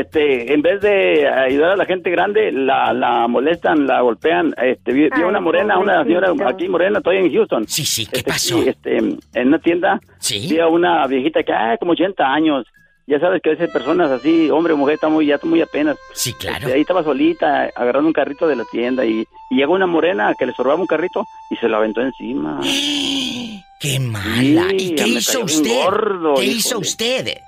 este, 0.00 0.52
en 0.52 0.62
vez 0.62 0.80
de 0.80 1.28
ayudar 1.28 1.70
a 1.72 1.76
la 1.76 1.84
gente 1.86 2.10
grande, 2.10 2.50
la, 2.52 2.92
la 2.92 3.26
molestan, 3.28 3.86
la 3.86 4.00
golpean. 4.00 4.54
Este, 4.62 4.92
vi, 4.92 5.08
vi 5.14 5.22
una 5.22 5.40
morena, 5.40 5.78
una 5.78 6.02
señora 6.04 6.32
aquí 6.48 6.68
morena, 6.68 6.98
estoy 6.98 7.16
en 7.18 7.32
Houston. 7.32 7.66
Sí, 7.68 7.84
sí, 7.84 8.06
¿qué 8.06 8.18
Este, 8.18 8.30
pasó? 8.30 8.62
este, 8.62 8.96
en 8.98 9.18
una 9.48 9.58
tienda, 9.58 10.00
Sí. 10.18 10.46
vi 10.50 10.58
a 10.60 10.66
una 10.68 11.06
viejita 11.06 11.42
que, 11.42 11.52
ah, 11.52 11.76
como 11.78 11.92
80 11.92 12.24
años. 12.24 12.66
Ya 13.08 13.20
sabes 13.20 13.40
que 13.40 13.50
a 13.50 13.52
veces 13.52 13.70
personas 13.70 14.10
así, 14.10 14.50
hombre 14.50 14.72
o 14.72 14.76
mujer, 14.76 14.94
está 14.94 15.08
muy, 15.08 15.26
ya 15.26 15.36
está 15.36 15.46
muy 15.46 15.62
apenas. 15.62 15.96
Sí, 16.12 16.32
claro. 16.32 16.58
Este, 16.66 16.72
ahí 16.72 16.80
estaba 16.80 17.04
solita, 17.04 17.70
agarrando 17.76 18.08
un 18.08 18.12
carrito 18.12 18.48
de 18.48 18.56
la 18.56 18.64
tienda 18.72 19.04
y, 19.06 19.24
y 19.50 19.56
llegó 19.56 19.74
una 19.74 19.86
morena 19.86 20.34
que 20.36 20.44
le 20.44 20.52
sorbaba 20.52 20.80
un 20.80 20.88
carrito 20.88 21.24
y 21.50 21.56
se 21.56 21.68
lo 21.68 21.76
aventó 21.76 22.00
encima. 22.00 22.60
¡Qué 23.80 24.00
mala! 24.00 24.70
Sí, 24.70 24.76
¿Y 24.90 24.94
qué 24.96 25.06
hizo 25.08 25.44
usted? 25.44 25.70
gordo, 25.84 26.34
¿Qué 26.34 26.44
híjole. 26.44 26.58
hizo 26.58 26.78
usted? 26.78 27.38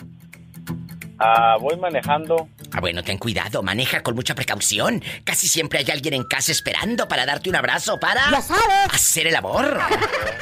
Ah, 1.19 1.57
voy 1.59 1.75
manejando. 1.77 2.47
Ah, 2.71 2.79
bueno, 2.79 3.03
ten 3.03 3.17
cuidado, 3.17 3.61
maneja 3.61 4.01
con 4.01 4.15
mucha 4.15 4.33
precaución. 4.35 5.03
Casi 5.25 5.47
siempre 5.49 5.79
hay 5.79 5.91
alguien 5.91 6.13
en 6.13 6.23
casa 6.23 6.53
esperando 6.53 7.07
para 7.09 7.25
darte 7.25 7.49
un 7.49 7.57
abrazo 7.57 7.99
para 7.99 8.23
hacer 8.91 9.27
el 9.27 9.35
amor. 9.35 9.79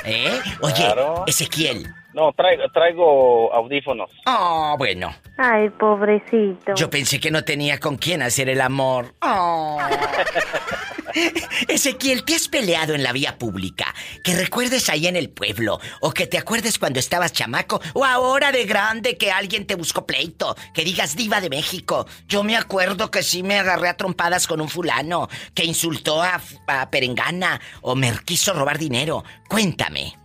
¿Eh? 0.06 0.40
Oye, 0.62 0.76
Claro. 0.76 1.24
Ezequiel. 1.26 1.92
No, 2.14 2.34
traigo, 2.34 2.64
traigo 2.74 3.54
audífonos. 3.54 4.10
Oh, 4.26 4.76
bueno. 4.80 5.14
Ay, 5.38 5.70
pobrecito. 5.70 6.74
Yo 6.76 6.90
pensé 6.90 7.20
que 7.20 7.30
no 7.30 7.44
tenía 7.44 7.80
con 7.80 7.98
quién 7.98 8.24
hacer 8.24 8.50
el 8.50 8.62
amor. 8.62 9.14
Oh. 9.22 9.78
Ezequiel, 11.68 12.24
¿te 12.24 12.36
has 12.36 12.48
peleado 12.48 12.96
en 12.96 13.04
la 13.04 13.12
vía 13.12 13.38
pública? 13.38 13.94
Que 14.24 14.36
recuerdes 14.36 14.90
ahí 14.90 15.08
en 15.08 15.16
el 15.16 15.30
pueblo. 15.30 15.80
O 16.02 16.12
que 16.12 16.26
te 16.26 16.38
acuerdes 16.40 16.80
cuando 16.80 17.00
estabas 17.00 17.32
chamaco. 17.32 17.80
O 17.94 18.04
ahora 18.04 18.52
de 18.52 18.66
grande 18.66 19.18
que 19.18 19.32
alguien 19.32 19.68
te 19.68 19.76
buscó 19.76 20.06
pleito. 20.08 20.56
Que 20.74 20.84
digas 20.84 21.16
diva 21.16 21.42
de 21.42 21.50
México. 21.50 22.08
Yo 22.28 22.44
me 22.44 22.58
acuerdo 22.58 23.12
que 23.12 23.22
sí 23.22 23.44
me 23.44 23.60
agarré 23.60 23.90
a 23.90 23.98
trompadas 23.98 24.48
con 24.48 24.62
un 24.62 24.70
fulano. 24.70 25.28
Que 25.54 25.64
insultó 25.64 26.22
a, 26.24 26.42
a 26.68 26.90
Perengana. 26.90 27.62
O 27.82 27.96
me 27.96 28.12
quiso 28.26 28.54
robar 28.54 28.80
dinero. 28.80 29.24
Cuéntame. 29.48 30.16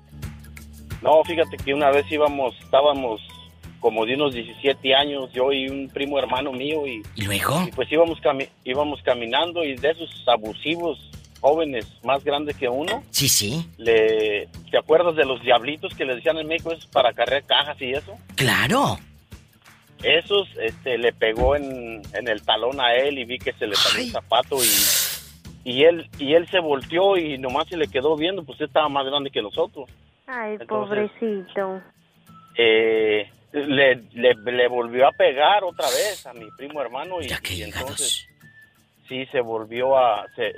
No, 1.05 1.23
fíjate 1.23 1.59
que 1.59 1.75
una 1.75 1.91
vez 1.91 2.11
íbamos, 2.11 2.55
estábamos 2.61 3.21
como 3.79 4.07
de 4.07 4.15
unos 4.15 4.33
17 4.33 4.95
años, 4.95 5.31
yo 5.35 5.53
y 5.53 5.69
un 5.69 5.91
primo 5.91 6.19
hermano 6.19 6.51
mío, 6.51 6.87
y, 6.87 7.03
¿Y 7.15 7.27
luego? 7.27 7.63
y 7.69 7.73
pues 7.73 7.93
íbamos, 7.93 8.19
cami- 8.23 8.49
íbamos 8.65 9.03
caminando 9.03 9.63
y 9.63 9.77
de 9.77 9.91
esos 9.91 10.11
abusivos 10.27 10.99
jóvenes 11.41 11.87
más 12.03 12.25
grandes 12.25 12.57
que 12.57 12.67
uno, 12.71 13.03
Sí, 13.11 13.29
sí. 13.29 13.69
le, 13.77 14.49
¿te 14.71 14.79
acuerdas 14.79 15.15
de 15.17 15.27
los 15.27 15.43
diablitos 15.43 15.93
que 15.95 16.07
le 16.07 16.15
decían 16.17 16.39
en 16.39 16.47
México 16.49 16.73
esos 16.73 16.87
para 16.87 17.13
cargar 17.13 17.45
cajas 17.45 17.77
y 17.83 17.93
eso? 17.93 18.17
Claro. 18.37 18.99
Esos, 20.03 20.49
este, 20.63 20.97
le 20.97 21.13
pegó 21.13 21.55
en, 21.55 22.01
en 22.15 22.29
el 22.29 22.43
talón 22.43 22.81
a 22.81 22.95
él 22.95 23.19
y 23.19 23.27
vi 23.27 23.39
que 23.39 23.53
se 23.53 23.67
le 23.67 23.77
salió 23.77 24.05
el 24.07 24.11
zapato 24.11 24.57
y, 24.65 25.71
y 25.71 25.85
él, 25.85 26.09
y 26.19 26.33
él 26.33 26.49
se 26.51 26.61
volteó 26.61 27.19
y 27.19 27.37
nomás 27.37 27.69
se 27.69 27.77
le 27.77 27.89
quedó 27.89 28.17
viendo, 28.17 28.43
pues 28.45 28.59
él 28.61 28.67
estaba 28.69 28.89
más 28.89 29.05
grande 29.05 29.31
que 29.31 29.43
nosotros. 29.43 29.91
Ay, 30.27 30.57
Entonces- 30.61 31.11
pobrecito. 31.21 31.83
eh, 32.57 33.31
le, 33.53 33.97
le, 34.15 34.35
le 34.35 34.69
volvió 34.69 35.07
a 35.09 35.13
pegar 35.13 35.63
otra 35.65 35.87
vez 35.87 36.27
a 36.27 36.33
mi 36.33 36.47
primo 36.57 36.81
hermano 36.81 37.21
y, 37.21 37.27
y 37.53 37.63
entonces 37.63 38.27
sí 39.09 39.27
se 39.27 39.41
volvió 39.41 39.97
a 39.99 40.27
se, 40.35 40.53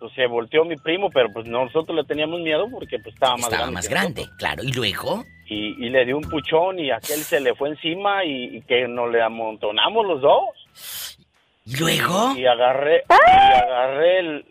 pues, 0.00 0.12
se 0.14 0.26
volteó 0.26 0.64
mi 0.64 0.76
primo 0.76 1.10
pero 1.10 1.28
pues 1.32 1.46
nosotros 1.46 1.94
le 1.96 2.04
teníamos 2.04 2.40
miedo 2.40 2.68
porque 2.70 2.98
pues 2.98 3.14
estaba 3.14 3.34
más 3.36 3.44
Estaba 3.44 3.58
grande 3.62 3.74
más 3.74 3.88
grande, 3.88 4.26
claro. 4.38 4.62
¿Y 4.64 4.72
luego? 4.72 5.24
y, 5.46 5.84
y 5.86 5.90
le 5.90 6.04
dio 6.06 6.16
un 6.16 6.28
puchón 6.28 6.78
y 6.78 6.90
aquel 6.90 7.18
se 7.20 7.40
le 7.40 7.54
fue 7.54 7.68
encima 7.68 8.24
y, 8.24 8.56
y 8.56 8.62
que 8.62 8.88
nos 8.88 9.10
le 9.12 9.20
amontonamos 9.22 10.06
los 10.06 10.20
dos 10.20 11.18
¿Y 11.66 11.76
luego? 11.76 12.34
y 12.36 12.46
agarré 12.46 13.04
y 13.08 13.54
agarré 13.62 14.18
el 14.20 14.44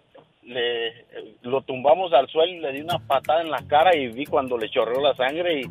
le, 0.49 1.05
lo 1.43 1.61
tumbamos 1.61 2.11
al 2.11 2.27
suelo 2.27 2.51
y 2.51 2.59
le 2.59 2.71
di 2.73 2.81
una 2.81 2.97
patada 2.99 3.41
en 3.41 3.51
la 3.51 3.61
cara 3.67 3.95
y 3.95 4.07
vi 4.07 4.25
cuando 4.25 4.57
le 4.57 4.69
chorreó 4.69 4.99
la 4.99 5.15
sangre 5.15 5.61
y, 5.61 5.63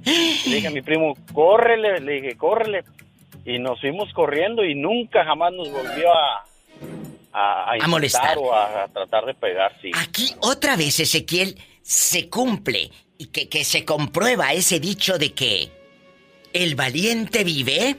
le 0.48 0.56
dije 0.56 0.68
a 0.68 0.70
mi 0.70 0.82
primo, 0.82 1.14
córrele, 1.32 2.00
le 2.00 2.20
dije, 2.20 2.36
córrele. 2.36 2.84
Y 3.44 3.59
nos 3.59 3.80
fuimos 3.80 4.12
corriendo 4.12 4.64
y 4.64 4.74
nunca 4.74 5.24
jamás 5.24 5.52
nos 5.52 5.70
volvió 5.70 6.12
a, 6.12 6.44
a, 7.32 7.88
molestar. 7.88 8.38
o 8.38 8.52
a, 8.52 8.84
a 8.84 8.88
tratar 8.88 9.24
de 9.24 9.34
pegar, 9.34 9.72
sí. 9.80 9.90
Aquí 9.94 10.30
otra 10.40 10.76
vez, 10.76 11.00
Ezequiel, 11.00 11.56
se 11.82 12.28
cumple 12.28 12.90
y 13.16 13.26
que, 13.26 13.48
que 13.48 13.64
se 13.64 13.84
comprueba 13.84 14.52
ese 14.52 14.78
dicho 14.78 15.18
de 15.18 15.32
que 15.32 15.70
el 16.52 16.74
valiente 16.74 17.42
vive. 17.42 17.96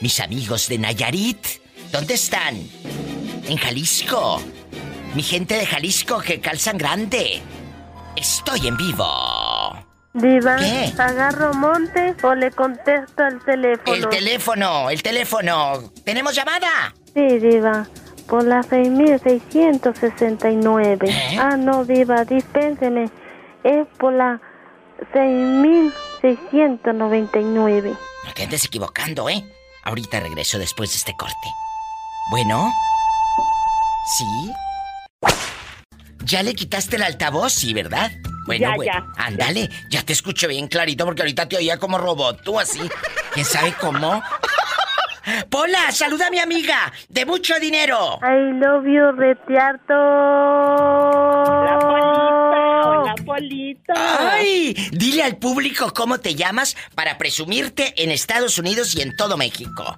Mis 0.00 0.18
amigos 0.20 0.68
de 0.68 0.78
Nayarit, 0.78 1.38
¿dónde 1.90 2.14
están? 2.14 2.56
En 3.48 3.56
Jalisco. 3.56 4.42
Mi 5.14 5.22
gente 5.22 5.56
de 5.56 5.66
Jalisco 5.66 6.20
que 6.20 6.40
calzan 6.40 6.76
grande. 6.76 7.40
Estoy 8.16 8.66
en 8.66 8.76
vivo. 8.76 9.06
Diva, 10.14 10.56
¿Qué? 10.56 10.92
¿agarro 10.96 11.52
monte 11.52 12.16
o 12.22 12.34
le 12.34 12.50
contesto 12.50 13.22
al 13.22 13.44
teléfono? 13.44 13.94
El 13.94 14.08
teléfono, 14.08 14.88
el 14.88 15.02
teléfono. 15.02 15.92
¿Tenemos 16.04 16.34
llamada? 16.34 16.94
Sí, 17.12 17.38
Diva, 17.38 17.86
por 18.26 18.44
la 18.44 18.62
6669. 18.62 21.10
¿Eh? 21.10 21.36
Ah, 21.38 21.58
no, 21.58 21.84
Diva, 21.84 22.24
dispénseme. 22.24 23.10
Es 23.62 23.86
por 23.98 24.14
la 24.14 24.40
6699. 25.12 27.94
No 28.24 28.32
te 28.32 28.44
andes 28.44 28.64
equivocando, 28.64 29.28
¿eh? 29.28 29.44
Ahorita 29.84 30.20
regreso 30.20 30.58
después 30.58 30.88
de 30.90 30.96
este 30.96 31.14
corte. 31.14 31.34
Bueno. 32.30 32.72
¿Sí? 34.16 34.24
¿Ya 36.26 36.42
le 36.42 36.54
quitaste 36.54 36.96
el 36.96 37.02
altavoz? 37.02 37.52
Sí, 37.52 37.72
¿verdad? 37.72 38.10
Bueno, 38.46 38.68
Ya, 38.70 38.74
bueno. 38.76 38.92
ya. 38.92 39.04
Ándale, 39.24 39.68
ya 39.90 40.02
te 40.02 40.12
escucho 40.12 40.48
bien 40.48 40.68
clarito 40.68 41.04
porque 41.04 41.22
ahorita 41.22 41.48
te 41.48 41.56
oía 41.56 41.78
como 41.78 41.98
robot, 41.98 42.42
tú 42.42 42.58
así. 42.58 42.80
¿Quién 43.32 43.44
sabe 43.46 43.74
cómo? 43.80 44.22
Pola, 45.50 45.90
saluda 45.90 46.28
a 46.28 46.30
mi 46.30 46.38
amiga 46.38 46.92
de 47.08 47.26
mucho 47.26 47.58
dinero. 47.58 48.20
I 48.22 48.52
love 48.58 48.84
you, 48.86 49.10
retiarto. 49.16 49.94
La 51.64 51.78
polita, 51.80 52.88
hola 52.88 53.14
polita. 53.24 53.94
¡Ay! 54.32 54.74
Dile 54.92 55.24
al 55.24 55.36
público 55.36 55.92
cómo 55.92 56.18
te 56.18 56.34
llamas 56.36 56.76
para 56.94 57.18
presumirte 57.18 57.92
en 58.02 58.10
Estados 58.12 58.58
Unidos 58.58 58.94
y 58.94 59.02
en 59.02 59.16
todo 59.16 59.36
México. 59.36 59.96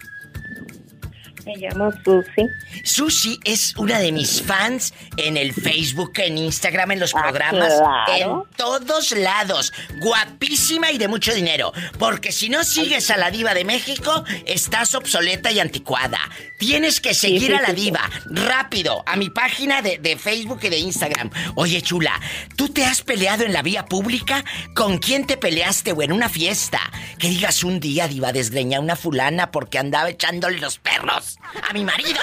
Me 1.48 1.56
llamo 1.56 1.90
Susi. 2.04 2.46
Susi 2.84 3.40
es 3.42 3.74
una 3.78 3.98
de 4.00 4.12
mis 4.12 4.42
fans 4.42 4.92
en 5.16 5.38
el 5.38 5.54
Facebook, 5.54 6.12
en 6.16 6.36
Instagram, 6.36 6.90
en 6.90 7.00
los 7.00 7.14
Ah, 7.14 7.22
programas, 7.22 7.72
claro. 7.72 8.46
en 8.50 8.56
todos 8.56 9.12
lados. 9.12 9.72
Guapísima 9.98 10.92
y 10.92 10.98
de 10.98 11.08
mucho 11.08 11.32
dinero. 11.32 11.72
Porque 11.98 12.32
si 12.32 12.50
no 12.50 12.64
sigues 12.64 13.10
a 13.10 13.16
la 13.16 13.30
diva 13.30 13.54
de 13.54 13.64
México, 13.64 14.24
estás 14.44 14.94
obsoleta 14.94 15.50
y 15.50 15.58
anticuada. 15.58 16.18
Tienes 16.58 17.00
que 17.00 17.14
seguir 17.14 17.46
sí, 17.46 17.52
a 17.54 17.62
la 17.62 17.72
diva 17.72 18.10
rápido 18.26 19.02
a 19.06 19.16
mi 19.16 19.30
página 19.30 19.80
de, 19.80 19.96
de 19.96 20.18
Facebook 20.18 20.60
y 20.64 20.68
de 20.68 20.78
Instagram. 20.78 21.30
Oye, 21.54 21.80
chula, 21.80 22.20
¿tú 22.56 22.68
te 22.68 22.84
has 22.84 23.00
peleado 23.00 23.44
en 23.44 23.54
la 23.54 23.62
vía 23.62 23.86
pública? 23.86 24.44
¿Con 24.74 24.98
quién 24.98 25.26
te 25.26 25.38
peleaste 25.38 25.92
o 25.92 26.02
en 26.02 26.12
una 26.12 26.28
fiesta? 26.28 26.80
Que 27.18 27.30
digas 27.30 27.64
un 27.64 27.80
día, 27.80 28.06
diva, 28.06 28.32
desgreña 28.32 28.76
a 28.76 28.80
una 28.82 28.96
fulana 28.96 29.50
porque 29.50 29.78
andaba 29.78 30.10
echándole 30.10 30.58
los 30.58 30.78
perros 30.78 31.37
a 31.68 31.72
mi 31.72 31.84
marido. 31.84 32.20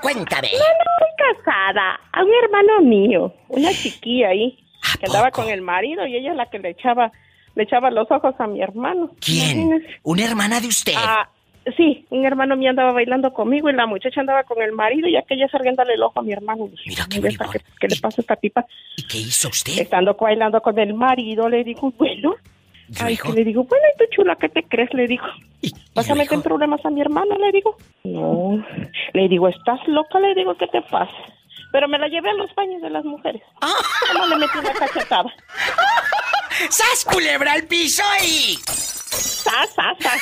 Cuéntame. 0.00 0.48
No, 0.52 0.58
no, 0.58 1.06
estoy 1.06 1.36
casada. 1.42 2.00
A 2.12 2.22
un 2.22 2.30
hermano 2.44 2.80
mío, 2.82 3.34
una 3.48 3.70
chiquilla 3.72 4.28
ahí, 4.28 4.58
que 5.00 5.06
andaba 5.06 5.30
con 5.30 5.48
el 5.48 5.62
marido 5.62 6.06
y 6.06 6.16
ella 6.16 6.32
es 6.32 6.36
la 6.36 6.46
que 6.50 6.58
le 6.58 6.70
echaba, 6.70 7.10
le 7.54 7.62
echaba 7.62 7.90
los 7.90 8.10
ojos 8.10 8.34
a 8.38 8.46
mi 8.46 8.60
hermano. 8.60 9.10
¿Quién? 9.20 9.86
¿Una 10.02 10.24
hermana 10.26 10.60
de 10.60 10.68
usted? 10.68 10.92
Ah, 10.96 11.28
sí, 11.76 12.04
un 12.10 12.26
hermano 12.26 12.56
mío 12.56 12.70
andaba 12.70 12.92
bailando 12.92 13.32
conmigo 13.32 13.70
y 13.70 13.72
la 13.72 13.86
muchacha 13.86 14.20
andaba 14.20 14.44
con 14.44 14.60
el 14.62 14.72
marido 14.72 15.08
y 15.08 15.16
aquella 15.16 15.48
sarguéndole 15.48 15.94
el 15.94 16.02
ojo 16.02 16.20
a 16.20 16.22
mi 16.22 16.32
hermano. 16.32 16.68
Mira 16.86 17.06
qué, 17.08 17.20
¿qué 17.80 17.88
le 17.88 17.96
pasa 17.96 18.20
a 18.20 18.22
esta 18.22 18.36
tipa? 18.36 18.66
¿Y 18.96 19.06
qué 19.06 19.18
hizo 19.18 19.48
usted? 19.48 19.78
Estando 19.78 20.14
bailando 20.14 20.60
con 20.60 20.78
el 20.78 20.94
marido, 20.94 21.48
le 21.48 21.64
digo, 21.64 21.90
bueno. 21.96 22.34
Ay, 23.00 23.16
que 23.16 23.32
le 23.32 23.44
digo, 23.44 23.64
bueno, 23.64 23.84
¿y 23.94 23.98
tú 23.98 24.04
chula 24.14 24.36
qué 24.36 24.48
te 24.48 24.62
crees? 24.64 24.92
Le 24.94 25.06
digo. 25.06 25.24
¿Vas 25.94 26.10
a 26.10 26.14
meter 26.14 26.40
problemas 26.40 26.84
a 26.84 26.90
mi 26.90 27.00
hermano? 27.00 27.36
Le 27.38 27.52
digo. 27.52 27.76
No. 28.04 28.64
Le 29.12 29.28
digo, 29.28 29.48
¿estás 29.48 29.80
loca? 29.86 30.18
Le 30.20 30.34
digo, 30.34 30.56
¿qué 30.56 30.66
te 30.66 30.82
pasa? 30.82 31.12
Pero 31.72 31.88
me 31.88 31.98
la 31.98 32.08
llevé 32.08 32.30
a 32.30 32.34
los 32.34 32.54
baños 32.54 32.82
de 32.82 32.90
las 32.90 33.04
mujeres. 33.04 33.42
¿Cómo 34.12 34.26
le 34.26 34.36
metí 34.36 34.58
una 34.58 34.72
cachetada? 34.72 35.32
¡Sas, 36.70 37.04
culebra 37.10 37.52
al 37.52 37.64
piso 37.64 38.02
y... 38.24 38.58
¡Sas, 38.64 39.70
sas, 39.74 39.96
sas! 39.98 40.20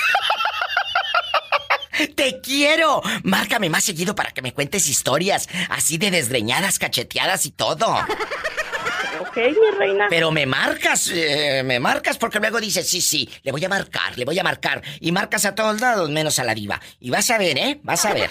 ¡Te 2.17 2.41
quiero! 2.41 3.03
Márcame 3.23 3.69
más 3.69 3.85
seguido 3.85 4.15
para 4.15 4.31
que 4.31 4.41
me 4.43 4.55
cuentes 4.55 4.89
historias 4.89 5.49
así 5.69 5.99
de 5.99 6.11
desgreñadas, 6.11 6.79
cacheteadas 6.79 7.45
y 7.47 7.51
todo. 7.51 7.87
Ok, 9.21 9.37
mi 9.37 9.79
reina. 9.79 10.07
Pero 10.09 10.31
me 10.31 10.47
marcas, 10.47 11.11
eh, 11.13 11.63
me 11.65 11.81
marcas 11.81 12.19
porque 12.19 12.39
luego 12.39 12.61
dices, 12.61 12.89
sí, 12.89 13.01
sí, 13.01 13.29
le 13.43 13.53
voy 13.53 13.65
a 13.65 13.69
marcar, 13.69 14.17
le 14.17 14.25
voy 14.25 14.39
a 14.39 14.43
marcar. 14.43 14.83
Y 15.01 15.13
marcas 15.13 15.45
a 15.45 15.55
todos 15.55 15.81
lados 15.81 16.11
menos 16.11 16.39
a 16.39 16.45
la 16.45 16.55
diva. 16.55 16.81
Y 17.01 17.11
vas 17.11 17.31
a 17.31 17.39
ver, 17.39 17.59
¿eh? 17.59 17.81
Vas 17.83 18.05
a 18.05 18.15
ver. 18.15 18.31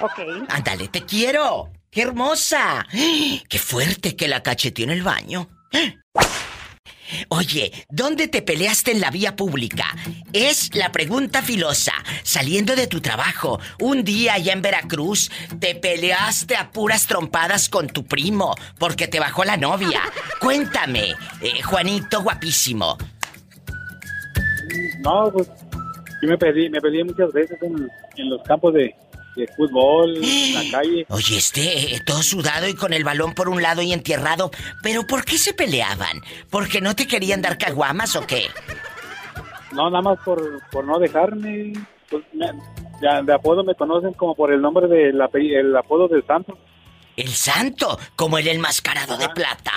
Ok. 0.00 0.20
Ándale, 0.48 0.88
te 0.88 1.04
quiero. 1.04 1.70
¡Qué 1.90 2.02
hermosa! 2.02 2.86
¡Qué 3.48 3.58
fuerte 3.58 4.16
que 4.16 4.28
la 4.28 4.42
cacheteó 4.42 4.84
en 4.84 4.90
el 4.90 5.02
baño! 5.02 5.48
Oye, 7.28 7.72
¿dónde 7.88 8.28
te 8.28 8.42
peleaste 8.42 8.92
en 8.92 9.00
la 9.00 9.10
vía 9.10 9.36
pública? 9.36 9.86
Es 10.32 10.74
la 10.74 10.92
pregunta 10.92 11.42
filosa. 11.42 11.92
Saliendo 12.22 12.76
de 12.76 12.86
tu 12.86 13.00
trabajo, 13.00 13.60
un 13.80 14.04
día 14.04 14.34
allá 14.34 14.52
en 14.52 14.62
Veracruz, 14.62 15.30
te 15.58 15.74
peleaste 15.74 16.56
a 16.56 16.70
puras 16.70 17.06
trompadas 17.06 17.68
con 17.68 17.88
tu 17.88 18.04
primo 18.04 18.54
porque 18.78 19.08
te 19.08 19.20
bajó 19.20 19.44
la 19.44 19.56
novia. 19.56 20.00
Cuéntame, 20.40 21.14
eh, 21.40 21.62
Juanito 21.62 22.22
guapísimo. 22.22 22.96
No, 25.00 25.30
pues 25.32 25.48
yo 26.22 26.28
me 26.28 26.38
peleé, 26.38 26.70
me 26.70 26.80
peleé 26.80 27.04
muchas 27.04 27.32
veces 27.32 27.56
en, 27.62 27.88
en 28.16 28.30
los 28.30 28.42
campos 28.42 28.74
de, 28.74 28.94
de 29.36 29.46
fútbol, 29.48 30.16
en 30.16 30.54
la 30.54 30.70
calle. 30.78 31.06
Oye, 31.10 31.36
este, 31.36 31.94
eh, 31.94 32.00
todo 32.04 32.22
sudado 32.22 32.66
y 32.68 32.74
con 32.74 32.92
el 32.92 33.04
balón 33.04 33.34
por 33.34 33.48
un 33.48 33.62
lado 33.62 33.82
y 33.82 33.92
entierrado. 33.92 34.50
¿Pero 34.82 35.06
por 35.06 35.24
qué 35.24 35.38
se 35.38 35.52
peleaban? 35.54 36.22
¿Porque 36.50 36.80
no 36.80 36.96
te 36.96 37.06
querían 37.06 37.42
dar 37.42 37.58
caguamas 37.58 38.16
o 38.16 38.26
qué? 38.26 38.46
No, 39.72 39.90
nada 39.90 40.02
más 40.02 40.18
por, 40.24 40.62
por 40.70 40.84
no 40.84 40.98
dejarme. 40.98 41.72
Pues, 42.10 42.24
me- 42.32 42.52
ya 43.02 43.20
de 43.22 43.34
apodo 43.34 43.62
me 43.62 43.74
conocen 43.74 44.14
como 44.14 44.34
por 44.34 44.50
el 44.50 44.60
nombre 44.62 44.86
del 44.88 45.20
ape- 45.20 45.58
el 45.58 45.76
apodo 45.76 46.08
del 46.08 46.24
santo. 46.26 46.56
El 47.16 47.28
santo, 47.28 47.98
como 48.14 48.38
el 48.38 48.48
enmascarado 48.48 49.16
de 49.18 49.28
plata. 49.30 49.72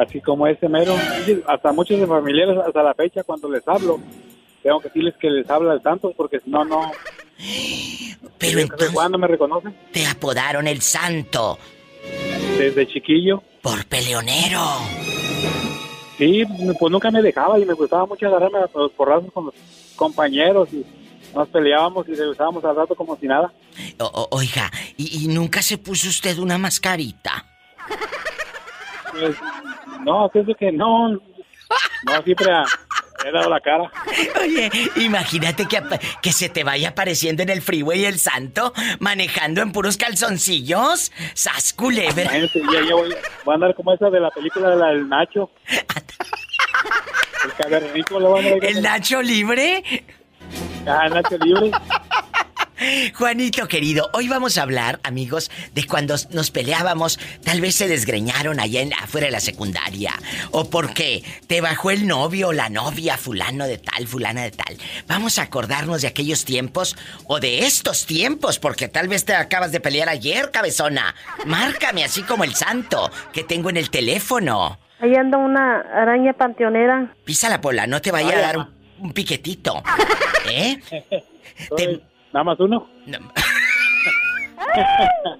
Así 0.00 0.20
como 0.20 0.46
ese 0.46 0.68
mero. 0.68 0.96
Hasta 1.46 1.72
muchos 1.72 1.98
de 2.00 2.06
familiares, 2.06 2.56
hasta 2.66 2.82
la 2.82 2.94
fecha, 2.94 3.22
cuando 3.24 3.48
les 3.50 3.66
hablo, 3.66 4.00
tengo 4.62 4.80
que 4.80 4.88
decirles 4.88 5.14
que 5.20 5.28
les 5.30 5.48
habla 5.50 5.74
el 5.74 5.82
santo, 5.82 6.12
porque 6.16 6.38
si 6.40 6.50
no, 6.50 6.64
no. 6.64 6.90
Pero 8.38 8.60
entonces. 8.60 8.90
¿Cuándo 8.90 9.18
me 9.18 9.26
reconocen? 9.26 9.74
Te 9.92 10.06
apodaron 10.06 10.66
el 10.66 10.80
santo. 10.82 11.58
Desde 12.58 12.86
chiquillo. 12.86 13.42
Por 13.62 13.84
peleonero. 13.86 14.60
Sí, 16.18 16.44
pues 16.78 16.92
nunca 16.92 17.10
me 17.10 17.22
dejaba 17.22 17.58
y 17.58 17.64
me 17.64 17.72
gustaba 17.74 18.04
mucho 18.06 18.26
agarrarme 18.26 18.58
a 18.58 18.68
los 18.78 18.92
porrazos 18.92 19.32
con 19.32 19.46
los 19.46 19.54
compañeros 19.96 20.68
y 20.72 20.84
nos 21.34 21.48
peleábamos 21.48 22.06
y 22.08 22.14
regresábamos 22.14 22.62
al 22.64 22.76
rato 22.76 22.94
como 22.94 23.16
si 23.16 23.26
nada. 23.26 23.50
O- 23.98 24.28
oiga, 24.32 24.70
¿y, 24.96 25.24
y 25.24 25.28
nunca 25.28 25.62
se 25.62 25.78
puso 25.78 26.08
usted 26.08 26.36
una 26.38 26.58
mascarita? 26.58 27.46
Pues, 29.12 29.34
no, 30.04 30.28
pienso 30.32 30.54
que 30.54 30.70
no. 30.72 31.10
No, 31.12 32.22
siempre 32.24 32.50
ha- 32.52 32.64
he 33.26 33.32
dado 33.32 33.50
la 33.50 33.60
cara. 33.60 33.90
Oye, 34.42 34.70
imagínate 34.96 35.66
que, 35.66 35.82
que 36.22 36.32
se 36.32 36.48
te 36.48 36.64
vaya 36.64 36.90
apareciendo 36.90 37.42
en 37.42 37.50
el 37.50 37.62
freeway 37.62 38.04
el 38.04 38.18
santo, 38.18 38.72
manejando 38.98 39.62
en 39.62 39.72
puros 39.72 39.96
calzoncillos. 39.96 41.12
¡Sas 41.34 41.72
culebra! 41.72 42.22
Imagínate, 42.22 42.60
ya, 42.72 42.88
ya 42.88 42.94
voy, 42.94 43.14
voy 43.44 43.52
a 43.52 43.54
andar 43.54 43.74
como 43.74 43.92
esa 43.92 44.10
de 44.10 44.20
la 44.20 44.30
película 44.30 44.70
de 44.70 44.76
la 44.76 44.86
del 44.88 45.08
Nacho. 45.08 45.50
El 47.44 47.52
cavernícola 47.54 48.20
lo 48.20 48.32
van 48.32 48.46
a 48.46 48.50
ver. 48.50 48.64
¿El 48.64 48.82
Nacho 48.82 49.22
libre? 49.22 49.82
Ah, 50.86 51.06
el 51.06 51.14
Nacho 51.14 51.38
libre. 51.38 51.70
Juanito 53.14 53.68
querido, 53.68 54.08
hoy 54.14 54.26
vamos 54.28 54.56
a 54.56 54.62
hablar, 54.62 55.00
amigos, 55.02 55.50
de 55.74 55.84
cuando 55.86 56.14
nos 56.30 56.50
peleábamos, 56.50 57.18
tal 57.44 57.60
vez 57.60 57.74
se 57.74 57.88
desgreñaron 57.88 58.58
allá 58.58 58.80
en, 58.80 58.94
afuera 58.94 59.26
de 59.26 59.32
la 59.32 59.40
secundaria, 59.40 60.14
o 60.50 60.70
porque 60.70 61.22
te 61.46 61.60
bajó 61.60 61.90
el 61.90 62.06
novio 62.06 62.48
o 62.48 62.52
la 62.54 62.70
novia, 62.70 63.18
fulano 63.18 63.66
de 63.66 63.76
tal, 63.76 64.06
fulana 64.06 64.42
de 64.44 64.52
tal. 64.52 64.78
Vamos 65.06 65.38
a 65.38 65.42
acordarnos 65.42 66.00
de 66.00 66.08
aquellos 66.08 66.46
tiempos 66.46 66.96
o 67.26 67.38
de 67.38 67.66
estos 67.66 68.06
tiempos, 68.06 68.58
porque 68.58 68.88
tal 68.88 69.08
vez 69.08 69.26
te 69.26 69.34
acabas 69.34 69.72
de 69.72 69.80
pelear 69.80 70.08
ayer, 70.08 70.50
cabezona. 70.50 71.14
Márcame 71.44 72.02
así 72.04 72.22
como 72.22 72.44
el 72.44 72.54
santo 72.54 73.10
que 73.34 73.44
tengo 73.44 73.68
en 73.68 73.76
el 73.76 73.90
teléfono. 73.90 74.78
Ahí 75.00 75.14
anda 75.16 75.36
una 75.36 75.80
araña 75.80 76.32
panteonera. 76.32 77.14
Pisa 77.24 77.50
la 77.50 77.60
pola, 77.60 77.86
no 77.86 78.00
te 78.00 78.10
vaya 78.10 78.38
a 78.38 78.40
dar 78.40 78.56
un, 78.58 78.68
un 79.00 79.12
piquetito. 79.12 79.82
¿Eh? 80.48 80.78
Te- 81.76 82.00
Nada 82.32 82.44
más 82.44 82.60
uno. 82.60 82.86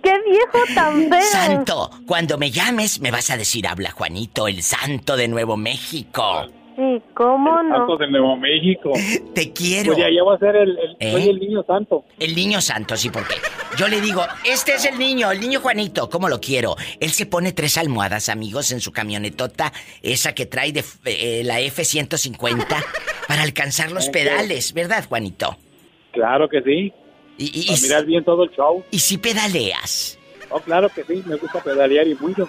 ¡Qué 0.03 0.13
viejo 0.29 0.59
tan 0.75 1.09
feo! 1.09 1.21
Santo, 1.31 1.91
cuando 2.07 2.37
me 2.39 2.51
llames 2.51 3.01
me 3.01 3.11
vas 3.11 3.31
a 3.31 3.37
decir 3.37 3.67
habla 3.69 3.91
Juanito, 3.93 4.49
el 4.49 4.63
santo 4.63 5.17
de 5.17 5.29
Nuevo 5.29 5.57
México. 5.57 6.47
Sí, 6.77 7.03
¿cómo 7.15 7.63
no? 7.63 7.77
Santos 7.77 7.99
de 8.01 8.11
Nuevo 8.11 8.37
México. 8.37 8.93
Te 9.35 9.53
quiero. 9.53 9.93
Pues 9.93 9.99
ya, 9.99 10.07
ya 10.11 10.23
voy 10.23 10.35
a 10.35 10.39
ser 10.39 10.57
el, 10.57 10.71
el- 10.79 10.97
¿Eh? 10.99 11.13
soy 11.13 11.29
el 11.29 11.39
niño 11.39 11.63
santo. 11.67 12.05
El 12.19 12.35
niño 12.35 12.61
santo, 12.61 12.97
sí, 12.97 13.11
porque 13.11 13.35
yo 13.77 13.87
le 13.87 14.01
digo, 14.01 14.23
este 14.45 14.75
es 14.75 14.85
el 14.87 14.99
niño, 14.99 15.31
el 15.31 15.41
niño 15.41 15.61
Juanito, 15.61 16.09
¿cómo 16.09 16.29
lo 16.29 16.41
quiero? 16.41 16.77
Él 16.99 17.11
se 17.11 17.27
pone 17.27 17.53
tres 17.53 17.77
almohadas, 17.79 18.29
amigos, 18.31 18.73
en 18.73 18.81
su 18.81 18.91
camionetota, 18.93 19.73
esa 20.03 20.33
que 20.35 20.47
trae 20.47 20.73
de 20.73 20.83
eh, 21.05 21.43
la 21.45 21.61
F-150, 21.61 22.67
para 23.29 23.43
alcanzar 23.43 23.93
los 23.93 24.09
pedales, 24.09 24.73
¿verdad, 24.73 25.05
Juanito? 25.07 25.57
Claro 26.13 26.49
que 26.49 26.63
sí. 26.63 26.93
Y, 27.39 27.67
Para 27.67 27.81
mirar 27.81 28.05
bien 28.05 28.25
todo 28.25 28.45
el 28.45 28.51
show. 28.51 28.85
¿Y 28.91 28.99
si 28.99 29.17
pedaleas? 29.17 30.19
Oh, 30.51 30.61
claro 30.61 30.89
que 30.91 31.05
sí. 31.05 31.23
Me 31.27 31.37
gusta 31.37 31.63
pedalear 31.63 32.07
y 32.07 32.15
mucho. 32.15 32.49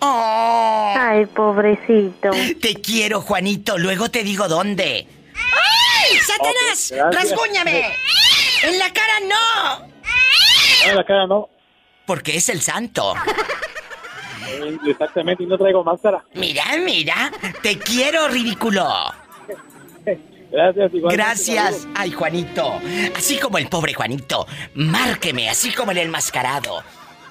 Ay, 0.00 1.26
pobrecito. 1.26 2.30
Te 2.60 2.74
quiero, 2.74 3.20
Juanito, 3.20 3.78
luego 3.78 4.10
te 4.10 4.24
digo 4.24 4.48
dónde. 4.48 5.06
¡Ay, 5.34 6.16
Satanás! 6.18 6.90
Ok, 6.90 6.96
gracias. 6.96 7.30
¡Rasguñame! 7.30 7.84
¡En 8.64 8.78
la 8.78 8.92
cara 8.92 9.20
no! 9.20 9.86
En 10.88 10.96
la 10.96 11.04
cara 11.04 11.26
no. 11.26 11.48
Porque 12.04 12.36
es 12.36 12.48
el 12.48 12.60
santo. 12.60 13.14
Eh, 14.48 14.76
Exactamente, 14.86 15.44
y 15.44 15.46
no 15.46 15.56
traigo 15.56 15.84
máscara. 15.84 16.24
Mira, 16.34 16.64
mira, 16.84 17.32
te 17.62 17.78
quiero, 17.78 18.28
ridículo. 18.28 18.84
Gracias, 20.52 20.94
igual. 20.94 21.16
Gracias. 21.16 21.88
Ay, 21.94 22.12
Juanito. 22.12 22.78
Así 23.16 23.38
como 23.38 23.56
el 23.58 23.68
pobre 23.68 23.94
Juanito. 23.94 24.46
Márqueme, 24.74 25.48
así 25.48 25.72
como 25.72 25.92
el 25.92 25.98
enmascarado. 25.98 26.82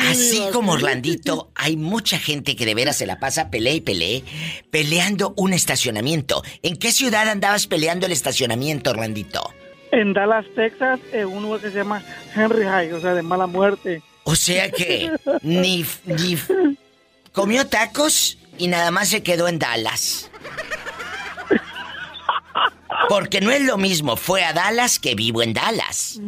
Así 0.00 0.40
como. 0.52 0.72
Orlandito, 0.72 1.50
hay 1.54 1.76
mucha 1.76 2.18
gente 2.18 2.56
que 2.56 2.66
de 2.66 2.74
veras 2.74 2.96
se 2.96 3.06
la 3.06 3.18
pasa 3.18 3.50
pelea 3.50 3.72
y 3.74 3.80
pelea, 3.80 4.20
peleando 4.70 5.32
un 5.36 5.52
estacionamiento. 5.52 6.42
¿En 6.62 6.76
qué 6.76 6.92
ciudad 6.92 7.28
andabas 7.28 7.66
peleando 7.66 8.06
el 8.06 8.12
estacionamiento, 8.12 8.90
Orlandito? 8.90 9.50
En 9.90 10.12
Dallas, 10.12 10.44
Texas, 10.54 11.00
en 11.12 11.26
un 11.28 11.42
lugar 11.44 11.60
que 11.60 11.70
se 11.70 11.78
llama 11.78 12.02
Henry 12.34 12.64
High, 12.64 12.92
o 12.92 13.00
sea, 13.00 13.14
de 13.14 13.22
mala 13.22 13.46
muerte. 13.46 14.02
O 14.28 14.36
sea 14.36 14.70
que 14.70 15.10
ni, 15.40 15.86
ni 16.04 16.38
comió 17.32 17.66
tacos 17.66 18.36
y 18.58 18.68
nada 18.68 18.90
más 18.90 19.08
se 19.08 19.22
quedó 19.22 19.48
en 19.48 19.58
Dallas. 19.58 20.30
Porque 23.08 23.40
no 23.40 23.50
es 23.50 23.62
lo 23.62 23.78
mismo, 23.78 24.16
fue 24.16 24.44
a 24.44 24.52
Dallas 24.52 24.98
que 24.98 25.14
vivo 25.14 25.40
en 25.40 25.54
Dallas. 25.54 26.20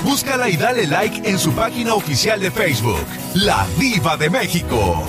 Búscala 0.05 0.49
y 0.49 0.57
dale 0.57 0.87
like 0.87 1.29
en 1.29 1.39
su 1.39 1.53
página 1.53 1.95
oficial 1.95 2.41
de 2.41 2.51
Facebook, 2.51 3.05
La 3.35 3.67
Diva 3.79 4.17
de 4.17 4.31
México. 4.31 5.05